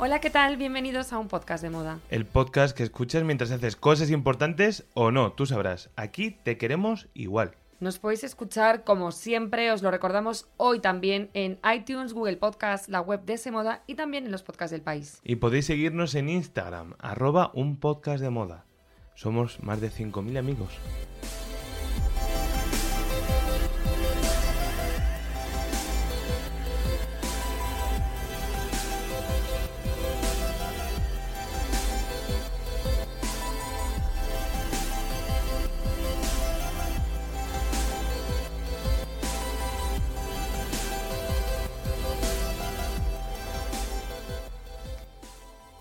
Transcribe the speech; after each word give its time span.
Hola, 0.00 0.20
¿qué 0.20 0.30
tal? 0.30 0.56
Bienvenidos 0.56 1.12
a 1.12 1.18
un 1.18 1.26
podcast 1.26 1.60
de 1.60 1.70
moda. 1.70 1.98
El 2.08 2.24
podcast 2.24 2.76
que 2.76 2.84
escuchas 2.84 3.24
mientras 3.24 3.50
haces 3.50 3.74
cosas 3.74 4.12
importantes 4.12 4.84
o 4.94 5.10
no, 5.10 5.32
tú 5.32 5.44
sabrás. 5.44 5.90
Aquí 5.96 6.30
te 6.30 6.56
queremos 6.56 7.08
igual. 7.14 7.56
Nos 7.80 7.98
podéis 7.98 8.22
escuchar, 8.22 8.84
como 8.84 9.10
siempre, 9.10 9.72
os 9.72 9.82
lo 9.82 9.90
recordamos 9.90 10.46
hoy 10.56 10.78
también 10.78 11.30
en 11.34 11.58
iTunes, 11.74 12.12
Google 12.12 12.36
Podcast, 12.36 12.88
la 12.88 13.00
web 13.00 13.24
de 13.24 13.32
ese 13.32 13.50
moda 13.50 13.82
y 13.88 13.96
también 13.96 14.24
en 14.24 14.30
los 14.30 14.44
podcasts 14.44 14.70
del 14.70 14.82
país. 14.82 15.18
Y 15.24 15.34
podéis 15.34 15.66
seguirnos 15.66 16.14
en 16.14 16.28
Instagram, 16.28 16.94
arroba 17.00 17.50
un 17.52 17.80
podcast 17.80 18.22
de 18.22 18.30
moda. 18.30 18.66
Somos 19.16 19.60
más 19.64 19.80
de 19.80 19.90
5.000 19.90 20.38
amigos. 20.38 20.78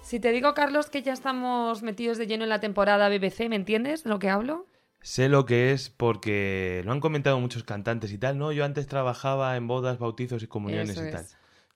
Si 0.08 0.22
te 0.22 0.31
digo, 0.31 0.53
Carlos, 0.53 0.89
que 0.89 1.03
ya 1.03 1.11
estamos 1.11 1.83
metidos 1.83 2.17
de 2.17 2.27
lleno 2.27 2.45
en 2.45 2.50
la 2.50 2.61
temporada 2.61 3.09
BBC, 3.09 3.50
¿me 3.50 3.58
entiendes 3.58 4.05
de 4.05 4.09
lo 4.09 4.19
que 4.19 4.30
hablo? 4.30 4.66
Sé 5.02 5.27
lo 5.27 5.45
que 5.45 5.73
es 5.73 5.89
porque 5.89 6.81
lo 6.86 6.94
han 6.94 7.02
comentado 7.02 7.38
muchos 7.41 7.66
cantantes 7.66 8.13
y 8.13 8.17
tal, 8.17 8.38
¿no? 8.38 8.53
Yo 8.53 8.63
antes 8.63 8.88
trabajaba 8.88 9.58
en 9.58 9.67
bodas, 9.67 10.00
bautizos 10.00 10.41
y 10.44 10.47
comuniones 10.47 10.91
Eso 10.91 11.05
y 11.05 11.11
tal. 11.11 11.25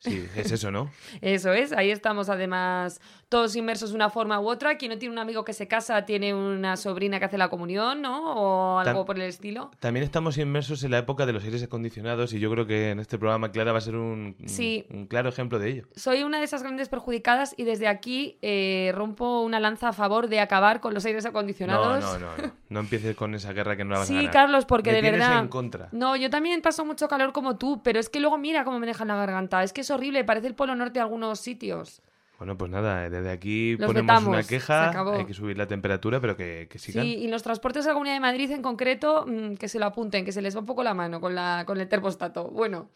Es. 0.04 0.14
Sí, 0.14 0.28
es 0.36 0.52
eso, 0.52 0.72
¿no? 0.72 0.90
Eso 1.22 1.52
es, 1.54 1.72
ahí 1.74 1.92
estamos 1.92 2.30
además 2.30 3.00
todos 3.30 3.56
inmersos 3.56 3.92
de 3.92 3.96
una 3.96 4.10
forma 4.10 4.40
u 4.42 4.50
otra. 4.50 4.78
Quien 4.78 4.92
no 4.92 4.98
tiene 4.98 5.14
un 5.14 5.20
amigo 5.20 5.46
que 5.46 5.54
se 5.54 5.68
casa 5.68 6.06
tiene 6.06 6.34
una 6.34 6.76
sobrina 6.76 7.20
que 7.20 7.26
hace 7.26 7.38
la 7.38 7.50
comunión, 7.50 8.02
¿no? 8.02 8.34
O 8.36 8.80
algo 8.80 9.04
Tam- 9.04 9.06
por 9.06 9.16
el 9.18 9.22
estilo. 9.24 9.72
También 9.80 10.04
estamos 10.04 10.38
inmersos 10.38 10.84
en 10.84 10.92
la 10.92 10.98
época 10.98 11.26
de 11.26 11.34
los 11.34 11.44
aires 11.44 11.64
acondicionados 11.64 12.34
y 12.34 12.40
yo 12.40 12.52
creo 12.52 12.66
que 12.68 12.92
en 12.92 13.00
este 13.00 13.18
programa 13.18 13.52
Clara 13.52 13.72
va 13.72 13.78
a 13.78 13.82
ser 13.82 13.96
un, 13.96 14.36
un- 14.40 14.50
Sí. 14.50 14.86
un 14.90 15.06
claro 15.08 15.30
ejemplo 15.30 15.60
de 15.60 15.70
ello. 15.70 15.88
Soy 15.96 16.24
una 16.24 16.40
de 16.40 16.46
esas 16.46 16.62
grandes 16.64 16.90
perjudicadas 16.90 17.54
y 17.58 17.64
desde 17.64 17.88
aquí 17.88 18.38
eh, 18.42 18.92
rompo 18.96 19.42
una 19.42 19.60
lanza 19.60 19.90
a 19.90 19.94
favor 19.94 20.28
de 20.28 20.40
acabar 20.40 20.82
con 20.82 20.94
los 20.94 21.06
aires 21.06 21.24
No, 21.24 21.30
acondicionados. 21.30 22.04
no, 22.04 22.20
no, 22.20 22.38
no. 22.38 22.62
No 22.70 22.80
empieces 22.80 23.16
con 23.16 23.36
esa 23.36 23.52
guerra 23.54 23.76
que 23.78 23.84
no 23.84 23.92
la 23.92 24.00
vas 24.00 24.10
a 24.10 24.14
Sí. 24.20 24.28
Carlos, 24.30 24.66
porque 24.66 24.92
Me 24.92 25.02
de 25.02 25.12
verdad. 25.12 25.40
en 25.40 25.48
contra. 25.50 25.90
No, 25.92 26.16
yo 26.16 26.30
también 26.30 26.62
paso 26.62 26.86
mucho 26.86 27.08
calor 27.08 27.34
como 27.34 27.58
tú, 27.58 27.82
pero 27.84 28.00
es 28.00 28.08
que 28.10 28.20
luego 28.22 28.38
mira 28.38 28.64
cómo 28.64 28.80
me 28.80 28.88
dejan 28.88 29.10
la 29.10 29.16
garganta. 29.16 29.62
Es 29.64 29.74
que 29.74 29.84
es 29.92 29.98
horrible, 29.98 30.24
parece 30.24 30.48
el 30.48 30.56
Polo 30.56 30.76
Norte 30.76 31.00
algunos 31.00 31.40
sitios. 31.40 32.02
Bueno, 32.38 32.58
pues 32.58 32.72
nada, 32.72 33.08
desde 33.08 33.30
aquí 33.30 33.78
Los 33.78 33.86
ponemos 33.86 34.08
vetamos, 34.08 34.30
una 34.30 34.42
queja, 34.42 35.14
hay 35.14 35.26
que 35.26 35.34
subir 35.36 35.60
la 35.60 35.68
temperatura, 35.68 36.20
pero 36.20 36.36
que, 36.36 36.68
que 36.72 36.80
sigan. 36.80 37.06
Sí, 37.06 37.18
y 37.18 37.28
los 37.28 37.44
transportes 37.44 37.84
de 37.84 37.90
la 37.90 37.94
Comunidad 37.94 38.16
de 38.16 38.20
Madrid 38.20 38.50
en 38.50 38.64
concreto, 38.64 39.26
mm, 39.28 39.54
que 39.58 39.68
se 39.68 39.78
lo 39.78 39.86
apunten, 39.86 40.26
que 40.26 40.32
se 40.32 40.42
les 40.42 40.56
va 40.56 40.62
un 40.62 40.66
poco 40.66 40.82
la 40.82 40.96
mano 40.96 41.22
con, 41.22 41.36
la, 41.36 41.66
con 41.68 41.80
el 41.80 41.88
termostato. 41.88 42.46
Bueno, 42.50 42.90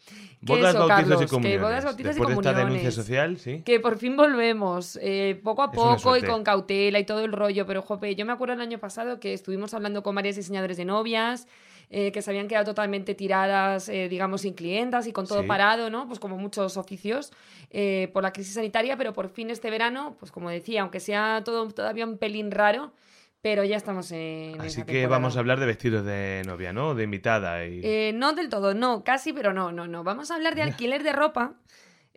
que 0.44 0.52
Bodas, 0.52 0.74
eso, 0.74 0.88
Carlos, 0.88 1.22
y 1.22 1.26
comuniones. 1.26 1.58
que 1.58 1.62
bodas, 1.62 1.84
bautizos 1.84 2.16
Después 2.16 2.28
y 2.28 2.32
de 2.32 2.38
esta 2.40 2.52
denuncia 2.54 2.64
comuniones. 2.64 2.94
social, 2.96 3.38
sí. 3.38 3.62
Que 3.64 3.78
por 3.78 3.98
fin 3.98 4.16
volvemos, 4.16 4.98
eh, 5.00 5.40
poco 5.44 5.62
a 5.62 5.70
poco 5.70 6.16
y 6.16 6.22
con 6.22 6.42
cautela 6.42 6.98
y 6.98 7.04
todo 7.04 7.20
el 7.24 7.30
rollo, 7.30 7.66
pero 7.66 7.82
jope, 7.82 8.16
yo 8.16 8.26
me 8.26 8.32
acuerdo 8.32 8.54
el 8.54 8.60
año 8.60 8.78
pasado 8.80 9.20
que 9.20 9.32
estuvimos 9.32 9.74
hablando 9.74 10.02
con 10.02 10.16
varios 10.16 10.34
diseñadores 10.34 10.76
de 10.76 10.86
novias, 10.86 11.46
eh, 11.90 12.10
que 12.12 12.20
se 12.22 12.30
habían 12.30 12.48
quedado 12.48 12.64
totalmente 12.66 13.14
tiradas, 13.14 13.88
eh, 13.88 14.08
digamos, 14.08 14.40
sin 14.42 14.54
clientas 14.54 15.06
y 15.06 15.12
con 15.12 15.26
todo 15.26 15.42
Sí. 15.42 15.46
parado, 15.46 15.88
¿no? 15.90 16.06
Pues 16.08 16.18
como 16.18 16.36
muchos 16.36 16.76
oficios 16.76 17.32
eh, 17.70 18.10
por 18.12 18.22
la 18.22 18.32
crisis 18.32 18.54
sanitaria, 18.54 18.96
pero 18.96 19.12
por 19.12 19.28
fin 19.28 19.50
este 19.50 19.70
verano, 19.70 20.16
pues 20.18 20.32
como 20.32 20.50
decía, 20.50 20.82
aunque 20.82 21.00
sea 21.00 21.42
todo 21.44 21.68
todavía 21.68 22.04
un 22.06 22.18
pelín 22.18 22.50
raro, 22.50 22.92
pero 23.42 23.62
ya 23.62 23.76
estamos 23.76 24.10
en... 24.10 24.60
Así 24.60 24.80
esa 24.80 24.86
que 24.86 25.06
vamos 25.06 25.36
a 25.36 25.40
hablar 25.40 25.60
de 25.60 25.66
vestidos 25.66 26.04
de 26.04 26.42
novia, 26.46 26.72
¿no? 26.72 26.94
De 26.96 27.04
invitada. 27.04 27.64
Y... 27.66 27.80
Eh, 27.84 28.12
no 28.14 28.32
del 28.32 28.48
todo, 28.48 28.74
no, 28.74 29.04
casi, 29.04 29.32
pero 29.32 29.52
no, 29.52 29.70
no, 29.70 29.86
no. 29.86 30.02
Vamos 30.02 30.32
a 30.32 30.34
hablar 30.34 30.56
de 30.56 30.62
alquiler 30.62 31.04
de 31.04 31.12
ropa, 31.12 31.54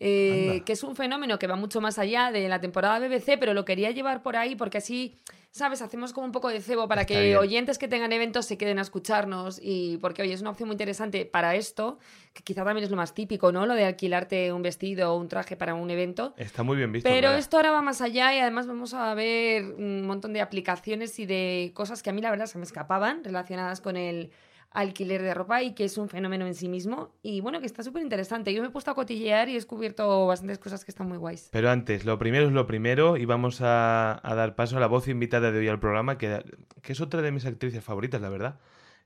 eh, 0.02 0.64
que 0.66 0.74
es 0.74 0.84
un 0.84 0.96
fenómeno 0.96 1.38
que 1.38 1.48
va 1.48 1.58
mucho 1.58 1.82
más 1.82 2.00
allá 2.00 2.32
de 2.32 2.48
la 2.48 2.62
temporada 2.62 3.00
BBC, 3.00 3.38
pero 3.38 3.54
lo 3.54 3.66
quería 3.66 3.92
llevar 3.92 4.24
por 4.24 4.38
ahí 4.38 4.56
porque 4.56 4.78
así, 4.78 5.18
¿sabes? 5.52 5.82
Hacemos 5.82 6.14
como 6.14 6.26
un 6.26 6.32
poco 6.32 6.48
de 6.48 6.62
cebo 6.62 6.88
para 6.88 7.02
Está 7.02 7.16
que 7.16 7.24
bien. 7.26 7.38
oyentes 7.38 7.78
que 7.78 7.90
tengan 7.90 8.14
eventos 8.14 8.46
se 8.46 8.58
queden 8.58 8.80
a 8.80 8.82
escucharnos 8.82 9.59
y 9.62 9.98
porque, 9.98 10.22
oye, 10.22 10.32
es 10.34 10.40
una 10.40 10.52
opción 10.52 10.68
muy 10.70 10.76
interesante 10.76 11.26
para 11.26 11.56
esto, 11.56 12.00
que 12.34 12.44
quizá 12.44 12.64
también 12.64 12.86
es 12.86 12.92
lo 12.92 12.96
más 12.96 13.14
típico, 13.14 13.52
¿no? 13.52 13.66
Lo 13.66 13.74
de 13.74 13.84
alquilarte 13.84 14.54
un 14.54 14.62
vestido 14.62 15.14
o 15.14 15.18
un 15.18 15.28
traje 15.28 15.58
para 15.58 15.74
un 15.74 15.90
evento. 15.90 16.34
Está 16.38 16.64
muy 16.64 16.78
bien 16.78 16.94
visto. 16.94 17.09
Pero 17.09 17.32
esto 17.32 17.58
ahora 17.58 17.72
va 17.72 17.82
más 17.82 18.00
allá 18.02 18.34
y 18.34 18.40
además 18.40 18.68
vamos 18.68 18.94
a 18.94 19.14
ver 19.16 19.66
un 19.66 20.08
montón 20.08 20.32
de 20.32 20.40
aplicaciones 20.40 21.20
y 21.20 21.26
de 21.26 21.72
cosas 21.74 22.02
que 22.02 22.09
a 22.09 22.14
mí 22.14 22.22
la 22.22 22.32
verdad 22.32 22.46
se 22.46 22.58
me 22.58 22.64
escapaban 22.64 23.22
relacionadas 23.24 23.82
con 23.82 23.98
el 23.98 24.32
alquiler 24.72 25.22
de 25.22 25.34
ropa 25.34 25.63
y 25.63 25.74
que 25.74 25.85
es 25.85 25.97
un 25.97 26.09
fenómeno 26.09 26.46
en 26.46 26.53
sí 26.53 26.69
mismo 26.69 27.12
y 27.24 27.41
bueno, 27.41 27.59
que 27.59 27.66
está 27.66 27.84
súper 27.84 28.03
interesante. 28.03 28.53
Yo 28.53 28.62
me 28.62 28.68
he 28.68 28.72
puesto 28.72 28.91
a 28.91 28.96
cotillear 28.96 29.50
y 29.50 29.52
he 29.52 29.56
descubierto 29.56 30.28
bastantes 30.28 30.59
cosas 30.59 30.85
que 30.85 30.91
están 30.91 31.07
muy 31.07 31.18
guays. 31.18 31.50
Pero 31.52 31.69
antes, 31.69 32.06
lo 32.06 32.19
primero 32.19 32.46
es 32.46 32.52
lo 32.52 32.68
primero 32.68 33.18
y 33.18 33.25
vamos 33.25 33.59
a, 33.62 34.22
dar 34.24 34.56
paso 34.56 34.78
a 34.78 34.79
la 34.79 34.88
voz 34.88 35.08
invitada 35.08 35.52
de 35.52 35.59
hoy 35.59 35.68
al 35.68 35.79
programa, 35.79 36.18
que, 36.18 36.44
que 36.81 36.94
es 36.94 37.02
otra 37.02 37.22
de 37.22 37.31
mis 37.31 37.46
actrices 37.46 37.84
favoritas, 37.84 38.22
la 38.22 38.29
verdad. 38.29 38.59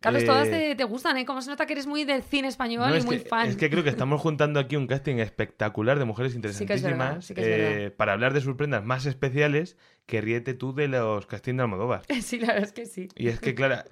Carlos, 0.03 0.24
Eh, 0.24 0.25
todas 0.25 0.50
te, 0.50 0.75
te 0.75 0.84
gustan, 0.84 1.16
¿eh? 1.18 1.25
Como 1.25 1.41
se 1.41 1.50
nota 1.50 1.66
que 1.66 1.74
eres 1.74 1.88
muy 1.88 2.03
del 2.03 2.22
cine 2.24 2.50
español 2.50 2.90
no, 2.90 2.96
y 2.96 2.97
es 3.00 3.06
muy 3.06 3.19
que, 3.19 3.30
fan. 3.30 3.47
Es 3.47 3.56
que 3.56 3.69
creo 3.69 3.84
que 3.84 3.90
estamos 3.90 4.19
juntando 4.22 4.59
aquí 4.59 4.75
un 4.75 4.86
casting 4.86 5.16
espectacular 5.16 5.97
de 5.97 6.03
mujeres 6.06 6.34
Sí 6.34 6.40
que 6.41 6.47
es 6.50 6.53
interesantísimas 6.53 6.97
verdad, 7.08 7.22
sí 7.22 7.34
que 7.34 7.41
es 7.41 7.47
eh, 7.47 7.91
para 7.91 8.12
hablar 8.14 8.34
de 8.34 8.41
sus 8.41 8.56
prendas 8.56 8.84
más 8.84 9.06
especiales 9.06 9.78
que 10.06 10.19
ríete 10.19 10.53
tú 10.53 10.74
de 10.75 10.90
los 10.90 11.25
castings 11.25 11.56
de 11.58 11.64
Almodóvar. 11.64 12.02
Sí, 12.22 12.38
la 12.40 12.47
verdad 12.47 12.64
es 12.66 12.74
que 12.74 12.86
sí. 12.86 13.08
Y 13.16 13.30
es 13.30 13.40
que, 13.40 13.56
Clara, 13.56 13.86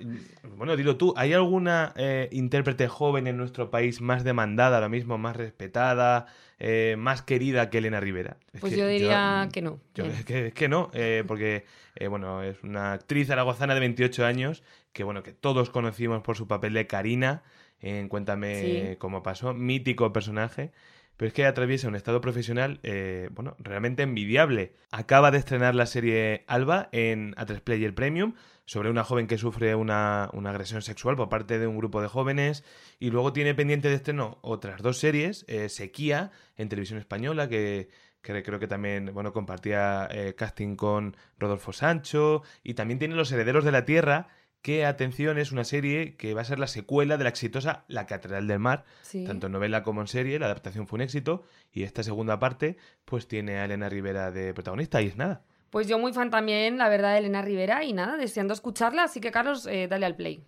bueno, 0.57 0.75
dilo 0.75 0.97
tú, 0.97 1.13
¿hay 1.16 1.31
alguna 1.31 1.94
eh, 1.95 2.28
intérprete 2.33 2.89
joven 2.89 3.28
en 3.28 3.38
nuestro 3.38 3.72
país 3.72 4.01
más 4.01 4.25
demandada 4.25 4.75
ahora 4.78 4.89
mismo, 4.89 5.17
más 5.17 5.38
respetada, 5.38 6.25
eh, 6.59 6.95
más 6.97 7.22
querida 7.22 7.69
que 7.69 7.78
Elena 7.78 8.01
Rivera? 8.01 8.35
Es 8.51 8.59
Pues 8.59 8.73
que 8.73 8.79
yo 8.79 8.88
diría 8.88 9.47
que 9.53 9.61
no. 9.61 9.79
yo- 9.95 10.03
que 10.03 10.09
no. 10.09 10.16
es, 10.16 10.25
que, 10.25 10.47
es 10.47 10.53
que 10.53 10.67
no, 10.67 10.89
eh, 10.93 11.23
porque, 11.25 11.63
eh, 11.95 12.07
bueno, 12.07 12.43
es 12.43 12.61
una 12.63 12.93
actriz 12.93 13.28
zaragozana 13.28 13.73
de 13.73 13.79
28 13.79 14.25
años 14.25 14.63
que, 14.94 15.03
bueno, 15.03 15.24
que 15.24 15.34
todos 15.34 15.69
conocimos 15.69 16.22
por 16.22 16.35
su 16.38 16.47
papel 16.47 16.74
de 16.74 16.88
Karina 16.88 17.44
en 17.79 18.09
Cuéntame 18.09 18.91
Sí. 18.91 18.96
cómo 18.97 19.24
pasó, 19.24 19.53
mítico 19.53 20.12
personaje. 20.13 20.72
Pero 21.18 21.28
es 21.28 21.34
que 21.35 21.46
atraviesa 21.46 21.88
un 21.88 21.96
estado 21.96 22.19
profesional, 22.19 22.79
eh, 22.81 23.29
bueno, 23.34 23.56
realmente 23.59 24.02
envidiable. 24.02 24.74
Acaba 24.91 25.29
de 25.29 25.38
estrenar 25.38 25.75
la 25.75 25.85
serie 25.85 26.44
Alba 26.47 26.90
en 26.91 27.35
A3 27.35 27.62
Player 27.62 27.94
Premium 27.94 28.34
sobre 28.66 28.90
una 28.90 29.03
joven 29.03 29.28
que 29.28 29.38
sufre 29.38 29.75
una, 29.75 30.29
una 30.34 30.50
agresión 30.50 30.81
sexual 30.81 31.16
por 31.16 31.29
parte 31.29 31.59
de 31.59 31.68
un 31.68 31.78
grupo 31.78 32.02
de 32.02 32.08
jóvenes 32.08 32.63
y 33.00 33.12
luego 33.12 33.34
tiene 33.34 33.53
pendiente 33.53 33.90
de 33.90 33.96
estreno 33.96 34.40
otras 34.41 34.81
dos 34.81 34.97
series, 34.97 35.46
eh, 35.47 35.69
Sequía 35.69 36.31
en 36.58 36.69
televisión 36.69 36.97
española, 36.97 37.47
que, 37.50 37.90
que 38.23 38.41
creo 38.41 38.58
que 38.59 38.68
también, 38.68 39.12
bueno, 39.13 39.31
compartía 39.31 40.08
eh, 40.09 40.34
casting 40.35 40.75
con 40.75 41.16
Rodolfo 41.38 41.72
Sancho 41.72 42.41
y 42.64 42.73
también 42.73 42.97
tiene 42.97 43.14
Los 43.16 43.32
Herederos 43.32 43.64
de 43.64 43.72
la 43.72 43.85
Tierra, 43.85 44.29
que, 44.61 44.85
atención, 44.85 45.37
es 45.37 45.52
una 45.52 45.63
serie 45.63 46.16
que 46.17 46.34
va 46.34 46.41
a 46.41 46.46
ser 46.46 46.59
la 46.59 46.67
secuela 46.67 47.17
de 47.17 47.23
la 47.23 47.29
exitosa 47.29 47.84
La 47.87 48.05
Catedral 48.05 48.47
del 48.47 48.59
Mar, 48.59 48.85
Sí. 49.02 49.23
tanto 49.25 49.47
en 49.47 49.53
novela 49.53 49.84
como 49.84 50.02
en 50.02 50.08
serie, 50.08 50.40
la 50.40 50.46
adaptación 50.46 50.87
fue 50.87 50.97
un 50.97 51.02
éxito 51.02 51.43
y 51.72 51.84
esta 51.84 52.03
segunda 52.03 52.40
parte 52.40 52.78
pues 53.05 53.28
tiene 53.28 53.58
a 53.58 53.66
Elena 53.66 53.90
Rivera 53.90 54.31
de 54.31 54.53
protagonista 54.53 55.02
y 55.02 55.08
es 55.08 55.17
nada. 55.17 55.43
Pues 55.69 55.87
yo 55.87 55.97
muy 55.97 56.13
fan 56.13 56.29
también, 56.29 56.78
la 56.78 56.90
verdad, 56.90 57.13
de 57.13 57.19
Elena 57.19 57.41
Rivera 57.41 57.84
y 57.84 57.93
nada, 57.93 58.17
deseando 58.17 58.53
escucharla, 58.53 59.03
así 59.03 59.22
que 59.22 59.31
Carlos, 59.31 59.66
eh, 59.67 59.87
dale 59.87 60.05
al 60.05 60.16
play. 60.16 60.46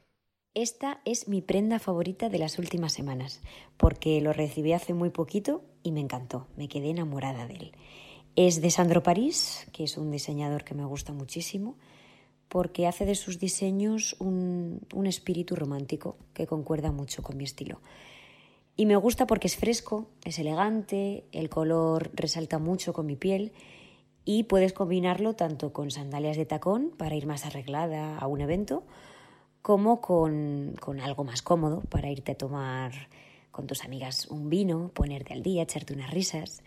Esta 0.54 1.02
es 1.06 1.28
mi 1.28 1.42
prenda 1.42 1.80
favorita 1.80 2.30
de 2.30 2.38
las 2.38 2.60
últimas 2.60 2.94
semanas, 2.94 3.42
porque 3.78 4.22
lo 4.22 4.34
recibí 4.34 4.74
hace 4.74 4.94
muy 4.94 5.10
poquito 5.10 5.64
y 5.82 5.92
me 5.92 6.02
encantó, 6.02 6.48
me 6.58 6.68
quedé 6.68 6.90
enamorada 6.90 7.48
de 7.48 7.56
él. 7.56 7.72
Es 8.36 8.62
de 8.62 8.70
Sandro 8.70 9.02
París, 9.02 9.66
que 9.74 9.84
es 9.86 9.98
un 9.98 10.12
diseñador 10.12 10.64
que 10.64 10.76
me 10.76 10.86
gusta 10.86 11.14
muchísimo, 11.14 11.78
porque 12.54 12.86
hace 12.86 13.04
de 13.06 13.16
sus 13.16 13.40
diseños 13.40 14.16
un, 14.20 14.80
un 14.94 15.08
espíritu 15.08 15.56
romántico 15.56 16.18
que 16.36 16.46
concuerda 16.46 16.92
mucho 16.92 17.24
con 17.24 17.36
mi 17.36 17.46
estilo. 17.46 17.82
Y 18.76 18.86
me 18.86 18.96
gusta 18.96 19.26
porque 19.26 19.48
es 19.48 19.56
fresco, 19.56 20.06
es 20.24 20.38
elegante, 20.38 21.26
el 21.32 21.50
color 21.50 22.12
resalta 22.14 22.60
mucho 22.60 22.94
con 22.94 23.08
mi 23.08 23.16
piel 23.16 23.54
Y 24.24 24.44
puedes 24.44 24.72
combinarlo 24.72 25.34
tanto 25.34 25.74
con 25.74 25.90
sandalias 25.90 26.38
de 26.38 26.46
tacón 26.46 26.92
para 26.96 27.16
ir 27.16 27.26
más 27.26 27.44
arreglada 27.44 28.20
a 28.20 28.28
un 28.28 28.40
evento, 28.40 28.84
como 29.64 30.00
con, 30.00 30.76
con 30.80 31.00
algo 31.00 31.24
más 31.24 31.42
cómodo 31.42 31.82
para 31.90 32.12
irte 32.12 32.34
a 32.34 32.38
tomar 32.38 32.92
con 33.50 33.66
tus 33.66 33.84
amigas 33.84 34.28
un 34.28 34.52
vino, 34.52 34.92
ponerte 34.94 35.34
al 35.34 35.42
día, 35.42 35.64
echarte 35.64 35.92
unas 35.92 36.12
risas. 36.12 36.62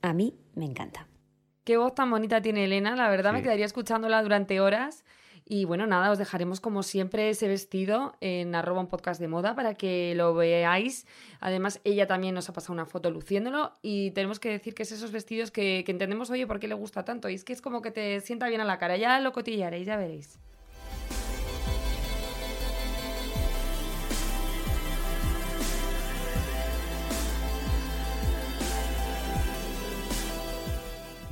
A 0.00 0.14
mí 0.14 0.32
me 0.54 0.64
encanta. 0.64 1.08
Qué 1.64 1.78
voz 1.78 1.94
tan 1.94 2.10
bonita 2.10 2.42
tiene 2.42 2.64
Elena, 2.64 2.94
la 2.94 3.08
verdad 3.08 3.32
me 3.32 3.42
quedaría 3.42 3.64
escuchándola 3.64 4.22
durante 4.22 4.60
horas. 4.60 5.02
Y 5.46 5.64
bueno, 5.64 5.86
nada, 5.86 6.10
os 6.10 6.18
dejaremos 6.18 6.60
como 6.60 6.82
siempre 6.82 7.30
ese 7.30 7.48
vestido 7.48 8.16
en 8.20 8.54
arroba 8.54 8.80
un 8.80 8.86
podcast 8.86 9.20
de 9.20 9.28
moda 9.28 9.54
para 9.54 9.74
que 9.74 10.14
lo 10.14 10.34
veáis. 10.34 11.06
Además, 11.40 11.80
ella 11.84 12.06
también 12.06 12.34
nos 12.34 12.48
ha 12.48 12.52
pasado 12.52 12.72
una 12.74 12.86
foto 12.86 13.10
luciéndolo 13.10 13.72
y 13.82 14.10
tenemos 14.12 14.40
que 14.40 14.50
decir 14.50 14.74
que 14.74 14.84
es 14.84 14.92
esos 14.92 15.10
vestidos 15.10 15.50
que, 15.50 15.82
que 15.84 15.92
entendemos, 15.92 16.30
oye, 16.30 16.46
¿por 16.46 16.60
qué 16.60 16.68
le 16.68 16.74
gusta 16.74 17.04
tanto? 17.04 17.28
Y 17.28 17.34
es 17.34 17.44
que 17.44 17.52
es 17.52 17.60
como 17.60 17.82
que 17.82 17.90
te 17.90 18.20
sienta 18.20 18.48
bien 18.48 18.60
a 18.60 18.64
la 18.64 18.78
cara. 18.78 18.96
Ya 18.96 19.20
lo 19.20 19.32
cotillaréis, 19.32 19.86
ya 19.86 19.96
veréis. 19.96 20.38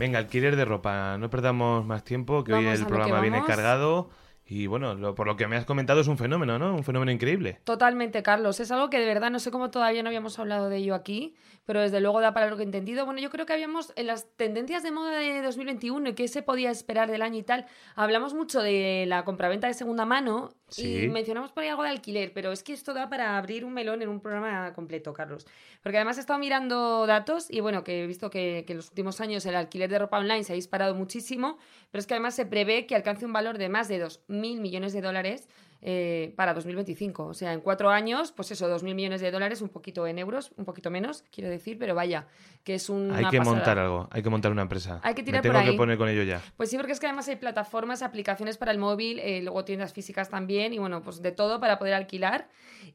Venga, 0.03 0.19
alquiler 0.19 0.57
de 0.57 0.65
ropa, 0.65 1.17
no 1.17 1.31
perdamos 1.31 1.87
más 1.87 2.03
tiempo, 2.03 2.43
que 2.43 2.53
hoy 2.53 2.67
el 2.67 2.87
programa 2.87 3.21
viene 3.21 3.41
cargado. 3.45 4.11
Y 4.45 4.67
bueno, 4.67 4.95
lo- 4.97 5.15
por 5.15 5.29
lo 5.29 5.37
que 5.37 5.47
me 5.47 5.55
has 5.57 5.65
comentado 5.65 6.01
es 6.01 6.09
un 6.09 6.19
fenómeno, 6.19 6.59
¿no? 6.59 6.75
Un 6.75 6.83
fenómeno 6.83 7.13
increíble. 7.13 7.61
Totalmente, 7.63 8.21
Carlos. 8.25 8.59
Es 8.59 8.73
algo 8.73 8.91
que 8.91 8.99
de 8.99 9.07
verdad 9.07 9.31
no 9.31 9.39
sé 9.39 9.53
cómo 9.53 9.71
todavía 9.71 10.03
no 10.03 10.09
habíamos 10.09 10.41
hablado 10.41 10.69
de 10.69 10.79
ello 10.79 10.97
aquí, 10.97 11.37
pero 11.65 11.81
desde 11.81 12.01
luego 12.01 12.21
da 12.21 12.35
para 12.35 12.51
lo 12.51 12.57
que 12.57 12.63
he 12.63 12.67
entendido. 12.67 13.05
Bueno, 13.05 13.21
yo 13.21 13.31
creo 13.31 13.47
que 13.47 13.53
habíamos 13.53 13.93
en 13.95 14.09
las 14.09 14.27
tendencias 14.37 14.83
de 14.83 14.91
moda 14.91 15.13
de 15.21 15.41
2021 15.41 16.09
y 16.09 16.15
qué 16.15 16.27
se 16.27 16.43
podía 16.43 16.73
esperar 16.73 17.09
del 17.09 17.23
año 17.23 17.39
y 17.39 17.45
tal, 17.45 17.67
hablamos 17.95 18.35
mucho 18.35 18.61
de 18.61 19.05
la 19.07 19.25
compraventa 19.25 19.69
de 19.69 19.75
segunda 19.75 20.05
mano 20.05 20.51
Sí. 20.73 21.05
y 21.05 21.09
mencionamos 21.09 21.53
por 21.53 21.63
ahí 21.63 21.69
algo 21.69 21.83
de 21.83 21.91
alquiler, 21.91 22.33
pero 22.33 22.53
es 22.53 22.63
que 22.63 22.73
esto 22.73 22.95
da 22.95 23.09
para 23.09 23.37
abrir 23.37 23.65
un 23.65 23.73
melón 23.73 24.03
en 24.03 24.09
un 24.09 24.21
programa 24.21 24.73
completo, 24.75 25.13
Carlos. 25.13 25.47
Porque 25.83 25.99
además 25.99 26.17
he 26.19 26.21
estado 26.21 26.39
mirando 26.39 27.07
datos 27.07 27.51
y 27.51 27.61
bueno, 27.61 27.85
que 27.85 28.05
he 28.05 28.07
visto 28.07 28.31
que, 28.31 28.65
que 28.67 28.73
en 28.73 28.79
los 28.79 28.89
últimos 28.89 29.21
años 29.21 29.45
el 29.47 29.55
alquiler 29.55 29.91
de 29.91 29.99
ropa 29.99 30.19
online 30.19 30.45
se 30.45 30.53
ha 30.53 30.57
disparado 30.57 30.95
muchísimo, 30.95 31.59
pero 31.91 32.01
es 32.01 32.07
que 32.07 32.15
además 32.15 32.35
se 32.35 32.47
prevé 32.47 32.87
que 32.87 32.95
alcance 32.95 33.27
un 33.27 33.33
valor 33.33 33.59
de 33.59 33.69
más 33.69 33.89
de 33.89 34.05
2.000 34.05 34.61
millones 34.61 34.93
de 34.93 35.01
dólares 35.01 35.49
eh, 35.85 36.33
para 36.37 36.55
2025. 36.55 37.25
O 37.25 37.35
sea, 37.35 37.53
en 37.53 37.61
cuatro 37.61 37.91
años, 37.91 38.31
pues 38.31 38.53
eso, 38.53 38.69
2.000 38.69 38.95
millones 38.95 39.21
de 39.21 39.33
dólares, 39.33 39.61
un 39.63 39.69
poquito 39.69 40.07
en 40.07 40.19
euros, 40.19 40.53
un 40.57 40.65
poquito 40.65 40.91
menos, 40.91 41.25
quiero 41.33 41.51
decir, 41.51 41.77
pero 41.77 41.97
vaya, 41.97 42.29
que 42.63 42.75
es 42.77 42.89
una 42.89 43.17
hay 43.17 43.25
que 43.27 43.39
pasada. 43.39 43.57
montar 43.57 43.79
algo, 43.81 44.09
hay 44.13 44.23
que 44.23 44.31
montar 44.31 44.53
una 44.53 44.63
empresa. 44.63 45.01
Hay 45.03 45.15
que 45.15 45.25
tirar 45.25 45.41
me 45.41 45.43
tengo 45.43 45.55
por 45.55 45.65
que 45.65 45.71
ahí. 45.71 45.77
poner 45.77 45.99
con 45.99 46.09
ello 46.09 46.23
ya. 46.23 46.41
Pues 46.57 46.71
sí, 46.71 46.77
porque 46.77 46.93
es 46.93 47.01
que 47.01 47.07
además 47.07 47.27
hay 47.27 47.37
plataformas, 47.37 48.03
aplicaciones 48.03 48.59
para 48.59 48.71
el 48.71 48.79
móvil, 48.79 49.19
eh, 49.19 49.43
luego 49.43 49.65
tiendas 49.65 49.93
físicas 49.93 50.31
también, 50.31 50.73
y 50.73 50.79
bueno, 50.79 51.03
pues 51.03 51.21
de 51.21 51.33
todo 51.33 51.59
para 51.59 51.81
poder 51.81 51.95
alquilar. 51.95 52.49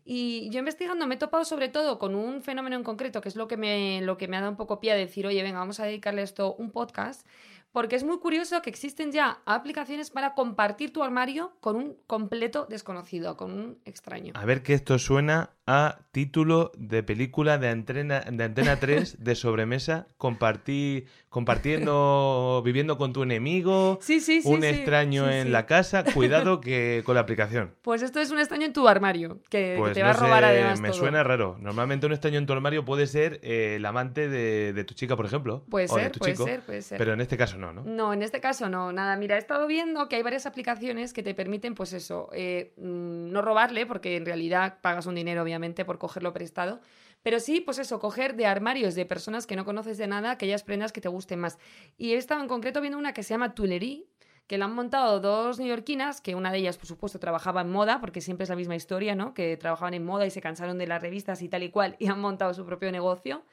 Y 0.05 0.49
yo 0.51 0.59
investigando 0.59 1.05
me 1.07 1.15
he 1.15 1.17
topado 1.17 1.43
sobre 1.43 1.67
todo 1.67 1.99
con 1.99 2.15
un 2.15 2.41
fenómeno 2.41 2.77
en 2.77 2.83
concreto, 2.83 3.19
que 3.19 3.27
es 3.27 3.35
lo 3.35 3.49
que 3.49 3.57
me, 3.57 3.99
lo 4.01 4.17
que 4.17 4.29
me 4.29 4.37
ha 4.37 4.39
dado 4.39 4.51
un 4.51 4.57
poco 4.57 4.79
pie 4.79 4.93
a 4.93 4.95
decir, 4.95 5.27
oye, 5.27 5.43
venga, 5.43 5.59
vamos 5.59 5.81
a 5.81 5.85
dedicarle 5.85 6.21
a 6.21 6.23
esto 6.23 6.55
un 6.55 6.71
podcast, 6.71 7.27
porque 7.77 7.95
es 7.95 8.03
muy 8.03 8.17
curioso 8.17 8.59
que 8.63 8.71
existen 8.71 9.11
ya 9.11 9.37
aplicaciones 9.45 10.09
para 10.09 10.33
compartir 10.33 10.91
tu 10.91 11.03
armario 11.03 11.51
con 11.59 11.75
un 11.75 11.95
completo 12.07 12.65
desconocido, 12.67 13.37
con 13.37 13.51
un 13.51 13.77
extraño. 13.85 14.33
A 14.35 14.45
ver 14.45 14.63
que 14.63 14.73
esto 14.73 14.97
suena 14.97 15.51
a 15.67 15.99
título 16.11 16.71
de 16.77 17.03
película 17.03 17.57
de 17.57 17.67
Antena, 17.69 18.21
de 18.21 18.43
Antena 18.43 18.77
3 18.79 19.23
de 19.23 19.35
sobremesa, 19.35 20.07
compartí, 20.17 21.05
compartiendo, 21.29 22.61
viviendo 22.65 22.97
con 22.97 23.13
tu 23.13 23.23
enemigo, 23.23 23.99
Sí, 24.01 24.19
sí, 24.21 24.41
sí. 24.41 24.47
un 24.47 24.63
extraño 24.63 25.29
en 25.29 25.51
la 25.51 25.65
casa, 25.65 26.03
cuidado 26.03 26.61
que 26.61 27.03
con 27.05 27.15
la 27.15 27.21
aplicación. 27.21 27.75
Pues 27.81 28.01
esto 28.01 28.19
es 28.19 28.31
un 28.31 28.39
extraño 28.39 28.65
en 28.65 28.73
tu 28.73 28.87
armario, 28.87 29.41
que, 29.49 29.73
que 29.73 29.75
Pues 29.77 29.93
te 29.93 29.99
no 29.99 30.05
va 30.05 30.11
a 30.11 30.13
robar 30.15 30.43
sé, 30.43 30.49
además 30.49 30.79
me 30.81 30.89
todo. 30.89 30.97
suena 30.99 31.23
raro. 31.23 31.57
Normalmente 31.59 32.05
un 32.05 32.13
extraño 32.13 32.37
en 32.37 32.45
tu 32.45 32.53
armario 32.53 32.85
puede 32.85 33.05
ser 33.05 33.39
eh, 33.43 33.75
el 33.75 33.85
amante 33.85 34.29
de, 34.29 34.71
de 34.73 34.83
tu 34.85 34.93
chica, 34.93 35.15
por 35.17 35.25
ejemplo. 35.25 35.65
Puede 35.69 35.87
o 35.89 35.95
de 35.95 36.03
ser, 36.03 36.11
tu 36.13 36.19
puede 36.19 36.31
chico. 36.33 36.45
ser, 36.45 36.61
puede 36.61 36.81
ser. 36.81 36.97
Pero 36.97 37.13
en 37.13 37.21
este 37.21 37.37
caso 37.37 37.57
no, 37.57 37.73
¿no? 37.73 37.83
No, 37.83 38.13
en 38.13 38.23
este 38.23 38.39
caso 38.39 38.69
no. 38.69 38.91
Nada, 38.93 39.17
mira, 39.17 39.35
he 39.35 39.39
estado 39.39 39.67
viendo 39.67 40.07
que 40.07 40.15
hay 40.15 40.23
varias 40.23 40.45
aplicaciones 40.45 41.13
que 41.13 41.23
te 41.23 41.33
permiten, 41.35 41.75
pues 41.75 41.93
eso, 41.93 42.29
eh, 42.33 42.73
mm, 42.77 43.31
no 43.31 43.41
robarle, 43.41 43.85
porque 43.85 44.15
en 44.15 44.25
realidad 44.25 44.77
pagas 44.81 45.05
un 45.05 45.15
dinero, 45.15 45.43
obviamente, 45.43 45.56
por 45.85 45.97
cogerlo 45.97 46.33
prestado. 46.33 46.79
Pero 47.23 47.39
sí, 47.39 47.61
pues 47.61 47.79
eso, 47.79 47.99
coger 47.99 48.35
de 48.35 48.45
armarios 48.45 48.95
de 48.95 49.05
personas 49.05 49.47
que 49.47 49.55
no 49.55 49.65
conoces 49.65 49.97
de 49.97 50.07
nada 50.07 50.31
aquellas 50.31 50.63
prendas 50.63 50.91
que 50.91 51.01
te 51.01 51.09
gusten 51.09 51.39
más. 51.39 51.57
Y 51.97 52.13
he 52.13 52.17
estado 52.17 52.41
en 52.41 52.47
concreto 52.47 52.81
viendo 52.81 52.97
una 52.97 53.13
que 53.13 53.23
se 53.23 53.33
llama 53.33 53.53
Tuileries, 53.53 54.03
que 54.47 54.57
la 54.57 54.65
han 54.65 54.73
montado 54.73 55.19
dos 55.19 55.59
neoyorquinas, 55.59 56.21
que 56.21 56.33
una 56.33 56.51
de 56.51 56.59
ellas, 56.59 56.77
por 56.77 56.87
supuesto, 56.87 57.19
trabajaba 57.19 57.61
en 57.61 57.69
moda, 57.69 57.99
porque 57.99 58.21
siempre 58.21 58.43
es 58.43 58.49
la 58.49 58.55
misma 58.55 58.75
historia, 58.75 59.13
¿no? 59.13 59.33
Que 59.33 59.57
trabajaban 59.57 59.93
en 59.93 60.05
moda 60.05 60.25
y 60.25 60.31
se 60.31 60.41
cansaron 60.41 60.77
de 60.77 60.87
las 60.87 61.01
revistas 61.01 61.41
y 61.41 61.49
tal 61.49 61.63
y 61.63 61.69
cual, 61.69 61.97
y 61.99 62.07
han 62.07 62.21
montado 62.21 62.53
su 62.53 62.65
propio 62.65 62.91
negocio. 62.91 63.43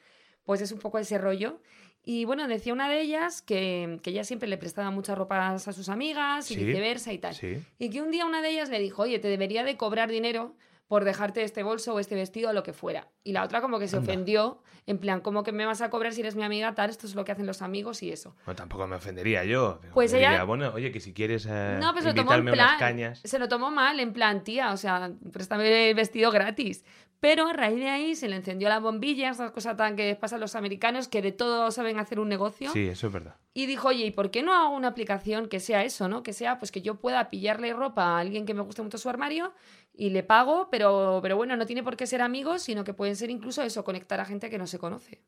Pues 0.45 0.61
es 0.61 0.71
un 0.71 0.79
poco 0.79 0.97
ese 0.99 1.17
rollo. 1.17 1.59
Y 2.07 2.23
bueno, 2.25 2.47
decía 2.47 2.71
una 2.71 2.87
de 2.87 3.01
ellas 3.01 3.41
que, 3.41 3.99
que 4.03 4.11
ella 4.11 4.23
siempre 4.23 4.47
le 4.47 4.57
prestaba 4.57 4.91
muchas 4.91 5.17
ropas 5.17 5.67
a 5.67 5.73
sus 5.73 5.89
amigas 5.89 6.49
y 6.51 6.53
Sí, 6.53 6.63
viceversa 6.63 7.11
y 7.11 7.17
tal. 7.17 7.33
Sí. 7.33 7.57
Y 7.79 7.89
que 7.89 8.01
un 8.01 8.11
día 8.11 8.27
una 8.27 8.43
de 8.43 8.51
ellas 8.51 8.69
le 8.69 8.79
dijo, 8.79 9.01
oye, 9.01 9.17
te 9.17 9.27
debería 9.27 9.63
de 9.63 9.75
cobrar 9.75 10.09
dinero 10.09 10.55
por 10.87 11.03
dejarte 11.03 11.43
este 11.43 11.63
bolso 11.63 11.93
o 11.95 11.99
este 11.99 12.15
vestido 12.15 12.49
o 12.49 12.53
lo 12.53 12.61
que 12.63 12.73
fuera. 12.73 13.07
Y 13.23 13.31
la 13.31 13.43
otra 13.43 13.61
como 13.61 13.79
que 13.79 13.87
se 13.87 13.97
Anda. 13.97 14.11
ofendió, 14.11 14.61
en 14.85 14.99
plan, 14.99 15.19
¿cómo 15.21 15.43
que 15.43 15.51
me 15.51 15.65
vas 15.65 15.81
a 15.81 15.89
cobrar 15.89 16.13
si 16.13 16.21
eres 16.21 16.35
mi 16.35 16.43
amiga? 16.43 16.75
Tal, 16.75 16.89
esto 16.91 17.07
es 17.07 17.15
lo 17.15 17.25
que 17.25 17.31
hacen 17.31 17.47
los 17.47 17.61
amigos 17.63 18.03
y 18.03 18.11
eso. 18.11 18.35
Bueno, 18.45 18.55
tampoco 18.55 18.85
me 18.85 18.95
ofendería 18.95 19.43
yo. 19.43 19.79
Pues 19.93 20.11
Le 20.11 20.19
diría, 20.19 20.33
ella- 20.35 20.43
bueno, 20.43 20.71
oye, 20.73 20.91
que 20.91 20.99
si 20.99 21.13
quieres 21.13 21.47
eh, 21.49 21.77
No, 21.81 21.91
pues 21.93 22.05
unas 22.05 22.77
cañas. 22.79 23.19
Se 23.23 23.39
lo 23.39 23.47
tomó 23.47 23.71
mal, 23.71 23.99
en 23.99 24.13
plan, 24.13 24.43
tía, 24.43 24.71
o 24.71 24.77
sea, 24.77 25.11
préstame 25.33 25.89
el 25.89 25.95
vestido 25.95 26.29
gratis. 26.31 26.85
Pero 27.21 27.47
a 27.47 27.53
raíz 27.53 27.79
de 27.79 27.89
ahí 27.89 28.13
se 28.15 28.27
le 28.27 28.35
encendió 28.35 28.69
la 28.69 28.79
bombilla, 28.79 29.31
esas 29.31 29.49
cosas 29.51 29.75
tan 29.77 29.95
que 29.95 30.15
pasan 30.15 30.39
los 30.39 30.53
americanos, 30.55 31.07
que 31.07 31.23
de 31.23 31.31
todo 31.31 31.71
saben 31.71 31.97
hacer 31.97 32.19
un 32.19 32.29
negocio. 32.29 32.69
Sí, 32.71 32.87
eso 32.87 33.07
es 33.07 33.13
verdad. 33.13 33.37
Y 33.53 33.65
dijo, 33.65 33.87
oye, 33.87 34.05
¿y 34.05 34.11
por 34.11 34.29
qué 34.31 34.43
no 34.43 34.53
hago 34.53 34.75
una 34.75 34.89
aplicación 34.89 35.47
que 35.47 35.59
sea 35.61 35.83
eso, 35.85 36.07
¿no? 36.09 36.21
Que 36.21 36.33
sea, 36.33 36.59
pues 36.59 36.71
que 36.71 36.81
yo 36.81 36.95
pueda 36.95 37.29
pillarle 37.29 37.73
ropa 37.73 38.03
a 38.03 38.19
alguien 38.19 38.45
que 38.45 38.53
me 38.53 38.61
guste 38.61 38.81
mucho 38.83 38.97
su 38.99 39.09
armario 39.09 39.53
y 39.97 40.09
le 40.09 40.23
pago, 40.23 40.69
pero, 40.69 41.19
pero 41.21 41.37
bueno, 41.37 41.55
no 41.55 41.65
tiene 41.65 41.83
por 41.83 41.95
qué 41.95 42.07
ser 42.07 42.21
amigos, 42.21 42.63
sino 42.63 42.83
que 42.83 42.93
pueden 42.93 43.15
ser 43.15 43.29
incluso 43.29 43.61
eso, 43.63 43.83
conectar 43.83 44.19
a 44.19 44.25
gente 44.25 44.49
que 44.49 44.57
no 44.57 44.67
se 44.67 44.79
conoce. 44.79 45.21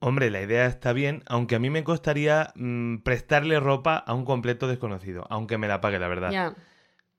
Hombre, 0.00 0.30
la 0.30 0.42
idea 0.42 0.66
está 0.66 0.92
bien, 0.92 1.22
aunque 1.26 1.54
a 1.54 1.58
mí 1.60 1.70
me 1.70 1.84
costaría 1.84 2.52
mm, 2.56 2.98
prestarle 2.98 3.60
ropa 3.60 3.96
a 3.96 4.14
un 4.14 4.24
completo 4.24 4.66
desconocido, 4.66 5.26
aunque 5.30 5.58
me 5.58 5.68
la 5.68 5.80
pague, 5.80 5.98
la 6.00 6.08
verdad. 6.08 6.30
Ya. 6.32 6.56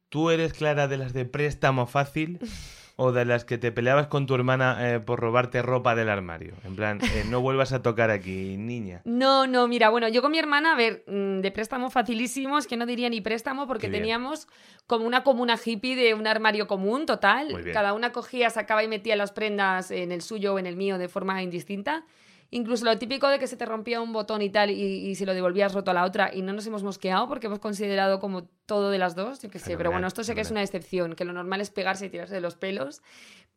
¿Tú 0.09 0.29
eres 0.29 0.53
clara 0.53 0.87
de 0.87 0.97
las 0.97 1.13
de 1.13 1.25
préstamo 1.25 1.87
fácil 1.87 2.39
o 2.95 3.11
de 3.11 3.25
las 3.25 3.45
que 3.45 3.57
te 3.57 3.71
peleabas 3.71 4.07
con 4.07 4.27
tu 4.27 4.35
hermana 4.35 4.77
eh, 4.93 4.99
por 4.99 5.19
robarte 5.19 5.61
ropa 5.61 5.95
del 5.95 6.09
armario? 6.09 6.55
En 6.63 6.75
plan, 6.75 6.99
eh, 7.01 7.25
no 7.29 7.41
vuelvas 7.41 7.73
a 7.73 7.81
tocar 7.81 8.11
aquí, 8.11 8.57
niña. 8.57 9.01
No, 9.05 9.47
no, 9.47 9.67
mira, 9.67 9.89
bueno, 9.89 10.07
yo 10.07 10.21
con 10.21 10.31
mi 10.31 10.39
hermana, 10.39 10.73
a 10.73 10.75
ver, 10.75 11.03
mm, 11.07 11.41
de 11.41 11.51
préstamo 11.51 11.89
facilísimo, 11.89 12.57
es 12.57 12.67
que 12.67 12.77
no 12.77 12.85
diría 12.85 13.09
ni 13.09 13.21
préstamo 13.21 13.67
porque 13.67 13.89
teníamos 13.89 14.47
como 14.87 15.05
una 15.05 15.23
comuna 15.23 15.57
hippie 15.63 15.95
de 15.95 16.13
un 16.13 16.27
armario 16.27 16.67
común 16.67 17.05
total. 17.05 17.63
Cada 17.73 17.93
una 17.93 18.11
cogía, 18.11 18.49
sacaba 18.49 18.83
y 18.83 18.87
metía 18.87 19.15
las 19.15 19.31
prendas 19.31 19.91
en 19.91 20.11
el 20.11 20.21
suyo 20.21 20.53
o 20.53 20.59
en 20.59 20.65
el 20.65 20.75
mío 20.75 20.97
de 20.97 21.07
forma 21.07 21.41
indistinta. 21.41 22.05
Incluso 22.55 22.85
lo 22.85 22.97
típico 22.99 23.27
de 23.27 23.39
que 23.39 23.47
se 23.47 23.57
te 23.57 23.65
rompía 23.65 23.99
un 23.99 24.13
botón 24.13 24.41
y 24.41 24.49
tal 24.49 24.69
y, 24.69 24.75
y 24.75 25.15
si 25.15 25.25
lo 25.25 25.33
devolvías 25.33 25.73
roto 25.73 25.91
a 25.91 25.93
la 25.93 26.05
otra 26.05 26.33
y 26.33 26.43
no 26.43 26.53
nos 26.53 26.67
hemos 26.67 26.83
mosqueado 26.83 27.27
porque 27.27 27.47
hemos 27.47 27.59
considerado 27.59 28.19
como 28.19 28.43
todo 28.65 28.91
de 28.91 28.99
las 28.99 29.15
dos, 29.15 29.41
yo 29.41 29.49
qué 29.49 29.59
sé, 29.59 29.75
pero 29.75 29.91
bueno, 29.91 30.07
esto 30.07 30.23
sé 30.23 30.35
que 30.35 30.41
es 30.41 30.51
una 30.51 30.61
excepción, 30.61 31.15
que 31.15 31.25
lo 31.25 31.33
normal 31.33 31.61
es 31.61 31.71
pegarse 31.71 32.05
y 32.05 32.09
tirarse 32.09 32.35
de 32.35 32.41
los 32.41 32.55
pelos. 32.55 33.01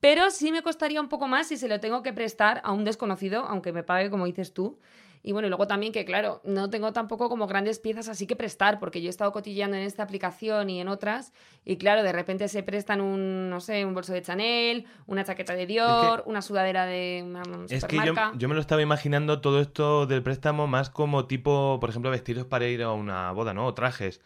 Pero 0.00 0.30
sí 0.30 0.50
me 0.50 0.62
costaría 0.62 1.00
un 1.00 1.08
poco 1.08 1.28
más 1.28 1.48
si 1.48 1.56
se 1.56 1.68
lo 1.68 1.80
tengo 1.80 2.02
que 2.02 2.12
prestar 2.12 2.60
a 2.64 2.72
un 2.72 2.84
desconocido, 2.84 3.44
aunque 3.46 3.72
me 3.72 3.82
pague 3.82 4.10
como 4.10 4.26
dices 4.26 4.52
tú. 4.52 4.78
Y 5.26 5.32
bueno, 5.32 5.46
y 5.46 5.50
luego 5.50 5.66
también 5.66 5.92
que, 5.92 6.04
claro, 6.04 6.40
no 6.44 6.70
tengo 6.70 6.92
tampoco 6.92 7.28
como 7.28 7.48
grandes 7.48 7.80
piezas 7.80 8.08
así 8.08 8.28
que 8.28 8.36
prestar, 8.36 8.78
porque 8.78 9.02
yo 9.02 9.08
he 9.08 9.10
estado 9.10 9.32
cotilleando 9.32 9.76
en 9.76 9.82
esta 9.82 10.04
aplicación 10.04 10.70
y 10.70 10.80
en 10.80 10.86
otras, 10.86 11.32
y 11.64 11.78
claro, 11.78 12.04
de 12.04 12.12
repente 12.12 12.46
se 12.46 12.62
prestan 12.62 13.00
un, 13.00 13.50
no 13.50 13.60
sé, 13.60 13.84
un 13.84 13.92
bolso 13.92 14.12
de 14.12 14.22
Chanel, 14.22 14.86
una 15.06 15.24
chaqueta 15.24 15.54
de 15.54 15.66
Dior, 15.66 16.22
una 16.26 16.42
sudadera 16.42 16.86
de 16.86 17.24
una 17.26 17.42
Es 17.68 17.84
que 17.86 17.96
yo, 18.06 18.14
yo 18.36 18.48
me 18.48 18.54
lo 18.54 18.60
estaba 18.60 18.82
imaginando 18.82 19.40
todo 19.40 19.60
esto 19.60 20.06
del 20.06 20.22
préstamo 20.22 20.68
más 20.68 20.90
como 20.90 21.26
tipo, 21.26 21.78
por 21.80 21.90
ejemplo, 21.90 22.12
vestidos 22.12 22.46
para 22.46 22.68
ir 22.68 22.84
a 22.84 22.92
una 22.92 23.32
boda, 23.32 23.52
¿no? 23.52 23.66
O 23.66 23.74
trajes. 23.74 24.20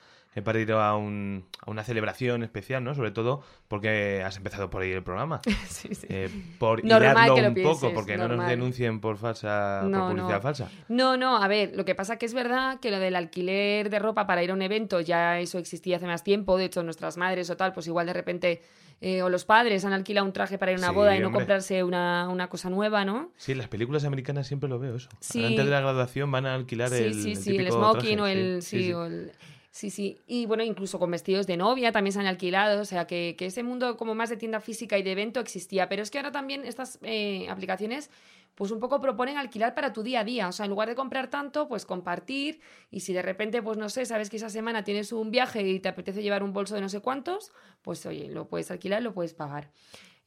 Para 0.45 0.61
ir 0.61 0.71
a, 0.73 0.95
un- 0.95 1.45
a 1.67 1.71
una 1.71 1.83
celebración 1.83 2.43
especial, 2.45 2.85
¿no? 2.85 2.95
Sobre 2.95 3.11
todo 3.11 3.43
porque 3.67 4.23
has 4.25 4.37
empezado 4.37 4.71
por 4.71 4.83
ahí 4.83 4.93
el 4.93 5.03
programa. 5.03 5.41
Sí, 5.69 5.95
sí. 5.95 6.07
Eh, 6.09 6.29
por 6.59 6.85
Normal 6.85 7.35
que 7.35 7.43
lo 7.43 7.49
un 7.49 7.55
pienses, 7.55 7.77
poco, 7.81 7.93
porque 7.95 8.17
no 8.17 8.29
nos 8.29 8.47
denuncien 8.47 9.01
por 9.01 9.17
falsa 9.19 9.81
por 9.83 9.91
publicidad 10.09 10.37
no. 10.37 10.41
falsa. 10.41 10.71
No, 10.89 11.17
no, 11.17 11.37
a 11.43 11.49
ver, 11.49 11.73
lo 11.75 11.85
que 11.85 11.95
pasa 11.95 12.17
que 12.17 12.27
es 12.27 12.35
verdad 12.35 12.79
que 12.81 12.91
lo 12.91 12.99
del 12.99 13.17
alquiler 13.17 13.91
de 13.91 13.99
ropa 13.99 14.27
para 14.27 14.43
ir 14.45 14.51
a 14.51 14.55
un 14.55 14.63
evento 14.63 15.01
ya 15.01 15.39
eso 15.41 15.59
existía 15.59 15.97
hace 15.97 16.07
más 16.07 16.23
tiempo. 16.23 16.57
De 16.57 16.67
hecho, 16.67 16.83
nuestras 16.83 17.17
madres 17.17 17.51
o 17.51 17.57
tal, 17.57 17.73
pues 17.73 17.87
igual 17.89 18.07
de 18.07 18.13
repente, 18.13 18.63
eh, 19.01 19.23
o 19.23 19.29
los 19.31 19.45
padres 19.45 19.85
han 19.85 19.93
alquilado 19.93 20.27
un 20.27 20.33
traje 20.33 20.59
para 20.59 20.73
ir 20.73 20.77
a 20.77 20.81
una 20.81 20.89
Sí, 20.91 20.95
boda 20.95 21.17
y 21.17 21.21
no 21.21 21.27
hombre. 21.27 21.41
comprarse 21.41 21.83
una, 21.83 22.29
una 22.29 22.49
cosa 22.49 22.71
nueva, 22.71 23.05
¿no? 23.05 23.33
Sí, 23.37 23.53
en 23.53 23.59
las 23.59 23.69
películas 23.69 24.05
americanas 24.05 24.47
siempre 24.47 24.69
lo 24.69 24.79
veo 24.79 24.97
eso. 24.97 25.09
Sí. 25.21 25.45
Antes 25.45 25.65
de 25.65 25.71
la 25.71 25.81
graduación 25.81 26.31
van 26.31 26.47
a 26.47 26.55
alquilar 26.55 26.89
Sí, 26.91 27.03
el, 27.05 27.15
sí, 27.15 27.31
el 27.33 27.37
sí, 27.37 27.51
el 27.51 27.57
típico 27.57 27.77
smoking 27.77 28.17
traje, 28.19 28.21
o 28.21 28.27
el. 28.27 28.63
sí. 28.63 28.93
o 28.93 29.07
el- 29.07 29.33
sí, 29.71 29.91
sí. 29.91 30.21
Y 30.27 30.47
bueno, 30.47 30.63
incluso 30.63 30.99
con 30.99 31.11
vestidos 31.11 31.47
de 31.47 31.57
novia 31.57 31.93
también 31.93 32.13
se 32.13 32.21
han 32.21 32.27
alquilado. 32.27 32.81
O 32.81 32.85
sea, 32.85 33.07
que, 33.07 33.35
que 33.39 33.47
ese 33.47 33.63
mundo 33.63 33.97
como 33.97 34.15
más 34.15 34.31
de 34.31 34.37
tienda 34.37 34.61
física 34.61 34.99
y 34.99 35.03
de 35.03 35.13
evento 35.13 35.41
existía. 35.41 35.89
Pero 35.89 36.03
es 36.03 36.11
que 36.11 36.19
ahora 36.19 36.33
también 36.33 36.65
estas 36.65 36.99
eh, 37.03 37.49
aplicaciones. 37.49 38.11
Pues 38.57 38.73
un 38.73 38.81
poco 38.81 39.01
proponen 39.01 39.39
alquilar 39.39 39.75
para 39.75 39.93
tu 39.93 40.03
día 40.03 40.21
a 40.21 40.25
día. 40.25 40.49
O 40.49 40.53
sea, 40.53 40.67
en 40.67 40.71
lugar 40.71 40.89
de 40.89 40.95
comprar 40.95 41.31
tanto, 41.31 41.69
pues 41.69 41.87
compartir. 41.87 42.61
Y 42.91 43.01
si 43.01 43.13
de 43.13 43.23
repente, 43.23 43.63
pues 43.63 43.79
no 43.79 43.89
sé, 43.89 44.05
sabes 44.05 44.29
que 44.29 44.37
esa 44.37 44.51
semana 44.51 44.85
tienes 44.85 45.13
un 45.13 45.31
viaje 45.31 45.63
y 45.63 45.81
te 45.81 45.89
apetece 45.89 46.23
llevar 46.23 46.43
un 46.43 46.53
bolso 46.53 46.75
de 46.75 46.81
no 46.83 46.89
sé 46.89 47.01
cuántos, 47.01 47.53
pues 47.81 48.05
oye, 48.07 48.29
lo 48.29 48.49
puedes 48.49 48.71
alquilar 48.71 49.03
lo 49.03 49.15
puedes 49.15 49.33
pagar. 49.35 49.71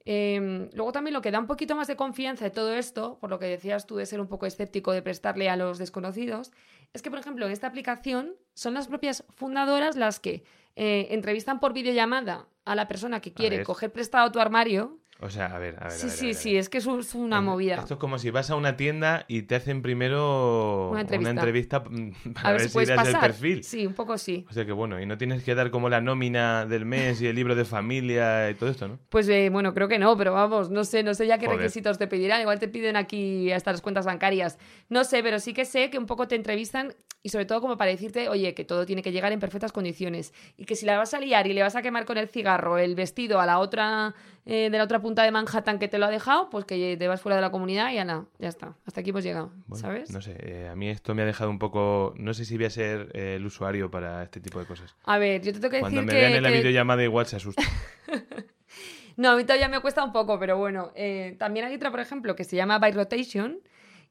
Eh, 0.06 0.70
luego 0.74 0.92
también 0.92 1.14
lo 1.14 1.22
que 1.22 1.32
da 1.32 1.40
un 1.40 1.48
poquito 1.48 1.76
más 1.76 1.88
de 1.88 1.96
confianza 1.96 2.46
de 2.46 2.52
todo 2.52 2.74
esto, 2.74 3.18
por 3.20 3.30
lo 3.30 3.40
que 3.40 3.46
decías 3.46 3.86
tú 3.86 3.96
de 3.96 4.06
ser 4.06 4.20
un 4.20 4.28
poco 4.28 4.46
escéptico 4.46 4.92
de 4.92 5.02
prestarle 5.02 5.50
a 5.50 5.56
los 5.56 5.78
desconocidos, 5.78 6.52
es 6.94 7.02
que, 7.02 7.10
por 7.10 7.20
ejemplo, 7.20 7.46
en 7.46 7.52
esta 7.52 7.68
aplicación 7.68 8.36
son 8.54 8.74
las 8.74 8.88
propias 8.88 9.24
fundadoras 9.30 9.96
las 9.96 10.20
que 10.20 10.44
eh, 10.76 11.08
entrevistan 11.12 11.60
por 11.60 11.74
videollamada 11.74 12.48
a 12.66 12.76
la 12.76 12.88
persona 12.88 13.22
que 13.22 13.34
quiere 13.34 13.64
coger 13.64 13.92
prestado 13.92 14.32
tu 14.32 14.40
armario. 14.40 15.00
O 15.24 15.30
sea, 15.30 15.48
a 15.56 15.60
ver, 15.60 15.78
a 15.80 15.88
ver. 15.88 15.92
sí, 15.94 16.04
a 16.04 16.10
ver, 16.10 16.14
a 16.14 16.16
sí, 16.18 16.26
ver, 16.26 16.36
a 16.36 16.40
sí, 16.40 16.58
es 16.58 16.70
que 16.70 16.78
es, 16.80 16.86
un- 16.86 17.00
es 17.00 17.16
una 17.16 17.40
movida. 17.42 17.76
Esto 17.76 17.94
es 17.94 18.00
como 18.00 18.20
si 18.20 18.30
vas 18.30 18.50
a 18.50 18.56
una 18.56 18.76
tienda 18.76 19.26
y 19.28 19.44
te 19.44 19.56
hacen 19.56 19.82
primero 19.82 20.90
Una 20.92 21.02
entrevista. 21.02 21.30
entrevista, 21.32 21.84
para 22.34 22.52
ver, 22.54 22.62
si 22.62 22.70
si 22.70 22.78
eres 22.80 22.96
pasar. 22.96 23.14
el 23.16 23.20
perfil. 23.20 23.64
Sí, 23.64 23.86
un 23.86 23.94
poco 23.94 24.18
sí. 24.18 24.46
O 24.50 24.54
sea 24.54 24.66
que 24.66 24.72
bueno, 24.72 25.00
y 25.02 25.06
no 25.06 25.18
tienes 25.18 25.44
que 25.44 25.56
dar 25.56 25.72
como 25.72 25.90
la 25.90 26.02
nómina 26.02 26.66
del 26.66 26.86
mes 26.86 27.22
y 27.22 27.28
el 27.28 27.36
libro 27.36 27.56
de 27.56 27.66
familia 27.66 28.50
y 28.50 28.56
todo 28.56 28.70
esto, 28.70 28.88
¿no? 28.88 29.00
Pues 29.10 29.28
eh, 29.30 29.50
bueno, 29.50 29.74
creo 29.74 29.88
que 29.88 30.00
no, 30.00 30.18
pero 30.18 30.34
vamos, 30.34 30.70
no 30.70 30.84
sé, 30.84 31.04
no 31.04 31.14
sé 31.14 31.28
ya 31.28 31.38
qué 31.38 31.46
Joder. 31.46 31.60
requisitos 31.62 31.98
te 31.98 32.08
pedirán. 32.08 32.42
Igual 32.42 32.60
te 32.60 32.68
piden 32.68 32.96
aquí 32.96 33.52
hasta 33.52 33.72
las 33.72 33.82
cuentas 33.82 34.06
bancarias. 34.06 34.58
No 34.90 35.04
sé, 35.04 35.24
pero 35.24 35.40
sí 35.40 35.54
que 35.54 35.66
sé 35.66 35.90
que 35.90 35.98
un 35.98 36.06
poco 36.06 36.28
te 36.28 36.36
entrevistan 36.36 36.94
y 37.22 37.30
sobre 37.30 37.46
todo 37.46 37.62
como 37.62 37.78
para 37.78 37.92
decirte, 37.92 38.28
oye, 38.28 38.54
que 38.54 38.66
todo 38.66 38.86
tiene 38.86 39.02
que 39.02 39.14
llegar 39.14 39.32
en 39.32 39.40
perfectas 39.40 39.72
condiciones 39.72 40.34
y 40.58 40.66
que 40.66 40.76
si 40.76 40.86
la 40.86 40.98
vas 40.98 41.14
a 41.14 41.20
liar 41.20 41.48
y 41.48 41.54
le 41.54 41.62
vas 41.62 41.76
a 41.78 41.82
quemar 41.82 42.04
con 42.06 42.18
el 42.18 42.28
cigarro 42.28 42.78
el 42.78 42.96
vestido 42.96 43.40
a 43.40 43.46
la 43.46 43.60
otra 43.60 44.14
eh, 44.46 44.70
de 44.70 44.78
la 44.78 44.84
otra 44.84 45.02
punta 45.02 45.24
de 45.24 45.32
Manhattan 45.32 45.80
que 45.80 45.88
te 45.88 45.98
lo 45.98 46.06
ha 46.06 46.10
dejado, 46.10 46.50
pues 46.50 46.66
que 46.66 46.98
te 46.98 47.08
vas 47.08 47.22
fuera 47.22 47.36
de 47.38 47.42
la 47.42 47.52
comunidad 47.52 47.92
y 47.92 47.96
ya 47.96 48.26
ya 48.40 48.48
está. 48.50 48.76
Hasta 48.86 49.02
aquí 49.02 49.12
hemos 49.12 49.24
llegado, 49.24 49.52
Bueno, 49.68 49.82
¿sabes? 49.82 50.12
No 50.12 50.22
sé, 50.22 50.36
eh, 50.40 50.68
a 50.70 50.76
mí 50.76 50.90
esto 50.90 51.16
me 51.16 51.22
ha 51.22 51.26
dejado 51.26 51.50
un 51.50 51.60
poco... 51.60 52.14
No 52.18 52.34
sé 52.34 52.44
si 52.46 52.58
voy 52.58 52.66
a 52.66 52.70
ser 52.70 53.10
eh, 53.14 53.36
el 53.38 53.46
usuario 53.46 53.90
para 53.90 54.24
este 54.24 54.40
tipo 54.40 54.60
de 54.60 54.66
cosas. 54.66 54.96
A 55.06 55.18
ver, 55.18 55.42
yo 55.42 55.54
te 55.54 55.60
tengo 55.60 55.72
que 55.72 55.80
Cuando 55.80 56.02
decir 56.02 56.14
me 56.14 56.20
vean 56.20 56.32
que, 56.34 56.38
en 56.38 56.44
la 56.44 56.50
que- 56.50 56.58
videollamada 56.58 57.04
igual 57.04 57.26
se 57.26 57.38
asusta. 57.38 57.64
No, 59.16 59.30
a 59.30 59.36
mí 59.36 59.44
todavía 59.44 59.70
me 59.70 59.80
cuesta 59.80 60.04
un 60.04 60.12
poco, 60.12 60.40
pero 60.40 60.58
bueno. 60.58 60.92
también 61.38 61.68
hay 61.68 61.76
otra, 61.76 61.92
por 61.92 62.00
ejemplo, 62.00 62.36
que 62.36 62.44
se 62.44 62.56
llama 62.56 62.80
By 62.80 62.94
Rotation. 62.94 63.60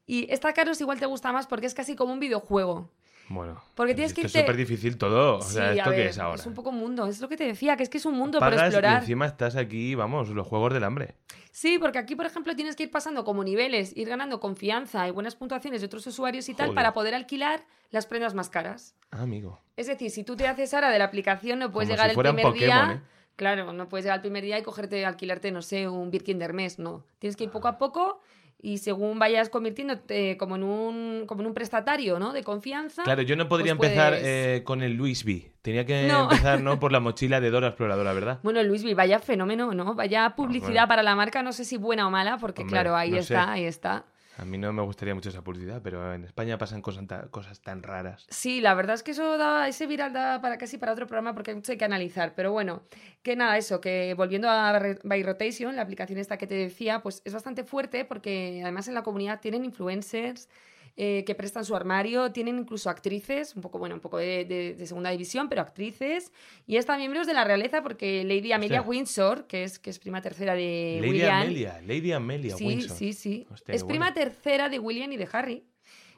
Y 0.05 0.31
esta, 0.31 0.53
Carlos, 0.53 0.79
igual 0.81 0.99
te 0.99 1.05
gusta 1.05 1.31
más 1.33 1.45
porque 1.47 1.65
es 1.65 1.73
casi 1.73 1.95
como 1.95 2.13
un 2.13 2.19
videojuego. 2.21 2.89
Bueno, 3.33 3.59
Porque 3.73 3.95
tienes 3.95 4.13
que 4.13 4.21
irte- 4.21 4.25
es 4.25 4.31
súper 4.31 4.55
difícil 4.55 4.97
todo. 4.97 5.37
O 5.37 5.41
sea, 5.41 5.73
Sí, 5.73 5.79
¿esto 5.79 5.91
qué 5.91 6.05
es 6.07 6.19
ahora? 6.19 6.35
Es 6.39 6.45
un 6.45 6.53
poco 6.53 6.71
mundo, 6.71 7.07
es 7.07 7.19
lo 7.19 7.27
que 7.27 7.35
te 7.35 7.45
decía, 7.45 7.75
que 7.75 7.83
es 7.83 7.89
que 7.89 7.97
es 7.97 8.05
un 8.05 8.13
mundo 8.15 8.37
por 8.39 8.49
Pagas 8.49 8.61
y 8.61 8.65
explorar. 8.67 9.01
encima 9.01 9.25
estás 9.25 9.55
aquí, 9.55 9.95
vamos, 9.95 10.29
los 10.29 10.47
juegos 10.47 10.71
del 10.73 10.83
hambre. 10.83 11.15
Sí, 11.51 11.77
porque 11.79 11.97
aquí, 11.97 12.15
por 12.15 12.25
ejemplo, 12.27 12.55
tienes 12.55 12.75
que 12.75 12.83
ir 12.83 12.91
pasando 12.91 13.23
como 13.23 13.43
niveles, 13.43 13.95
ir 13.97 14.07
ganando 14.09 14.39
confianza 14.39 15.07
y 15.07 15.11
buenas 15.11 15.35
puntuaciones 15.35 15.81
de 15.81 15.85
otros 15.87 16.05
usuarios 16.07 16.47
y 16.49 16.53
tal 16.53 16.73
para 16.75 16.93
poder 16.93 17.15
alquilar 17.15 17.63
las 17.91 18.05
prendas 18.05 18.33
más 18.35 18.49
caras. 18.49 18.95
Ah, 19.11 19.21
amigo. 19.23 19.59
Es 19.77 19.87
decir, 19.87 20.11
si 20.11 20.23
tú 20.23 20.35
te 20.35 20.47
haces 20.47 20.73
ahora 20.73 20.89
de 20.91 20.99
la 20.99 21.05
aplicación, 21.05 21.57
no 21.59 21.71
puedes 21.71 21.89
Como 21.89 21.95
llegar 21.95 22.11
si 22.13 22.19
el 22.19 22.23
primer 22.23 22.43
Pokémon, 22.43 22.87
día. 22.89 22.93
¿eh? 22.97 23.01
Claro, 23.35 23.73
no 23.73 23.89
puedes 23.89 24.05
llegar 24.05 24.17
el 24.17 24.21
primer 24.21 24.43
día 24.43 24.59
y 24.59 24.63
cogerte, 24.63 25.05
alquilarte, 25.07 25.51
no 25.51 25.63
sé, 25.63 25.87
un 25.89 26.11
Birkin 26.11 26.37
de 26.37 26.45
Hermes, 26.45 26.77
no. 26.77 27.03
Tienes 27.17 27.35
que 27.35 27.45
ir 27.45 27.49
poco 27.49 27.67
a 27.67 27.79
poco 27.79 28.21
y 28.65 28.77
según 28.77 29.19
vayas 29.19 29.49
convirtiéndote 29.49 30.37
como 30.37 30.55
en 30.55 30.63
un, 30.63 31.25
como 31.27 31.41
en 31.41 31.47
un 31.47 31.53
prestatario, 31.53 32.17
¿no? 32.17 32.31
De 32.31 32.43
confianza. 32.43 33.03
Claro, 33.03 33.21
yo 33.21 33.35
no 33.35 33.49
podría 33.49 33.75
pues 33.75 33.89
empezar 33.89 34.13
puedes- 34.13 34.25
eh, 34.25 34.63
con 34.63 34.81
el 34.81 34.93
Luis 34.93 35.25
V. 35.25 35.51
Tenía 35.61 35.85
que 35.85 36.07
No. 36.07 36.23
empezar, 36.23 36.61
¿no? 36.61 36.79
Por 36.79 36.93
la 36.93 36.99
mochila 37.01 37.41
de 37.41 37.49
Dora 37.51 37.67
Exploradora, 37.67 38.13
¿verdad? 38.13 38.39
Bueno, 38.41 38.63
Luis 38.63 38.83
V, 38.85 38.95
vaya 38.95 39.19
fenómeno, 39.19 39.73
¿no? 39.73 39.95
Vaya 39.95 40.33
publicidad 40.37 40.67
bueno. 40.71 40.87
para 40.87 41.03
la 41.03 41.15
marca, 41.15 41.43
no 41.43 41.51
sé 41.51 41.65
si 41.65 41.75
buena 41.77 42.07
o 42.07 42.09
mala, 42.09 42.37
porque 42.37 42.61
Hombre, 42.61 42.73
claro, 42.73 42.95
ahí 42.95 43.11
no 43.11 43.17
está, 43.17 43.43
sé. 43.45 43.51
ahí 43.51 43.65
está. 43.65 44.05
A 44.37 44.45
mí 44.45 44.57
no 44.57 44.73
me 44.73 44.81
gustaría 44.81 45.13
mucho 45.13 45.29
esa 45.29 45.43
publicidad, 45.43 45.81
pero 45.83 46.13
en 46.13 46.23
España 46.23 46.57
pasan 46.57 46.81
cosas, 46.81 47.05
cosas 47.29 47.61
tan 47.61 47.83
raras. 47.83 48.25
Sí, 48.29 48.61
la 48.61 48.73
verdad 48.73 48.95
es 48.95 49.03
que 49.03 49.11
eso 49.11 49.37
da, 49.37 49.67
ese 49.67 49.85
viral 49.85 50.11
da 50.11 50.41
para 50.41 50.57
casi 50.57 50.77
para 50.77 50.91
otro 50.91 51.05
programa 51.05 51.33
porque 51.33 51.51
hay 51.51 51.55
mucho 51.55 51.77
que 51.77 51.85
analizar. 51.85 52.33
Pero 52.35 52.51
bueno, 52.51 52.81
que 53.21 53.35
nada, 53.35 53.57
eso, 53.57 53.79
que 53.79 54.15
volviendo 54.15 54.49
a 54.49 54.79
By 55.03 55.23
Rotation, 55.23 55.75
la 55.75 55.83
aplicación 55.83 56.17
esta 56.17 56.37
que 56.37 56.47
te 56.47 56.55
decía, 56.55 57.01
pues 57.01 57.21
es 57.25 57.33
bastante 57.33 57.63
fuerte 57.63 58.05
porque 58.05 58.61
además 58.63 58.87
en 58.87 58.95
la 58.95 59.03
comunidad 59.03 59.39
tienen 59.39 59.65
influencers 59.65 60.49
eh, 60.95 61.23
que 61.25 61.33
prestan 61.35 61.65
su 61.65 61.75
armario, 61.75 62.31
tienen 62.31 62.59
incluso 62.59 62.89
actrices, 62.89 63.55
un 63.55 63.61
poco, 63.61 63.79
bueno, 63.79 63.95
un 63.95 64.01
poco 64.01 64.17
de, 64.17 64.45
de- 64.45 64.75
de 64.75 64.85
segunda 64.85 65.09
división, 65.09 65.49
pero 65.49 65.61
actrices, 65.61 66.31
y 66.67 66.77
hasta 66.77 66.97
miembros 66.97 67.25
de 67.27 67.33
la 67.33 67.43
realeza 67.43 67.81
porque 67.81 68.23
Lady 68.23 68.51
Amelia. 68.51 68.81
Windsor, 68.81 69.47
que 69.47 69.63
es, 69.63 69.79
que 69.79 69.89
es 69.89 69.99
prima 69.99 70.21
tercera 70.21 70.53
de 70.55 70.97
Lady 71.01 71.09
William. 71.09 71.41
Amelia, 71.41 71.81
Lady 71.81 72.11
Amelia 72.11 72.55
Sí, 72.57 72.65
Windsor. 72.65 72.97
sí, 72.97 73.13
sí. 73.13 73.47
Hostia, 73.51 73.73
es 73.75 73.83
prima 73.83 74.13
tercera 74.13 74.69
de 74.69 74.79
William 74.79 75.11
y 75.11 75.17
de 75.17 75.27
Harry. 75.31 75.63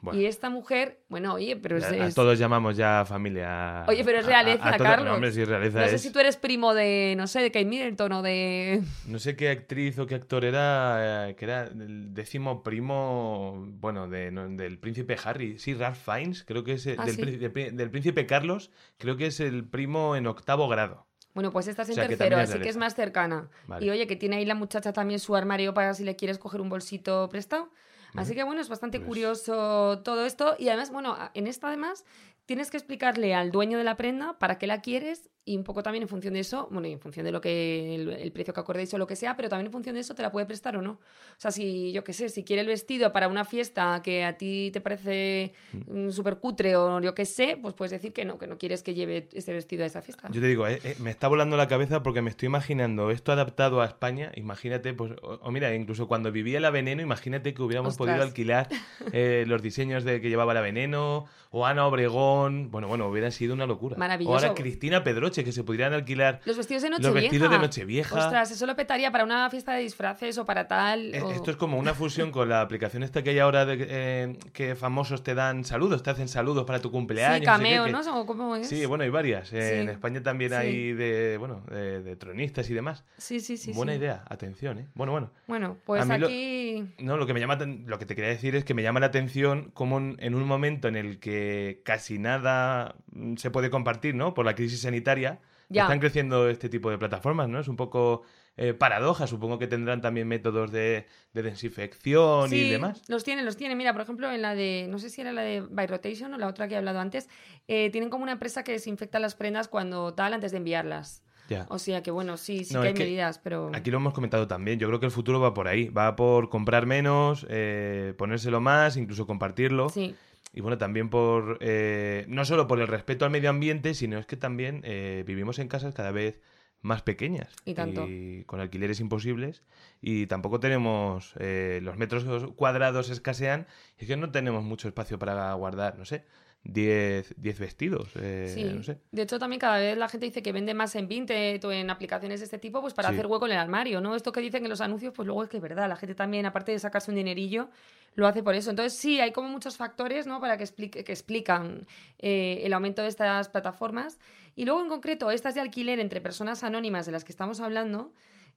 Bueno, 0.06 0.20
Y 0.20 0.26
esta 0.26 0.48
mujer, 0.50 1.00
bueno, 1.08 1.34
oye, 1.34 1.56
pero 1.56 1.76
es, 1.76 1.84
a, 1.84 1.88
a 1.90 2.06
es- 2.06 2.14
todos 2.14 2.38
llamamos 2.38 2.76
ya 2.76 3.04
familia. 3.06 3.84
Oye, 3.88 4.04
pero 4.04 4.18
es 4.20 4.26
realeza, 4.26 4.68
a 4.68 4.76
todos- 4.76 4.88
Carlos. 4.88 5.06
No, 5.08 5.14
hombre, 5.14 5.32
sí, 5.32 5.44
realeza 5.44 5.80
No 5.80 5.88
sé 5.88 5.94
es. 5.96 6.02
si 6.02 6.10
tú 6.12 6.18
eres 6.20 6.36
primo 6.36 6.74
de, 6.74 7.14
no 7.16 7.26
sé, 7.26 7.40
de 7.40 7.50
Kate 7.50 7.64
Middleton 7.64 8.12
o 8.12 8.22
de... 8.22 8.82
No 9.06 9.18
sé 9.18 9.36
qué 9.36 9.50
actriz 9.50 9.98
o 9.98 10.06
qué 10.06 10.14
actor 10.14 10.44
era, 10.44 11.28
eh, 11.28 11.34
que 11.36 11.44
era 11.44 11.64
el 11.64 12.14
décimo 12.14 12.62
primo, 12.62 13.66
bueno, 13.80 14.08
de, 14.08 14.30
no, 14.30 14.48
del 14.48 14.78
príncipe 14.78 15.16
Harry. 15.24 15.58
Sí, 15.58 15.74
Ralph 15.74 15.98
Fiennes, 15.98 16.44
creo 16.44 16.64
que 16.64 16.72
es 16.72 16.86
el- 16.86 16.98
Ah, 17.00 17.04
del, 17.04 17.14
sí. 17.16 17.22
príncipe- 17.22 17.70
del 17.72 18.26
Carlos, 18.26 18.70
creo 18.98 19.16
que 19.16 19.26
es 19.26 19.40
el 19.40 19.64
primo 19.68 20.16
en 20.16 20.26
octavo 20.26 20.68
grado. 20.68 21.06
Bueno, 21.34 21.52
pues 21.52 21.68
estás 21.68 21.88
en 21.88 21.92
O 21.92 21.94
sea, 21.96 22.04
que 22.08 22.16
tercero, 22.16 22.40
es 22.40 22.48
así 22.50 22.60
que 22.60 22.68
es 22.70 22.78
más 22.78 22.94
cercana. 22.94 23.50
Vale. 23.66 23.84
Y 23.84 23.90
oye, 23.90 24.06
que 24.06 24.16
tiene 24.16 24.36
ahí 24.36 24.46
la 24.46 24.54
muchacha 24.54 24.94
también 24.94 25.20
su 25.20 25.36
armario 25.36 25.74
para 25.74 25.92
si 25.92 26.02
le 26.02 26.16
quieres 26.16 26.38
coger 26.38 26.62
un 26.62 26.70
bolsito 26.70 27.28
prestado. 27.28 27.70
Así 28.14 28.34
que 28.34 28.44
bueno, 28.44 28.60
es 28.60 28.68
bastante 28.68 28.98
Pues- 28.98 29.08
curioso 29.08 30.00
todo 30.04 30.24
esto. 30.26 30.56
Y 30.58 30.68
además, 30.68 30.90
bueno, 30.90 31.16
en 31.34 31.46
esta 31.46 31.68
además 31.68 32.04
tienes 32.46 32.70
que 32.70 32.76
explicarle 32.76 33.34
al 33.34 33.50
dueño 33.50 33.78
de 33.78 33.84
la 33.84 33.96
prenda 33.96 34.38
para 34.38 34.58
qué 34.58 34.66
la 34.66 34.80
quieres 34.80 35.28
y 35.46 35.56
un 35.56 35.64
poco 35.64 35.82
también 35.82 36.02
en 36.02 36.08
función 36.08 36.34
de 36.34 36.40
eso, 36.40 36.68
bueno, 36.70 36.86
y 36.88 36.92
en 36.92 37.00
función 37.00 37.24
de 37.24 37.32
lo 37.32 37.40
que 37.40 37.94
el, 37.94 38.10
el 38.10 38.32
precio 38.32 38.52
que 38.52 38.60
acordéis 38.60 38.92
o 38.92 38.98
lo 38.98 39.06
que 39.06 39.16
sea, 39.16 39.36
pero 39.36 39.48
también 39.48 39.66
en 39.66 39.72
función 39.72 39.94
de 39.94 40.00
eso 40.02 40.14
te 40.14 40.20
la 40.22 40.30
puede 40.30 40.44
prestar 40.44 40.76
o 40.76 40.82
no. 40.82 40.90
O 40.92 40.98
sea, 41.38 41.50
si 41.52 41.92
yo 41.92 42.04
qué 42.04 42.12
sé, 42.12 42.28
si 42.28 42.44
quiere 42.44 42.60
el 42.62 42.68
vestido 42.68 43.12
para 43.12 43.28
una 43.28 43.44
fiesta 43.44 44.02
que 44.04 44.24
a 44.24 44.36
ti 44.36 44.70
te 44.72 44.80
parece 44.82 45.54
Mm. 45.86 46.10
súper 46.10 46.36
cutre 46.38 46.74
o 46.76 47.00
yo 47.00 47.14
qué 47.14 47.24
sé, 47.24 47.58
pues 47.62 47.74
puedes 47.74 47.92
decir 47.92 48.12
que 48.12 48.24
no, 48.24 48.38
que 48.38 48.46
no 48.46 48.58
quieres 48.58 48.82
que 48.82 48.92
lleve 48.94 49.28
ese 49.32 49.52
vestido 49.52 49.84
a 49.84 49.86
esa 49.86 50.02
fiesta. 50.02 50.28
Yo 50.32 50.40
te 50.40 50.46
digo, 50.48 50.66
eh, 50.66 50.80
eh, 50.82 50.96
me 50.98 51.10
está 51.10 51.28
volando 51.28 51.56
la 51.56 51.68
cabeza 51.68 52.02
porque 52.02 52.22
me 52.22 52.30
estoy 52.30 52.46
imaginando 52.46 53.10
esto 53.10 53.30
adaptado 53.32 53.80
a 53.80 53.86
España. 53.86 54.32
Imagínate, 54.34 54.92
pues, 54.94 55.12
o, 55.22 55.38
o 55.42 55.50
mira, 55.52 55.74
incluso 55.74 56.08
cuando 56.08 56.32
vivía 56.32 56.58
la 56.60 56.70
Veneno, 56.70 57.02
imagínate 57.02 57.54
que 57.54 57.62
hubiéramos 57.62 57.92
Ostras. 57.92 58.08
podido 58.08 58.22
alquilar 58.24 58.68
eh, 59.12 59.44
los 59.46 59.62
diseños 59.62 60.02
de 60.04 60.20
que 60.20 60.28
llevaba 60.28 60.54
la 60.54 60.60
Veneno, 60.60 61.26
o 61.50 61.64
Ana 61.66 61.86
Obregón. 61.86 62.70
Bueno, 62.70 62.88
bueno, 62.88 63.08
hubieran 63.08 63.32
sido 63.32 63.54
una 63.54 63.66
locura. 63.66 63.96
Maravilloso. 63.96 64.32
O 64.34 64.38
ahora 64.38 64.54
Cristina 64.54 65.04
Pedroche, 65.04 65.35
que 65.44 65.52
se 65.52 65.64
pudieran 65.64 65.92
alquilar. 65.92 66.40
Los 66.44 66.56
vestidos 66.56 66.82
de 66.82 66.90
Los 66.90 67.00
Nochevieja. 67.00 67.30
vestidos 67.30 67.50
de 67.50 67.58
Nochevieja. 67.58 68.14
Ostras, 68.14 68.50
eso 68.50 68.66
lo 68.66 68.76
petaría 68.76 69.10
para 69.10 69.24
una 69.24 69.48
fiesta 69.50 69.72
de 69.74 69.80
disfraces 69.82 70.38
o 70.38 70.44
para 70.44 70.68
tal. 70.68 71.14
Eh, 71.14 71.22
o- 71.22 71.30
Esto 71.32 71.50
es 71.50 71.56
como 71.56 71.78
una 71.78 71.94
fusión 71.94 72.30
con 72.30 72.48
la 72.48 72.60
aplicación 72.60 73.02
esta 73.02 73.22
que 73.22 73.30
hay 73.30 73.38
ahora 73.38 73.64
de 73.66 73.76
eh, 73.88 74.38
que 74.52 74.74
famosos 74.74 75.22
te 75.22 75.34
dan 75.34 75.64
saludos, 75.64 76.02
te 76.02 76.10
hacen 76.10 76.28
saludos 76.28 76.64
para 76.64 76.80
tu 76.80 76.90
cumpleaños. 76.90 77.38
Sí, 77.40 77.44
no 77.46 77.52
sé 77.56 77.62
qué, 77.62 77.64
cameo, 77.76 77.84
que- 77.86 77.92
¿no? 77.92 78.20
¿O 78.20 78.26
¿Cómo 78.26 78.56
es? 78.56 78.68
Sí, 78.68 78.84
bueno, 78.86 79.04
hay 79.04 79.10
varias. 79.10 79.52
Eh, 79.52 79.56
Sí. 79.76 79.80
En 79.82 79.88
España 79.88 80.22
también 80.22 80.50
Sí. 80.50 80.56
hay 80.56 80.92
de, 80.92 81.36
bueno, 81.38 81.62
de, 81.70 82.02
de 82.02 82.16
tronistas 82.16 82.68
y 82.70 82.74
demás. 82.74 83.04
Sí, 83.18 83.40
sí, 83.40 83.56
sí. 83.56 83.72
Buena 83.72 83.92
sí. 83.92 83.98
idea, 83.98 84.24
atención, 84.28 84.78
¿eh? 84.78 84.86
Bueno, 84.94 85.12
bueno. 85.12 85.30
Bueno, 85.46 85.76
pues 85.84 86.06
lo- 86.06 86.26
aquí. 86.26 86.84
No, 86.98 87.16
lo 87.16 87.26
que 87.26 87.34
me 87.34 87.40
llama 87.40 87.56
lo 87.86 87.98
que 87.98 88.06
te 88.06 88.14
quería 88.14 88.30
decir 88.30 88.54
es 88.56 88.64
que 88.64 88.74
me 88.74 88.82
llama 88.82 89.00
la 89.00 89.06
atención 89.06 89.70
cómo 89.74 89.98
en 89.98 90.16
en 90.20 90.34
un 90.34 90.44
momento 90.44 90.88
en 90.88 90.96
el 90.96 91.18
que 91.20 91.80
casi 91.84 92.18
nada 92.18 92.94
mm, 93.12 93.36
se 93.36 93.50
puede 93.50 93.70
compartir, 93.70 94.14
¿no? 94.14 94.34
Por 94.34 94.44
la 94.46 94.54
crisis 94.54 94.80
sanitaria, 94.82 95.25
Ya. 95.68 95.82
están 95.82 95.98
creciendo 95.98 96.48
este 96.48 96.68
tipo 96.68 96.90
de 96.90 96.98
plataformas, 96.98 97.48
¿no? 97.48 97.58
Es 97.58 97.66
un 97.66 97.76
poco 97.76 98.22
eh, 98.56 98.72
paradoja, 98.72 99.26
supongo 99.26 99.58
que 99.58 99.66
tendrán 99.66 100.00
también 100.00 100.28
métodos 100.28 100.70
de, 100.70 101.06
de 101.32 101.42
desinfección 101.42 102.52
y 102.52 102.70
demás. 102.70 103.02
Los 103.08 103.24
tienen, 103.24 103.44
los 103.44 103.56
tienen. 103.56 103.76
Mira, 103.76 103.92
por 103.92 104.02
ejemplo, 104.02 104.30
en 104.30 104.42
la 104.42 104.54
de, 104.54 104.86
no 104.88 104.98
sé 104.98 105.10
si 105.10 105.20
era 105.20 105.32
la 105.32 105.42
de 105.42 105.60
By 105.60 105.88
Rotation 105.88 106.32
o 106.34 106.38
la 106.38 106.46
otra 106.46 106.68
que 106.68 106.74
he 106.74 106.78
hablado 106.78 107.00
antes, 107.00 107.28
eh, 107.68 107.90
tienen 107.90 108.10
como 108.10 108.22
una 108.22 108.32
empresa 108.32 108.62
que 108.62 108.72
desinfecta 108.72 109.18
las 109.18 109.34
prendas 109.34 109.68
cuando 109.68 110.14
tal 110.14 110.32
antes 110.34 110.52
de 110.52 110.58
enviarlas. 110.58 111.22
Ya. 111.48 111.66
O 111.68 111.78
sea 111.78 112.02
que 112.02 112.10
bueno, 112.10 112.36
sí, 112.36 112.64
sí 112.64 112.74
No, 112.74 112.82
que 112.82 112.88
hay 112.88 112.94
que 112.94 113.04
medidas, 113.04 113.38
pero... 113.38 113.70
Aquí 113.72 113.90
lo 113.90 113.98
hemos 113.98 114.12
comentado 114.14 114.48
también. 114.48 114.80
Yo 114.80 114.88
creo 114.88 114.98
que 114.98 115.06
el 115.06 115.12
futuro 115.12 115.38
va 115.38 115.54
por 115.54 115.68
ahí. 115.68 115.88
Va 115.90 116.16
por 116.16 116.48
comprar 116.48 116.86
menos, 116.86 117.46
eh, 117.48 118.14
ponérselo 118.18 118.60
más, 118.60 118.96
incluso 118.96 119.26
compartirlo. 119.26 119.88
Sí, 119.88 120.16
Y 120.56 120.62
bueno, 120.62 120.78
también 120.78 121.10
por. 121.10 121.58
eh, 121.60 122.24
no 122.28 122.46
solo 122.46 122.66
por 122.66 122.80
el 122.80 122.88
respeto 122.88 123.26
al 123.26 123.30
medio 123.30 123.50
ambiente, 123.50 123.92
sino 123.92 124.18
es 124.18 124.24
que 124.24 124.38
también 124.38 124.80
eh, 124.84 125.22
vivimos 125.26 125.58
en 125.58 125.68
casas 125.68 125.92
cada 125.92 126.12
vez 126.12 126.40
más 126.80 127.02
pequeñas. 127.02 127.54
Y 127.66 127.74
tanto. 127.74 128.08
con 128.46 128.60
alquileres 128.60 128.98
imposibles. 129.00 129.62
Y 130.00 130.26
tampoco 130.28 130.58
tenemos. 130.58 131.34
eh, 131.40 131.80
los 131.82 131.98
metros 131.98 132.24
cuadrados 132.54 133.10
escasean. 133.10 133.66
Y 133.98 134.04
es 134.04 134.08
que 134.08 134.16
no 134.16 134.30
tenemos 134.30 134.64
mucho 134.64 134.88
espacio 134.88 135.18
para 135.18 135.52
guardar, 135.52 135.98
no 135.98 136.06
sé, 136.06 136.24
10 136.68 137.34
10 137.36 137.58
vestidos. 137.58 138.08
eh, 138.16 138.50
sí. 138.52 138.64
No 138.64 138.82
sé. 138.82 138.98
De 139.12 139.22
hecho, 139.22 139.38
también 139.38 139.60
cada 139.60 139.78
vez 139.78 139.96
la 139.96 140.08
gente 140.08 140.26
dice 140.26 140.42
que 140.42 140.52
vende 140.52 140.74
más 140.74 140.94
en 140.96 141.08
Vinted 141.08 141.64
o 141.64 141.72
en 141.72 141.90
aplicaciones 141.90 142.40
de 142.40 142.44
este 142.44 142.58
tipo, 142.58 142.80
pues 142.80 142.94
para 142.94 143.08
Sí. 143.08 143.14
hacer 143.14 143.26
hueco 143.26 143.46
en 143.46 143.52
el 143.52 143.58
armario, 143.58 144.00
¿no? 144.00 144.16
Esto 144.16 144.32
que 144.32 144.40
dicen 144.40 144.64
en 144.64 144.70
los 144.70 144.80
anuncios, 144.80 145.12
pues 145.14 145.26
luego 145.26 145.42
es 145.42 145.48
que 145.48 145.56
es 145.58 145.62
verdad. 145.62 145.88
La 145.88 145.96
gente 145.96 146.14
también, 146.14 146.44
aparte 146.46 146.72
de 146.72 146.78
sacarse 146.78 147.10
un 147.10 147.16
dinerillo, 147.16 147.68
lo 148.14 148.26
hace 148.26 148.42
por 148.42 148.54
eso. 148.54 148.70
Entonces, 148.70 148.98
sí, 148.98 149.20
hay 149.20 149.32
como 149.32 149.48
muchos 149.48 149.76
factores, 149.76 150.26
¿no? 150.26 150.40
Para 150.40 150.56
que, 150.56 150.64
explique, 150.64 151.04
que 151.04 151.12
explican 151.12 151.86
eh, 152.18 152.60
el 152.64 152.72
aumento 152.72 153.02
de 153.02 153.08
estas 153.08 153.48
plataformas. 153.48 154.18
Y 154.54 154.64
luego, 154.64 154.80
en 154.82 154.88
concreto, 154.88 155.30
estas 155.30 155.54
de 155.54 155.60
alquiler 155.60 156.00
entre 156.00 156.20
personas 156.20 156.64
anónimas 156.64 157.06
de 157.06 157.12
las 157.12 157.24
que 157.24 157.32
estamos 157.32 157.60
hablando, 157.60 158.12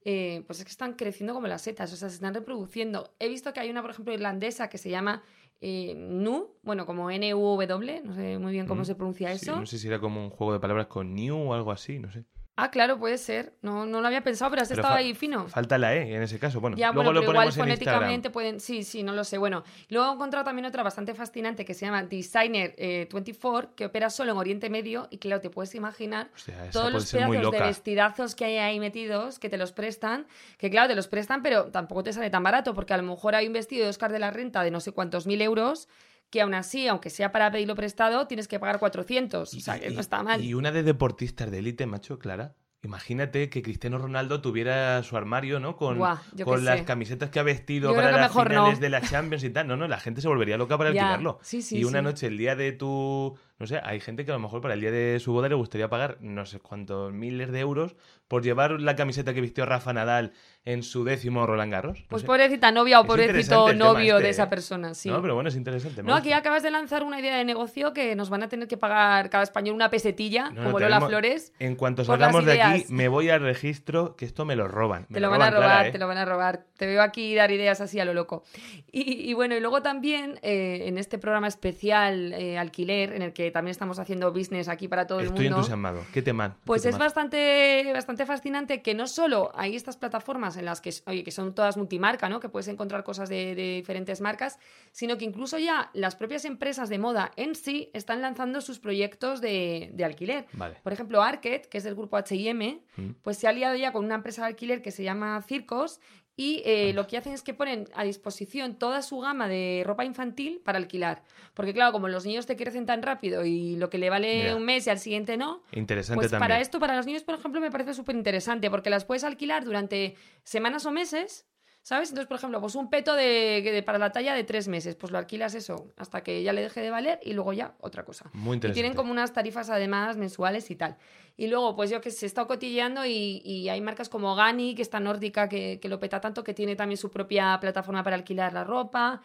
eh, 0.05 0.43
pues 0.47 0.59
es 0.59 0.65
que 0.65 0.71
están 0.71 0.93
creciendo 0.93 1.33
como 1.33 1.47
las 1.47 1.61
setas, 1.63 1.91
o 1.91 1.97
sea, 1.97 2.07
se 2.07 2.15
están 2.15 2.33
reproduciendo. 2.33 3.13
He 3.19 3.27
visto 3.27 3.51
que 3.51 3.59
hay 3.59 3.69
una, 3.69 3.81
por 3.81 3.91
ejemplo, 3.91 4.13
irlandesa 4.13 4.69
que 4.69 4.77
se 4.77 4.89
llama 4.89 5.23
eh, 5.61 5.93
Nu, 5.95 6.55
bueno, 6.63 6.85
como 6.85 7.09
N-U-W, 7.11 8.01
no 8.03 8.13
sé 8.15 8.37
muy 8.39 8.51
bien 8.53 8.65
cómo 8.67 8.81
Mm, 8.81 8.85
se 8.85 8.95
pronuncia 8.95 9.35
sí, 9.35 9.45
eso. 9.45 9.59
no 9.59 9.65
sé 9.65 9.77
si 9.77 9.87
era 9.87 9.99
como 9.99 10.23
un 10.23 10.29
juego 10.29 10.53
de 10.53 10.59
palabras 10.59 10.87
con 10.87 11.13
new 11.15 11.37
o 11.37 11.53
algo 11.53 11.71
así, 11.71 11.99
no 11.99 12.11
sé. 12.11 12.25
Ah, 12.61 12.71
claro, 12.71 12.99
puede 12.99 13.17
ser. 13.17 13.53
No, 13.61 13.85
no 13.85 14.01
lo 14.01 14.07
había 14.07 14.21
pensado, 14.21 14.51
pero 14.51 14.61
has 14.61 14.69
Pero 14.69 14.81
estado 14.81 14.97
ahí 14.97 15.13
fino. 15.13 15.47
Falta 15.47 15.77
la 15.77 15.95
E 15.95 16.15
en 16.15 16.21
ese 16.21 16.39
caso. 16.39 16.59
Bueno, 16.59 16.75
ya, 16.75 16.91
luego 16.91 17.09
bueno, 17.09 17.13
lo 17.13 17.21
igual 17.21 17.35
ponemos 17.35 17.55
Instagram. 17.55 17.77
fonéticamente 17.77 18.29
pueden. 18.29 18.59
Sí, 18.59 18.83
sí, 18.83 19.03
no 19.03 19.13
lo 19.13 19.23
sé. 19.23 19.37
Bueno, 19.37 19.63
luego 19.87 20.11
he 20.11 20.13
encontrado 20.13 20.43
también 20.43 20.65
otra 20.65 20.83
bastante 20.83 21.13
fascinante 21.13 21.63
que 21.63 21.73
se 21.73 21.85
llama 21.85 22.03
Designer 22.03 22.75
eh, 22.77 23.07
24, 23.11 23.75
que 23.75 23.85
opera 23.85 24.09
solo 24.09 24.33
en 24.33 24.37
Oriente 24.37 24.69
Medio. 24.69 25.07
Y 25.09 25.19
claro, 25.19 25.41
te 25.41 25.49
puedes 25.49 25.73
imaginar 25.75 26.29
Hostia, 26.35 26.69
todos 26.71 26.91
los 26.91 27.09
pedazos 27.11 27.51
de 27.51 27.59
vestidazos 27.59 28.35
que 28.35 28.45
hay 28.45 28.57
ahí 28.57 28.79
metidos, 28.79 29.39
que 29.39 29.49
te 29.49 29.57
los 29.57 29.71
prestan. 29.71 30.27
Que 30.57 30.69
claro, 30.69 30.89
te 30.89 30.95
los 30.95 31.07
prestan, 31.07 31.41
pero 31.41 31.65
tampoco 31.65 32.03
te 32.03 32.13
sale 32.13 32.29
tan 32.29 32.43
barato, 32.43 32.73
porque 32.73 32.93
a 32.93 32.97
lo 32.97 33.03
mejor 33.03 33.35
hay 33.35 33.47
un 33.47 33.53
vestido 33.53 33.83
de 33.83 33.89
Oscar 33.89 34.11
de 34.11 34.19
la 34.19 34.31
Renta 34.31 34.63
de 34.63 34.71
no 34.71 34.79
sé 34.79 34.91
cuántos 34.91 35.25
mil 35.27 35.41
euros. 35.41 35.87
Que 36.29 36.41
aún 36.41 36.53
así, 36.53 36.87
aunque 36.87 37.09
sea 37.09 37.31
para 37.31 37.51
pedirlo 37.51 37.75
prestado, 37.75 38.27
tienes 38.27 38.47
que 38.47 38.59
pagar 38.59 38.79
400. 38.79 39.53
O 39.53 39.59
sea, 39.59 39.79
que 39.79 39.89
no 39.89 39.99
está 39.99 40.21
mal. 40.23 40.43
Y 40.43 40.53
una 40.53 40.71
de 40.71 40.83
deportistas 40.83 41.49
de 41.49 41.59
élite, 41.59 41.85
macho, 41.85 42.19
Clara. 42.19 42.55
Imagínate 42.81 43.49
que 43.49 43.61
Cristiano 43.61 43.97
Ronaldo 43.97 44.39
tuviera 44.39 45.03
su 45.03 45.17
armario, 45.17 45.59
¿no? 45.59 45.75
Con, 45.75 45.97
Buah, 45.97 46.19
las 46.61 46.79
sé. 46.79 46.85
camisetas 46.85 47.29
que 47.29 47.37
ha 47.37 47.43
vestido 47.43 47.89
Yo 47.89 47.95
para 47.95 48.11
las 48.11 48.31
finales 48.31 48.75
no. 48.75 48.79
de 48.79 48.89
la 48.89 49.01
Champions 49.01 49.43
y 49.43 49.49
tal. 49.49 49.67
No, 49.67 49.75
no, 49.75 49.85
la 49.89 49.99
gente 49.99 50.21
se 50.21 50.29
volvería 50.29 50.57
loca 50.57 50.77
para 50.77 50.91
Ya, 50.93 51.01
alquilarlo. 51.11 51.39
sí, 51.41 51.61
sí, 51.61 51.79
y 51.79 51.83
una 51.83 51.99
sí. 51.99 52.03
noche, 52.05 52.27
el 52.27 52.37
día 52.37 52.55
de 52.55 52.71
tu... 52.71 53.37
No 53.57 53.67
sé, 53.67 53.81
hay 53.83 53.99
gente 53.99 54.23
que 54.23 54.31
a 54.31 54.35
lo 54.35 54.39
mejor 54.39 54.61
para 54.61 54.75
el 54.75 54.79
día 54.79 54.91
de 54.91 55.19
su 55.19 55.33
boda 55.33 55.49
le 55.49 55.55
gustaría 55.55 55.89
pagar 55.89 56.19
no 56.21 56.45
sé 56.45 56.61
cuántos 56.61 57.11
miles 57.11 57.51
de 57.51 57.59
euros 57.59 57.97
por 58.29 58.43
llevar 58.43 58.79
la 58.79 58.95
camiseta 58.95 59.33
que 59.33 59.41
vistió 59.41 59.65
Rafa 59.65 59.91
Nadal 59.91 60.31
en 60.65 60.83
su 60.83 61.03
décimo 61.03 61.45
Roland 61.47 61.71
Garros. 61.71 61.99
No 62.01 62.05
Pues 62.09 62.21
sé. 62.21 62.27
pobrecita 62.27 62.71
novia 62.71 62.99
o 62.99 63.03
Es 63.03 63.07
pobrecito 63.07 63.73
novio 63.73 64.15
este, 64.17 64.23
de 64.23 64.27
¿eh? 64.27 64.31
esa 64.31 64.49
persona, 64.49 64.93
sí. 64.93 65.09
No, 65.09 65.21
pero 65.21 65.33
bueno, 65.33 65.49
es 65.49 65.55
interesante. 65.55 66.03
No, 66.03 66.13
aquí 66.13 66.31
acabas 66.33 66.61
de 66.63 66.69
lanzar 66.69 67.03
una 67.03 67.19
idea 67.19 67.37
de 67.37 67.45
negocio 67.45 67.93
que 67.93 68.15
nos 68.15 68.29
van 68.29 68.43
a 68.43 68.49
tener 68.49 68.67
que 68.67 68.77
pagar 68.77 69.29
cada 69.29 69.43
español 69.43 69.73
una 69.75 69.89
pesetilla, 69.89 70.49
No, 70.51 70.61
no, 70.61 70.63
como 70.65 70.79
Lola 70.79 71.01
Flores. 71.01 71.53
En 71.59 71.75
cuanto 71.75 72.03
salgamos 72.03 72.45
de 72.45 72.61
aquí, 72.61 72.85
me 72.89 73.07
voy 73.07 73.29
al 73.29 73.41
registro, 73.41 74.15
que 74.15 74.25
esto 74.25 74.45
me 74.45 74.55
lo 74.55 74.67
roban. 74.67 75.05
Me 75.09 75.15
Te 75.15 75.19
lo 75.21 75.29
van 75.29 75.41
a 75.41 75.49
robar, 75.49 75.63
Clara, 75.69 75.87
¿eh? 75.87 75.91
te 75.91 75.97
lo 75.97 76.07
van 76.07 76.17
a 76.17 76.25
robar. 76.25 76.65
Te 76.77 76.85
veo 76.85 77.01
aquí 77.01 77.33
dar 77.35 77.51
ideas 77.51 77.81
así 77.81 77.99
a 77.99 78.05
lo 78.05 78.13
loco. 78.13 78.43
Y, 78.91 79.29
y 79.29 79.33
bueno, 79.33 79.55
y 79.55 79.59
luego 79.61 79.81
también 79.81 80.39
eh, 80.43 80.83
en 80.87 80.97
este 80.97 81.17
programa 81.17 81.47
especial 81.47 82.33
eh, 82.33 82.57
Alquiler, 82.57 83.13
en 83.13 83.21
el 83.21 83.33
que 83.33 83.49
también 83.51 83.71
estamos 83.71 83.97
haciendo 83.99 84.31
business 84.31 84.67
aquí 84.67 84.87
para 84.87 85.07
todo 85.07 85.19
el 85.19 85.27
Estoy 85.27 85.45
mundo. 85.45 85.57
entusiasmado. 85.57 86.01
¿Qué 86.13 86.21
tema? 86.21 86.57
Pues 86.65 86.83
¿Qué 86.83 86.89
es 86.89 86.97
bastante, 86.97 87.89
bastante 87.93 88.25
fascinante 88.25 88.81
que 88.81 88.93
no 88.93 89.07
solo 89.07 89.51
hay 89.55 89.75
estas 89.75 89.97
plataformas 89.97 90.57
en 90.59 90.65
las 90.65 90.81
que, 90.81 90.93
oye, 91.07 91.23
que 91.23 91.31
son 91.31 91.55
todas 91.55 91.77
multimarca, 91.77 92.29
¿no? 92.29 92.39
Que 92.39 92.49
puedes 92.49 92.67
encontrar 92.67 93.03
cosas 93.03 93.29
de, 93.29 93.55
de 93.55 93.75
diferentes 93.75 94.21
marcas, 94.21 94.59
sino 94.91 95.17
que 95.17 95.25
incluso 95.25 95.57
ya 95.57 95.89
las 95.93 96.15
propias 96.15 96.45
empresas 96.45 96.89
de 96.89 96.99
moda 96.99 97.31
en 97.35 97.55
sí 97.55 97.89
están 97.93 98.21
lanzando 98.21 98.61
sus 98.61 98.79
proyectos 98.79 99.41
de, 99.41 99.89
de 99.93 100.05
alquiler. 100.05 100.45
Vale. 100.53 100.75
Por 100.83 100.93
ejemplo, 100.93 101.21
Arket, 101.23 101.65
que 101.67 101.77
es 101.79 101.83
del 101.83 101.95
grupo 101.95 102.17
H&M, 102.17 102.81
Mm. 102.97 103.11
pues 103.21 103.37
se 103.37 103.47
ha 103.47 103.51
aliado 103.51 103.75
ya 103.77 103.93
con 103.93 104.03
una 104.03 104.15
empresa 104.15 104.41
de 104.41 104.47
alquiler 104.49 104.81
que 104.81 104.91
se 104.91 105.03
llama 105.03 105.41
Circos 105.41 106.01
y 106.39 106.61
eh, 106.63 106.93
lo 106.93 107.05
que 107.05 107.17
hacen 107.17 107.33
es 107.33 107.43
que 107.43 107.53
ponen 107.53 107.89
a 107.93 108.05
disposición 108.05 108.75
toda 108.75 109.01
su 109.01 109.19
gama 109.19 109.49
de 109.49 109.83
ropa 109.85 110.05
infantil 110.05 110.61
para 110.63 110.77
alquilar. 110.77 111.21
Porque 111.53 111.73
claro, 111.73 111.91
como 111.91 112.07
los 112.07 112.25
niños 112.25 112.45
te 112.45 112.55
crecen 112.55 112.85
tan 112.85 113.01
rápido 113.01 113.43
y 113.43 113.75
lo 113.75 113.89
que 113.89 113.97
le 113.97 114.09
vale 114.09 114.55
un 114.55 114.63
mes 114.63 114.87
y 114.87 114.89
al 114.89 114.99
siguiente 114.99 115.35
no, 115.35 115.63
Interesante 115.73 116.15
pues 116.15 116.31
también. 116.31 116.47
para 116.47 116.61
esto, 116.61 116.79
para 116.79 116.95
los 116.95 117.05
niños, 117.05 117.23
por 117.23 117.35
ejemplo, 117.35 117.59
me 117.59 117.69
parece 117.71 117.93
súper 117.93 118.15
interesante 118.15 118.69
porque 118.69 118.89
las 118.89 119.03
puedes 119.03 119.25
alquilar 119.25 119.65
durante 119.65 120.15
semanas 120.45 120.85
o 120.85 120.91
meses, 120.91 121.45
¿sabes? 121.81 122.09
Entonces, 122.09 122.27
por 122.27 122.37
ejemplo, 122.37 122.61
pues 122.61 122.75
un 122.75 122.89
peto 122.89 123.15
de, 123.15 123.61
de- 123.63 123.83
para 123.83 123.97
la 123.97 124.11
talla 124.11 124.33
de 124.33 124.43
tres 124.43 124.67
meses, 124.67 124.95
pues 124.95 125.11
lo 125.11 125.17
alquilas 125.17 125.55
eso 125.55 125.91
hasta 125.97 126.21
que 126.21 126.43
ya 126.43 126.53
le 126.53 126.61
deje 126.61 126.81
de 126.81 126.89
valer 126.91 127.19
y 127.23 127.33
luego 127.33 127.53
ya 127.53 127.75
otra 127.79 128.05
cosa. 128.05 128.29
Muy 128.33 128.53
Y 128.53 128.55
interesante. 128.55 128.73
tienen 128.73 128.95
como 128.95 129.11
unas 129.11 129.33
tarifas 129.33 129.69
además 129.69 130.17
mensuales 130.17 130.69
y 130.71 130.75
tal. 130.75 130.97
Y 131.37 131.47
luego, 131.47 131.75
pues 131.75 131.89
yo 131.89 132.01
que 132.01 132.11
se 132.11 132.25
estado 132.25 132.47
cotilleando 132.47 133.05
y, 133.05 133.41
y 133.43 133.69
hay 133.69 133.81
marcas 133.81 134.09
como 134.09 134.35
Gani, 134.35 134.75
que 134.75 134.81
está 134.81 134.99
nórdica, 134.99 135.47
que, 135.49 135.79
que 135.81 135.87
lo 135.89 135.99
peta 135.99 136.19
tanto, 136.21 136.43
que 136.43 136.53
tiene 136.53 136.75
también 136.75 136.97
su 136.97 137.09
propia 137.09 137.57
plataforma 137.59 138.03
para 138.03 138.15
alquilar 138.17 138.53
la 138.53 138.63
ropa. 138.63 139.21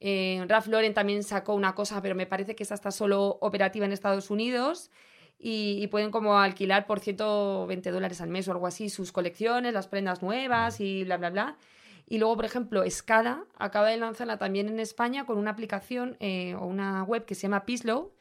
Eh, 0.00 0.44
Ralph 0.48 0.68
Lauren 0.68 0.94
también 0.94 1.22
sacó 1.24 1.54
una 1.54 1.74
cosa, 1.74 2.00
pero 2.00 2.14
me 2.14 2.24
parece 2.26 2.54
que 2.54 2.62
esa 2.62 2.74
está 2.74 2.90
solo 2.90 3.36
operativa 3.40 3.84
en 3.84 3.92
Estados 3.92 4.30
Unidos. 4.30 4.90
Y, 5.40 5.78
y 5.80 5.86
pueden 5.86 6.10
como 6.10 6.38
alquilar 6.40 6.86
por 6.86 6.98
120 6.98 7.90
dólares 7.92 8.20
al 8.20 8.28
mes 8.28 8.48
o 8.48 8.52
algo 8.52 8.66
así 8.66 8.88
sus 8.88 9.12
colecciones, 9.12 9.72
las 9.72 9.86
prendas 9.86 10.20
nuevas 10.22 10.80
y 10.80 11.04
bla, 11.04 11.16
bla, 11.16 11.30
bla. 11.30 11.56
Y 12.10 12.18
luego, 12.18 12.36
por 12.36 12.46
ejemplo, 12.46 12.84
Escada 12.84 13.44
acaba 13.58 13.88
de 13.88 13.98
lanzarla 13.98 14.38
también 14.38 14.68
en 14.68 14.80
España 14.80 15.26
con 15.26 15.36
una 15.36 15.50
aplicación 15.50 16.16
eh, 16.20 16.54
o 16.54 16.64
una 16.64 17.02
web 17.02 17.26
que 17.26 17.34
se 17.34 17.42
llama 17.42 17.66
Pislow, 17.66 18.14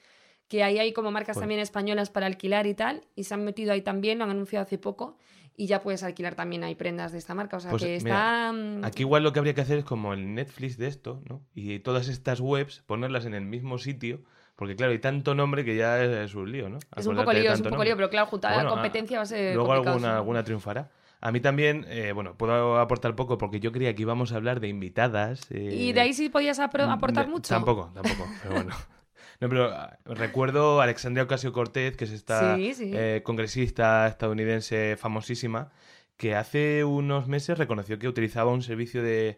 que 0.50 0.62
ahí 0.62 0.78
hay 0.78 0.92
como 0.92 1.10
marcas 1.10 1.40
también 1.40 1.62
españolas 1.62 2.10
para 2.10 2.26
alquilar 2.26 2.68
y 2.68 2.74
tal, 2.74 3.06
y 3.16 3.24
se 3.24 3.34
han 3.34 3.46
metido 3.46 3.72
ahí 3.72 3.82
también, 3.82 4.18
lo 4.18 4.26
han 4.26 4.32
anunciado 4.32 4.64
hace 4.64 4.78
poco, 4.78 5.18
y 5.56 5.68
ya 5.68 5.82
puedes 5.82 6.04
alquilar 6.04 6.36
también 6.36 6.66
ahí 6.66 6.76
prendas 6.76 7.14
de 7.14 7.18
esta 7.18 7.34
marca. 7.34 7.58
O 7.58 7.60
sea 7.62 7.72
Pues, 7.72 7.84
que 7.84 7.96
está... 7.96 8.54
Aquí 8.84 9.04
igual 9.04 9.24
lo 9.24 9.32
que 9.32 9.40
habría 9.40 9.54
que 9.56 9.62
hacer 9.62 9.80
es 9.80 9.86
como 9.86 10.14
el 10.14 10.36
Netflix 10.36 10.78
de 10.78 10.88
esto, 10.88 11.22
¿no? 11.30 11.42
Y 11.56 11.80
todas 11.80 12.10
estas 12.10 12.42
webs 12.42 12.84
ponerlas 12.86 13.26
en 13.26 13.34
el 13.34 13.46
mismo 13.46 13.78
sitio, 13.78 14.22
porque 14.58 14.76
claro, 14.76 14.92
hay 14.92 15.00
tanto 15.00 15.34
nombre 15.34 15.64
que 15.64 15.78
ya 15.78 16.04
es, 16.04 16.10
es 16.10 16.36
un 16.36 16.52
lío, 16.52 16.68
¿no? 16.68 16.80
Es 16.96 17.06
un 17.06 17.16
poco 17.16 17.32
lío, 17.32 17.54
es 17.54 17.60
un 17.60 17.64
poco 17.64 17.70
nombre. 17.70 17.88
lío, 17.88 17.96
pero 17.96 18.10
claro, 18.10 18.28
juntar 18.28 18.54
Bueno, 18.54 18.70
la 18.70 18.76
ah, 18.76 18.82
competencia 18.82 19.18
va 19.18 19.24
a 19.24 19.28
ser 19.28 19.56
Luego 19.56 19.72
alguna, 19.72 19.98
sí. 20.00 20.06
alguna 20.06 20.44
triunfará. 20.44 20.92
A 21.20 21.32
mí 21.32 21.40
también, 21.40 21.86
eh, 21.90 22.12
bueno, 22.12 22.36
puedo 22.38 22.78
aportar 22.80 23.16
poco 23.16 23.38
porque 23.38 23.60
yo 23.60 23.72
creía 23.72 23.96
que 23.96 24.04
íbamos 24.04 24.32
a 24.32 24.36
hablar 24.36 24.60
de 24.60 24.68
invitadas. 24.68 25.48
eh, 25.52 25.70
Y 25.74 25.92
de 25.94 26.02
ahí 26.02 26.14
sí 26.14 26.30
podías 26.30 26.60
apro- 26.60 26.92
aportar 26.92 27.26
de- 27.26 27.32
mucho. 27.32 27.50
Tampoco, 27.54 27.92
tampoco, 27.94 28.28
pero 28.44 28.56
bueno. 28.56 28.76
No, 29.40 29.50
pero 29.50 29.66
ah, 29.72 30.00
recuerdo 30.06 30.82
a 30.82 30.86
Alexandria 30.86 31.24
Ocasio 31.24 31.54
Cortez, 31.54 31.96
que 31.96 32.06
es 32.06 32.12
esta 32.12 32.56
Sí, 32.56 32.74
sí. 32.74 32.92
eh, 32.92 33.22
congresista 33.24 34.08
estadounidense 34.08 34.96
famosísima, 34.98 35.70
que 36.18 36.34
hace 36.36 36.84
unos 36.84 37.28
meses 37.28 37.56
reconoció 37.60 38.00
que 38.00 38.08
utilizaba 38.08 38.52
un 38.52 38.64
servicio 38.64 39.04
de, 39.04 39.38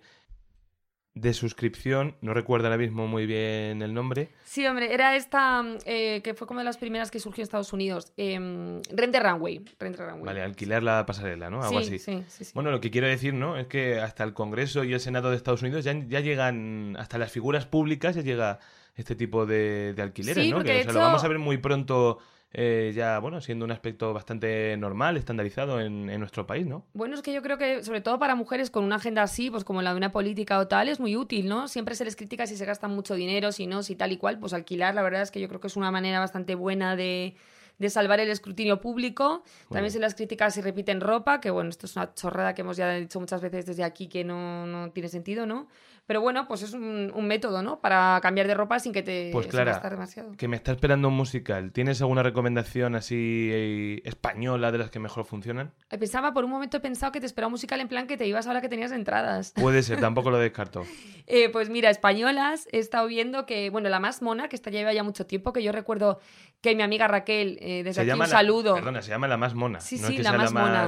de 1.16 1.34
suscripción, 1.34 2.16
no 2.22 2.34
recuerdo 2.34 2.68
ahora 2.68 2.78
mismo 2.78 3.08
muy 3.08 3.26
bien 3.26 3.82
el 3.82 3.94
nombre. 3.94 4.30
Sí, 4.44 4.66
hombre, 4.66 4.94
era 4.94 5.16
esta 5.16 5.62
mm, 5.62 5.78
eh, 5.86 6.22
que 6.24 6.34
fue 6.34 6.48
como 6.48 6.60
de 6.60 6.64
las 6.64 6.78
primeras 6.78 7.12
que 7.12 7.20
surgió 7.20 7.42
en 7.42 7.44
Estados 7.44 7.74
Unidos. 7.74 8.14
Eh, 8.16 8.36
Rent 8.36 9.12
the 9.12 9.20
Runway. 9.20 9.66
Rent 9.80 9.98
the 9.98 10.06
Runway. 10.06 10.26
Vale, 10.26 10.42
alquilar 10.44 10.84
la 10.84 11.06
pasarela, 11.06 11.50
¿no? 11.50 11.62
Algo 11.62 11.82
sí, 11.82 11.88
así. 11.96 12.00
sí, 12.00 12.24
sí, 12.28 12.46
sí. 12.46 12.52
Bueno, 12.54 12.72
lo 12.72 12.80
que 12.80 12.92
quiero 12.92 13.08
decir, 13.08 13.34
¿no? 13.34 13.58
Es 13.58 13.68
que 13.68 14.00
hasta 14.00 14.24
el 14.24 14.34
Congreso 14.34 14.84
y 14.84 14.94
el 14.94 15.00
Senado 15.00 15.30
de 15.30 15.36
Estados 15.36 15.62
Unidos 15.62 15.84
ya, 15.84 15.94
ya 15.94 16.20
llegan, 16.20 16.96
hasta 16.98 17.18
las 17.18 17.32
figuras 17.32 17.66
públicas 17.66 18.16
ya 18.16 18.22
llega 18.22 18.60
este 18.96 19.16
tipo 19.16 19.46
de, 19.46 19.94
de 19.94 20.02
alquileres, 20.02 20.44
Sí, 20.44 20.52
¿no? 20.52 20.64
Que, 20.64 20.82
o 20.82 20.84
sea, 20.84 20.94
lo 20.94 21.00
vamos 21.00 21.24
a 21.24 21.28
ver 21.28 21.40
muy 21.40 21.58
pronto 21.58 22.20
eh, 22.52 22.92
ya, 22.96 23.20
bueno, 23.20 23.42
siendo 23.42 23.66
un 23.66 23.72
aspecto 23.72 24.14
bastante 24.14 24.76
normal, 24.78 25.18
estandarizado 25.18 25.80
en, 25.80 26.10
en, 26.10 26.20
nuestro 26.20 26.48
país, 26.48 26.66
¿no? 26.66 26.86
Bueno, 26.94 27.16
es 27.16 27.22
que 27.22 27.32
yo 27.32 27.44
creo 27.44 27.58
que, 27.58 27.84
sobre 27.84 28.02
todo 28.02 28.18
para 28.18 28.36
mujeres 28.36 28.72
con 28.72 28.84
una 28.84 28.96
agenda 28.96 29.22
así, 29.22 29.52
pues 29.52 29.64
como 29.64 29.82
la 29.82 29.92
de 29.92 29.98
una 29.98 30.12
política 30.12 30.58
o 30.60 30.68
tal, 30.68 30.90
es 30.90 31.00
muy 31.00 31.16
útil, 31.16 31.48
¿no? 31.48 31.68
Siempre 31.68 31.94
se 31.96 32.06
les 32.06 32.16
critica 32.16 32.48
si 32.48 32.58
se 32.58 32.66
gastan 32.66 32.92
mucho 32.92 33.14
dinero, 33.14 33.52
si 33.52 33.68
no, 33.68 33.84
si 33.84 33.96
tal 33.96 34.12
y 34.12 34.18
cual, 34.18 34.40
pues 34.40 34.54
alquilar, 34.54 34.96
la 34.96 35.04
verdad 35.04 35.22
es 35.22 35.32
que 35.32 35.40
yo 35.40 35.48
creo 35.48 35.60
que 35.60 35.68
es 35.68 35.76
una 35.76 35.92
manera 35.92 36.20
bastante 36.20 36.56
buena 36.56 36.96
de 36.96 37.36
de 37.80 37.90
salvar 37.90 38.20
el 38.20 38.30
escrutinio 38.30 38.80
público. 38.82 39.44
También 39.70 39.92
se 39.92 40.00
las 40.00 40.14
críticas 40.14 40.54
si 40.54 40.62
repiten 40.62 41.02
ropa, 41.02 41.40
que 41.40 41.50
bueno, 41.50 41.70
esto 41.70 41.86
es 41.86 41.96
una 41.96 42.14
chorrada 42.14 42.54
que 42.54 42.62
hemos 42.62 42.78
ya 42.78 42.94
dicho 42.94 43.20
muchas 43.20 43.42
veces 43.42 43.66
desde 43.66 43.84
aquí 43.84 44.08
que 44.08 44.24
no, 44.24 44.68
no 44.68 44.92
tiene 44.92 45.10
sentido, 45.10 45.46
¿no? 45.46 45.68
Pero 46.10 46.22
bueno, 46.22 46.48
pues 46.48 46.64
es 46.64 46.74
un, 46.74 47.28
método, 47.28 47.62
¿no? 47.62 47.82
Para 47.82 48.20
cambiar 48.24 48.48
de 48.48 48.56
ropa 48.56 48.80
sin 48.80 48.92
que 48.92 49.04
te 49.04 49.30
pues 49.32 49.46
claro, 49.46 49.80
demasiado. 49.92 50.32
Que 50.32 50.48
me 50.48 50.56
está 50.56 50.72
esperando 50.72 51.08
un 51.10 51.14
musical. 51.14 51.72
¿Tienes 51.72 52.02
alguna 52.02 52.24
recomendación 52.24 52.96
así 52.96 53.50
eh, 53.52 54.02
española 54.06 54.72
de 54.72 54.80
las 54.80 54.90
que 54.90 54.98
mejor 54.98 55.24
funcionan? 55.26 55.72
Eh, 55.92 56.00
pensaba, 56.00 56.34
por 56.34 56.46
un 56.46 56.50
momento 56.50 56.78
he 56.78 56.80
pensado 56.80 57.12
que 57.12 57.20
te 57.20 57.28
esperaba 57.28 57.50
un 57.50 57.52
musical 57.52 57.80
en 57.80 57.88
plan 57.88 58.08
que 58.08 58.18
te 58.18 58.26
ibas 58.26 58.48
ahora 58.48 58.60
que 58.60 58.70
tenías 58.70 58.92
entradas. 58.92 59.52
Puede 59.52 59.84
ser, 59.84 60.00
tampoco 60.02 60.32
lo 60.32 60.40
descarto. 60.40 60.84
Eh, 61.28 61.50
pues 61.50 61.70
mira, 61.70 61.92
españolas, 61.92 62.68
he 62.72 62.80
estado 62.80 63.06
viendo 63.06 63.46
que, 63.46 63.70
bueno, 63.70 63.88
la 63.90 64.00
más 64.00 64.24
mona, 64.24 64.50
que 64.50 64.56
esta 64.56 64.72
lleva 64.72 64.92
ya 64.92 65.04
mucho 65.04 65.28
tiempo, 65.28 65.54
que 65.54 65.62
yo 65.62 65.72
recuerdo 65.72 66.20
que 66.60 66.76
mi 66.76 66.82
amiga 66.82 67.08
Raquel, 67.08 67.60
desde 67.86 68.02
aquí 68.02 68.20
un 68.20 68.26
saludo. 68.26 68.74
Perdona, 68.74 69.04
se 69.04 69.12
llama 69.12 69.28
la 69.28 69.38
más 69.38 69.54
mona. 69.54 69.80
Sí, 69.80 70.00
sí, 70.00 70.18
la 70.18 70.34
más 70.34 70.52
mona. 70.52 70.88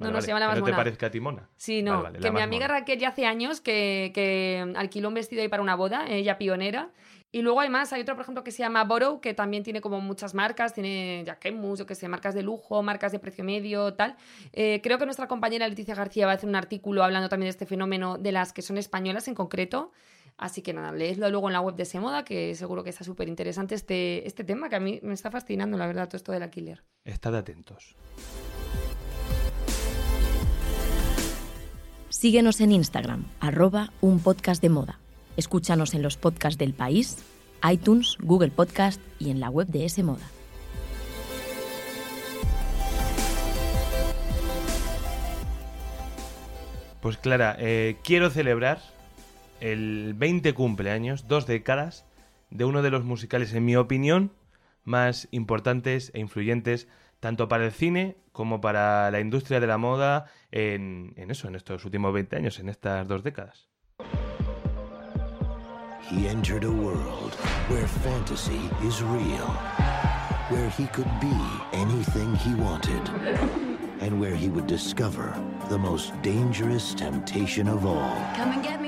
no, 0.00 0.10
no, 0.10 0.20
se 0.20 0.26
llama 0.26 0.40
la 0.40 0.48
más 0.48 0.58
mona. 0.58 0.70
¿No 0.72 0.76
te 0.76 0.82
parezca 0.82 1.06
a 1.06 1.10
ti 1.12 1.20
mona? 1.20 1.48
Sí, 1.54 1.84
no. 1.84 2.12
que 2.20 2.32
mi 2.32 2.40
amiga 2.40 2.66
Raquel 2.66 2.98
ya 2.98 3.10
hace 3.10 3.26
años 3.26 3.60
que, 3.60 4.10
que 4.12 4.55
alquiló 4.60 5.08
un 5.08 5.14
vestido 5.14 5.42
ahí 5.42 5.48
para 5.48 5.62
una 5.62 5.74
boda, 5.74 6.06
ella 6.08 6.38
pionera. 6.38 6.90
Y 7.32 7.42
luego 7.42 7.60
además 7.60 7.92
hay 7.92 8.02
otro, 8.02 8.14
por 8.14 8.22
ejemplo, 8.22 8.44
que 8.44 8.50
se 8.50 8.58
llama 8.58 8.84
Borough, 8.84 9.20
que 9.20 9.34
también 9.34 9.62
tiene 9.62 9.80
como 9.80 10.00
muchas 10.00 10.32
marcas, 10.34 10.72
tiene 10.72 11.22
Jacquemus, 11.26 11.80
yo 11.80 11.86
que 11.86 11.94
sé, 11.94 12.08
marcas 12.08 12.34
de 12.34 12.42
lujo, 12.42 12.82
marcas 12.82 13.12
de 13.12 13.18
precio 13.18 13.44
medio, 13.44 13.94
tal. 13.94 14.16
Eh, 14.52 14.80
creo 14.82 14.98
que 14.98 15.04
nuestra 15.04 15.26
compañera 15.28 15.68
Leticia 15.68 15.94
García 15.94 16.26
va 16.26 16.32
a 16.32 16.34
hacer 16.36 16.48
un 16.48 16.56
artículo 16.56 17.02
hablando 17.02 17.28
también 17.28 17.46
de 17.46 17.50
este 17.50 17.66
fenómeno 17.66 18.16
de 18.16 18.32
las 18.32 18.52
que 18.52 18.62
son 18.62 18.78
españolas 18.78 19.28
en 19.28 19.34
concreto. 19.34 19.92
Así 20.38 20.62
que 20.62 20.72
nada, 20.72 20.92
leedlo 20.92 21.28
luego 21.30 21.48
en 21.48 21.54
la 21.54 21.60
web 21.60 21.74
de 21.76 21.84
Semoda, 21.84 22.24
que 22.24 22.54
seguro 22.54 22.84
que 22.84 22.90
está 22.90 23.04
súper 23.04 23.28
interesante 23.28 23.74
este, 23.74 24.26
este 24.26 24.44
tema, 24.44 24.68
que 24.68 24.76
a 24.76 24.80
mí 24.80 25.00
me 25.02 25.14
está 25.14 25.30
fascinando, 25.30 25.78
la 25.78 25.86
verdad, 25.86 26.08
todo 26.08 26.16
esto 26.16 26.32
del 26.32 26.42
alquiler. 26.42 26.84
Estad 27.04 27.34
atentos. 27.34 27.96
Síguenos 32.18 32.62
en 32.62 32.72
Instagram, 32.72 33.26
arroba 33.40 33.92
un 34.00 34.20
podcast 34.20 34.62
de 34.62 34.70
moda. 34.70 34.98
Escúchanos 35.36 35.92
en 35.92 36.00
los 36.00 36.16
podcasts 36.16 36.56
del 36.56 36.72
país, 36.72 37.18
iTunes, 37.70 38.16
Google 38.22 38.50
Podcast 38.50 39.02
y 39.18 39.28
en 39.28 39.38
la 39.38 39.50
web 39.50 39.66
de 39.66 39.84
S 39.84 40.02
Moda. 40.02 40.26
Pues 47.02 47.18
Clara, 47.18 47.54
eh, 47.58 47.98
quiero 48.02 48.30
celebrar 48.30 48.80
el 49.60 50.14
20 50.14 50.54
cumpleaños, 50.54 51.28
dos 51.28 51.46
décadas, 51.46 52.06
de 52.48 52.64
uno 52.64 52.80
de 52.80 52.88
los 52.88 53.04
musicales, 53.04 53.52
en 53.52 53.66
mi 53.66 53.76
opinión, 53.76 54.32
más 54.84 55.28
importantes 55.32 56.12
e 56.14 56.20
influyentes 56.20 56.88
tanto 57.26 57.48
para 57.48 57.64
el 57.64 57.72
cine 57.72 58.18
como 58.30 58.60
para 58.60 59.10
la 59.10 59.18
industria 59.18 59.58
de 59.58 59.66
la 59.66 59.78
moda 59.78 60.26
en, 60.52 61.12
en 61.16 61.32
eso, 61.32 61.48
en 61.48 61.56
estos 61.56 61.84
últimos 61.84 62.12
20 62.12 62.36
años, 62.36 62.60
en 62.60 62.68
estas 62.68 63.08
dos 63.08 63.24
décadas. 63.24 63.68
He 66.08 66.28
entered 66.28 66.62
a 66.62 66.70
world 66.70 67.34
where 67.68 67.84
fantasy 68.04 68.70
is 68.86 69.02
real, 69.02 69.48
where 70.50 70.70
he 70.78 70.86
could 70.92 71.10
be 71.20 71.36
anything 71.72 72.32
he 72.36 72.54
wanted, 72.54 73.02
and 74.00 74.20
where 74.20 74.36
he 74.36 74.48
would 74.48 74.68
discover 74.68 75.34
the 75.68 75.76
most 75.76 76.12
dangerous 76.22 76.94
temptation 76.94 77.66
of 77.66 77.84
all. 77.84 78.16
Come 78.36 78.52
and 78.52 78.62
get 78.62 78.80
me, 78.80 78.85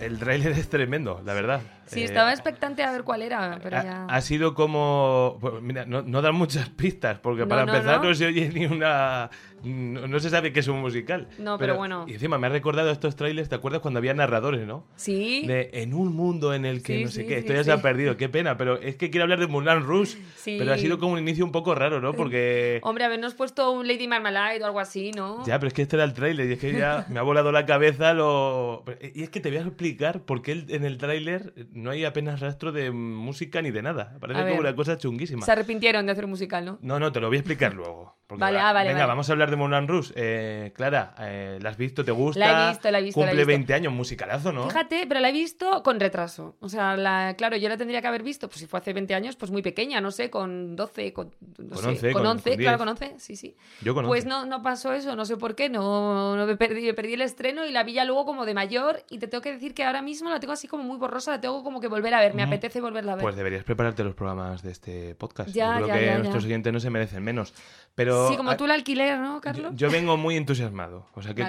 el, 0.00 0.18
tráiler 0.18 0.52
es 0.52 0.68
tremendo, 0.68 1.22
la 1.24 1.34
verdad. 1.34 1.60
Sí, 1.86 2.02
estaba 2.02 2.30
eh, 2.30 2.34
expectante 2.34 2.82
a 2.82 2.90
ver 2.90 3.04
cuál 3.04 3.22
era, 3.22 3.58
pero 3.62 3.78
ha, 3.78 3.84
ya... 3.84 4.06
Ha 4.06 4.20
sido 4.20 4.54
como... 4.54 5.38
Pues, 5.40 5.62
mira, 5.62 5.86
no, 5.86 6.02
no, 6.02 6.22
dan 6.22 6.34
muchas 6.34 6.68
pistas, 6.68 7.18
porque 7.20 7.46
para 7.46 7.62
empezar 7.62 8.02
no. 8.02 8.14
se 8.14 8.26
oye 8.26 8.50
ni 8.52 8.66
una... 8.66 9.30
No, 9.64 10.20
se 10.20 10.30
sabe 10.30 10.52
qué 10.52 10.60
es 10.60 10.68
un 10.68 10.80
musical. 10.80 11.28
No, 11.38 11.58
pero, 11.58 11.76
bueno. 11.76 12.04
Y 12.06 12.14
encima 12.14 12.38
me 12.38 12.46
ha 12.46 12.50
recordado 12.50 12.90
estos 12.90 13.16
trailers, 13.16 13.48
¿te 13.48 13.56
acuerdas 13.56 13.80
cuando 13.80 13.98
había 13.98 14.14
narradores, 14.14 14.64
no? 14.64 14.84
Sí. 14.94 15.44
De 15.46 15.70
en 15.72 15.92
un 15.92 16.14
mundo 16.14 16.54
en 16.54 16.64
el 16.64 16.82
que 16.82 17.02
no 17.02 17.10
sé 17.10 17.26
qué, 17.26 17.38
esto 17.38 17.52
ya 17.52 17.64
se 17.64 17.72
ha 17.72 17.82
perdido, 17.82 18.16
qué 18.16 18.28
pena, 18.28 18.56
pero 18.56 18.80
es 18.80 18.96
que 18.96 19.10
quiero 19.10 19.24
hablar 19.24 19.40
de 19.40 19.48
Mulan 19.48 19.82
Rouge, 19.84 20.18
pero 20.44 20.72
ha 20.72 20.78
sido 20.78 20.98
como 20.98 21.14
un 21.14 21.18
inicio 21.18 21.44
un 21.44 21.52
poco 21.52 21.74
raro, 21.74 22.00
¿no? 22.00 22.12
Porque... 22.12 22.80
Hombre, 22.82 23.04
habernos 23.04 23.34
puesto 23.34 23.72
un 23.72 23.88
Lady 23.88 24.06
Marmalade 24.06 24.62
o 24.62 24.66
algo 24.66 24.78
así, 24.78 25.10
¿no? 25.10 25.44
Ya, 25.46 25.58
pero 25.58 25.68
es 25.68 25.74
que 25.74 25.82
este 25.82 25.96
era 25.96 26.04
el 26.04 26.14
tráiler 26.14 26.48
y 26.48 26.52
es 26.52 26.58
que 26.60 26.72
ya 26.72 27.06
me 27.10 27.18
ha 27.18 27.22
volado 27.22 27.50
la 27.50 27.66
cabeza 27.66 28.14
lo... 28.14 28.84
Y 29.14 29.24
es 29.24 29.30
que 29.30 29.40
te 29.40 29.48
voy 29.48 29.58
a 29.58 29.62
explicar 29.62 29.85
por 30.24 30.42
qué 30.42 30.64
en 30.68 30.84
el 30.84 30.98
tráiler 30.98 31.52
no 31.72 31.90
hay 31.90 32.04
apenas 32.04 32.40
rastro 32.40 32.72
de 32.72 32.90
música 32.90 33.62
ni 33.62 33.70
de 33.70 33.82
nada. 33.82 34.16
Parece 34.20 34.42
como 34.42 34.60
una 34.60 34.74
cosa 34.74 34.98
chunguísima. 34.98 35.44
Se 35.44 35.52
arrepintieron 35.52 36.06
de 36.06 36.12
hacer 36.12 36.24
un 36.24 36.30
musical, 36.30 36.64
¿no? 36.64 36.78
No, 36.82 36.98
no, 36.98 37.12
te 37.12 37.20
lo 37.20 37.28
voy 37.28 37.36
a 37.36 37.40
explicar 37.40 37.74
luego. 37.74 38.16
vale, 38.28 38.58
ah, 38.58 38.72
vale. 38.72 38.90
Venga, 38.90 39.06
vamos 39.06 39.28
a 39.28 39.32
hablar 39.32 39.50
de 39.50 39.56
Moulin 39.56 39.88
Rouge. 39.88 40.12
Eh, 40.16 40.72
Clara, 40.74 41.14
eh, 41.20 41.58
¿la 41.60 41.70
has 41.70 41.76
visto? 41.76 42.04
¿Te 42.04 42.12
gusta? 42.12 42.40
La 42.40 42.66
he 42.66 42.70
visto, 42.70 42.90
la 42.90 42.98
he 42.98 43.02
visto. 43.02 43.20
Cumple 43.20 43.34
la 43.34 43.42
he 43.42 43.44
visto. 43.44 43.58
20 43.58 43.74
años, 43.74 43.92
musicalazo, 43.92 44.52
¿no? 44.52 44.68
Fíjate, 44.68 45.06
pero 45.06 45.20
la 45.20 45.28
he 45.28 45.32
visto 45.32 45.82
con 45.82 46.00
retraso. 46.00 46.56
O 46.60 46.68
sea, 46.68 46.96
la, 46.96 47.34
claro, 47.36 47.56
yo 47.56 47.68
la 47.68 47.76
tendría 47.76 48.00
que 48.00 48.08
haber 48.08 48.22
visto, 48.22 48.48
pues 48.48 48.60
si 48.60 48.66
fue 48.66 48.80
hace 48.80 48.92
20 48.92 49.14
años, 49.14 49.36
pues 49.36 49.50
muy 49.50 49.62
pequeña, 49.62 50.00
no 50.00 50.10
sé, 50.10 50.30
con 50.30 50.76
12, 50.76 51.12
con, 51.12 51.30
con 51.56 51.86
11, 51.86 52.12
con, 52.12 52.26
11 52.26 52.50
con 52.50 52.58
claro, 52.58 52.78
con 52.78 52.88
11, 52.88 53.14
sí, 53.18 53.36
sí. 53.36 53.56
Yo 53.82 53.94
con 53.94 54.04
11. 54.04 54.08
Pues 54.08 54.26
no, 54.26 54.46
no 54.46 54.62
pasó 54.62 54.92
eso, 54.92 55.16
no 55.16 55.24
sé 55.24 55.36
por 55.36 55.54
qué, 55.54 55.68
no, 55.68 56.36
no 56.36 56.46
me, 56.46 56.56
perdí, 56.56 56.82
me 56.82 56.94
perdí 56.94 57.14
el 57.14 57.22
estreno 57.22 57.66
y 57.66 57.72
la 57.72 57.84
vi 57.84 57.94
ya 57.94 58.04
luego 58.04 58.24
como 58.24 58.46
de 58.46 58.54
mayor 58.54 59.04
y 59.10 59.18
te 59.18 59.28
tengo 59.28 59.42
que 59.42 59.52
decir 59.52 59.74
que 59.76 59.84
ahora 59.84 60.02
mismo 60.02 60.28
la 60.30 60.40
tengo 60.40 60.52
así 60.52 60.66
como 60.66 60.82
muy 60.82 60.96
borrosa, 60.96 61.30
la 61.30 61.40
tengo 61.40 61.62
como 61.62 61.80
que 61.80 61.86
volver 61.86 62.12
a 62.14 62.20
ver, 62.20 62.34
me 62.34 62.42
apetece 62.42 62.80
volverla 62.80 63.12
a 63.12 63.14
ver. 63.14 63.22
Pues 63.22 63.36
deberías 63.36 63.62
prepararte 63.62 64.02
los 64.02 64.14
programas 64.14 64.62
de 64.62 64.72
este 64.72 65.14
podcast. 65.14 65.50
Ya, 65.50 65.78
yo 65.78 65.86
creo 65.86 65.98
que 65.98 66.18
nuestros 66.18 66.44
oyentes 66.44 66.72
no 66.72 66.80
se 66.80 66.90
merecen 66.90 67.22
menos. 67.22 67.54
Pero, 67.94 68.28
sí, 68.28 68.36
como 68.36 68.56
tú 68.56 68.64
el 68.64 68.72
alquiler, 68.72 69.20
¿no, 69.20 69.40
Carlos? 69.40 69.72
Yo, 69.76 69.90
vengo 69.90 70.16
muy 70.16 70.36
entusiasmado. 70.36 71.06
O 71.14 71.22
sea 71.22 71.34
que 71.34 71.46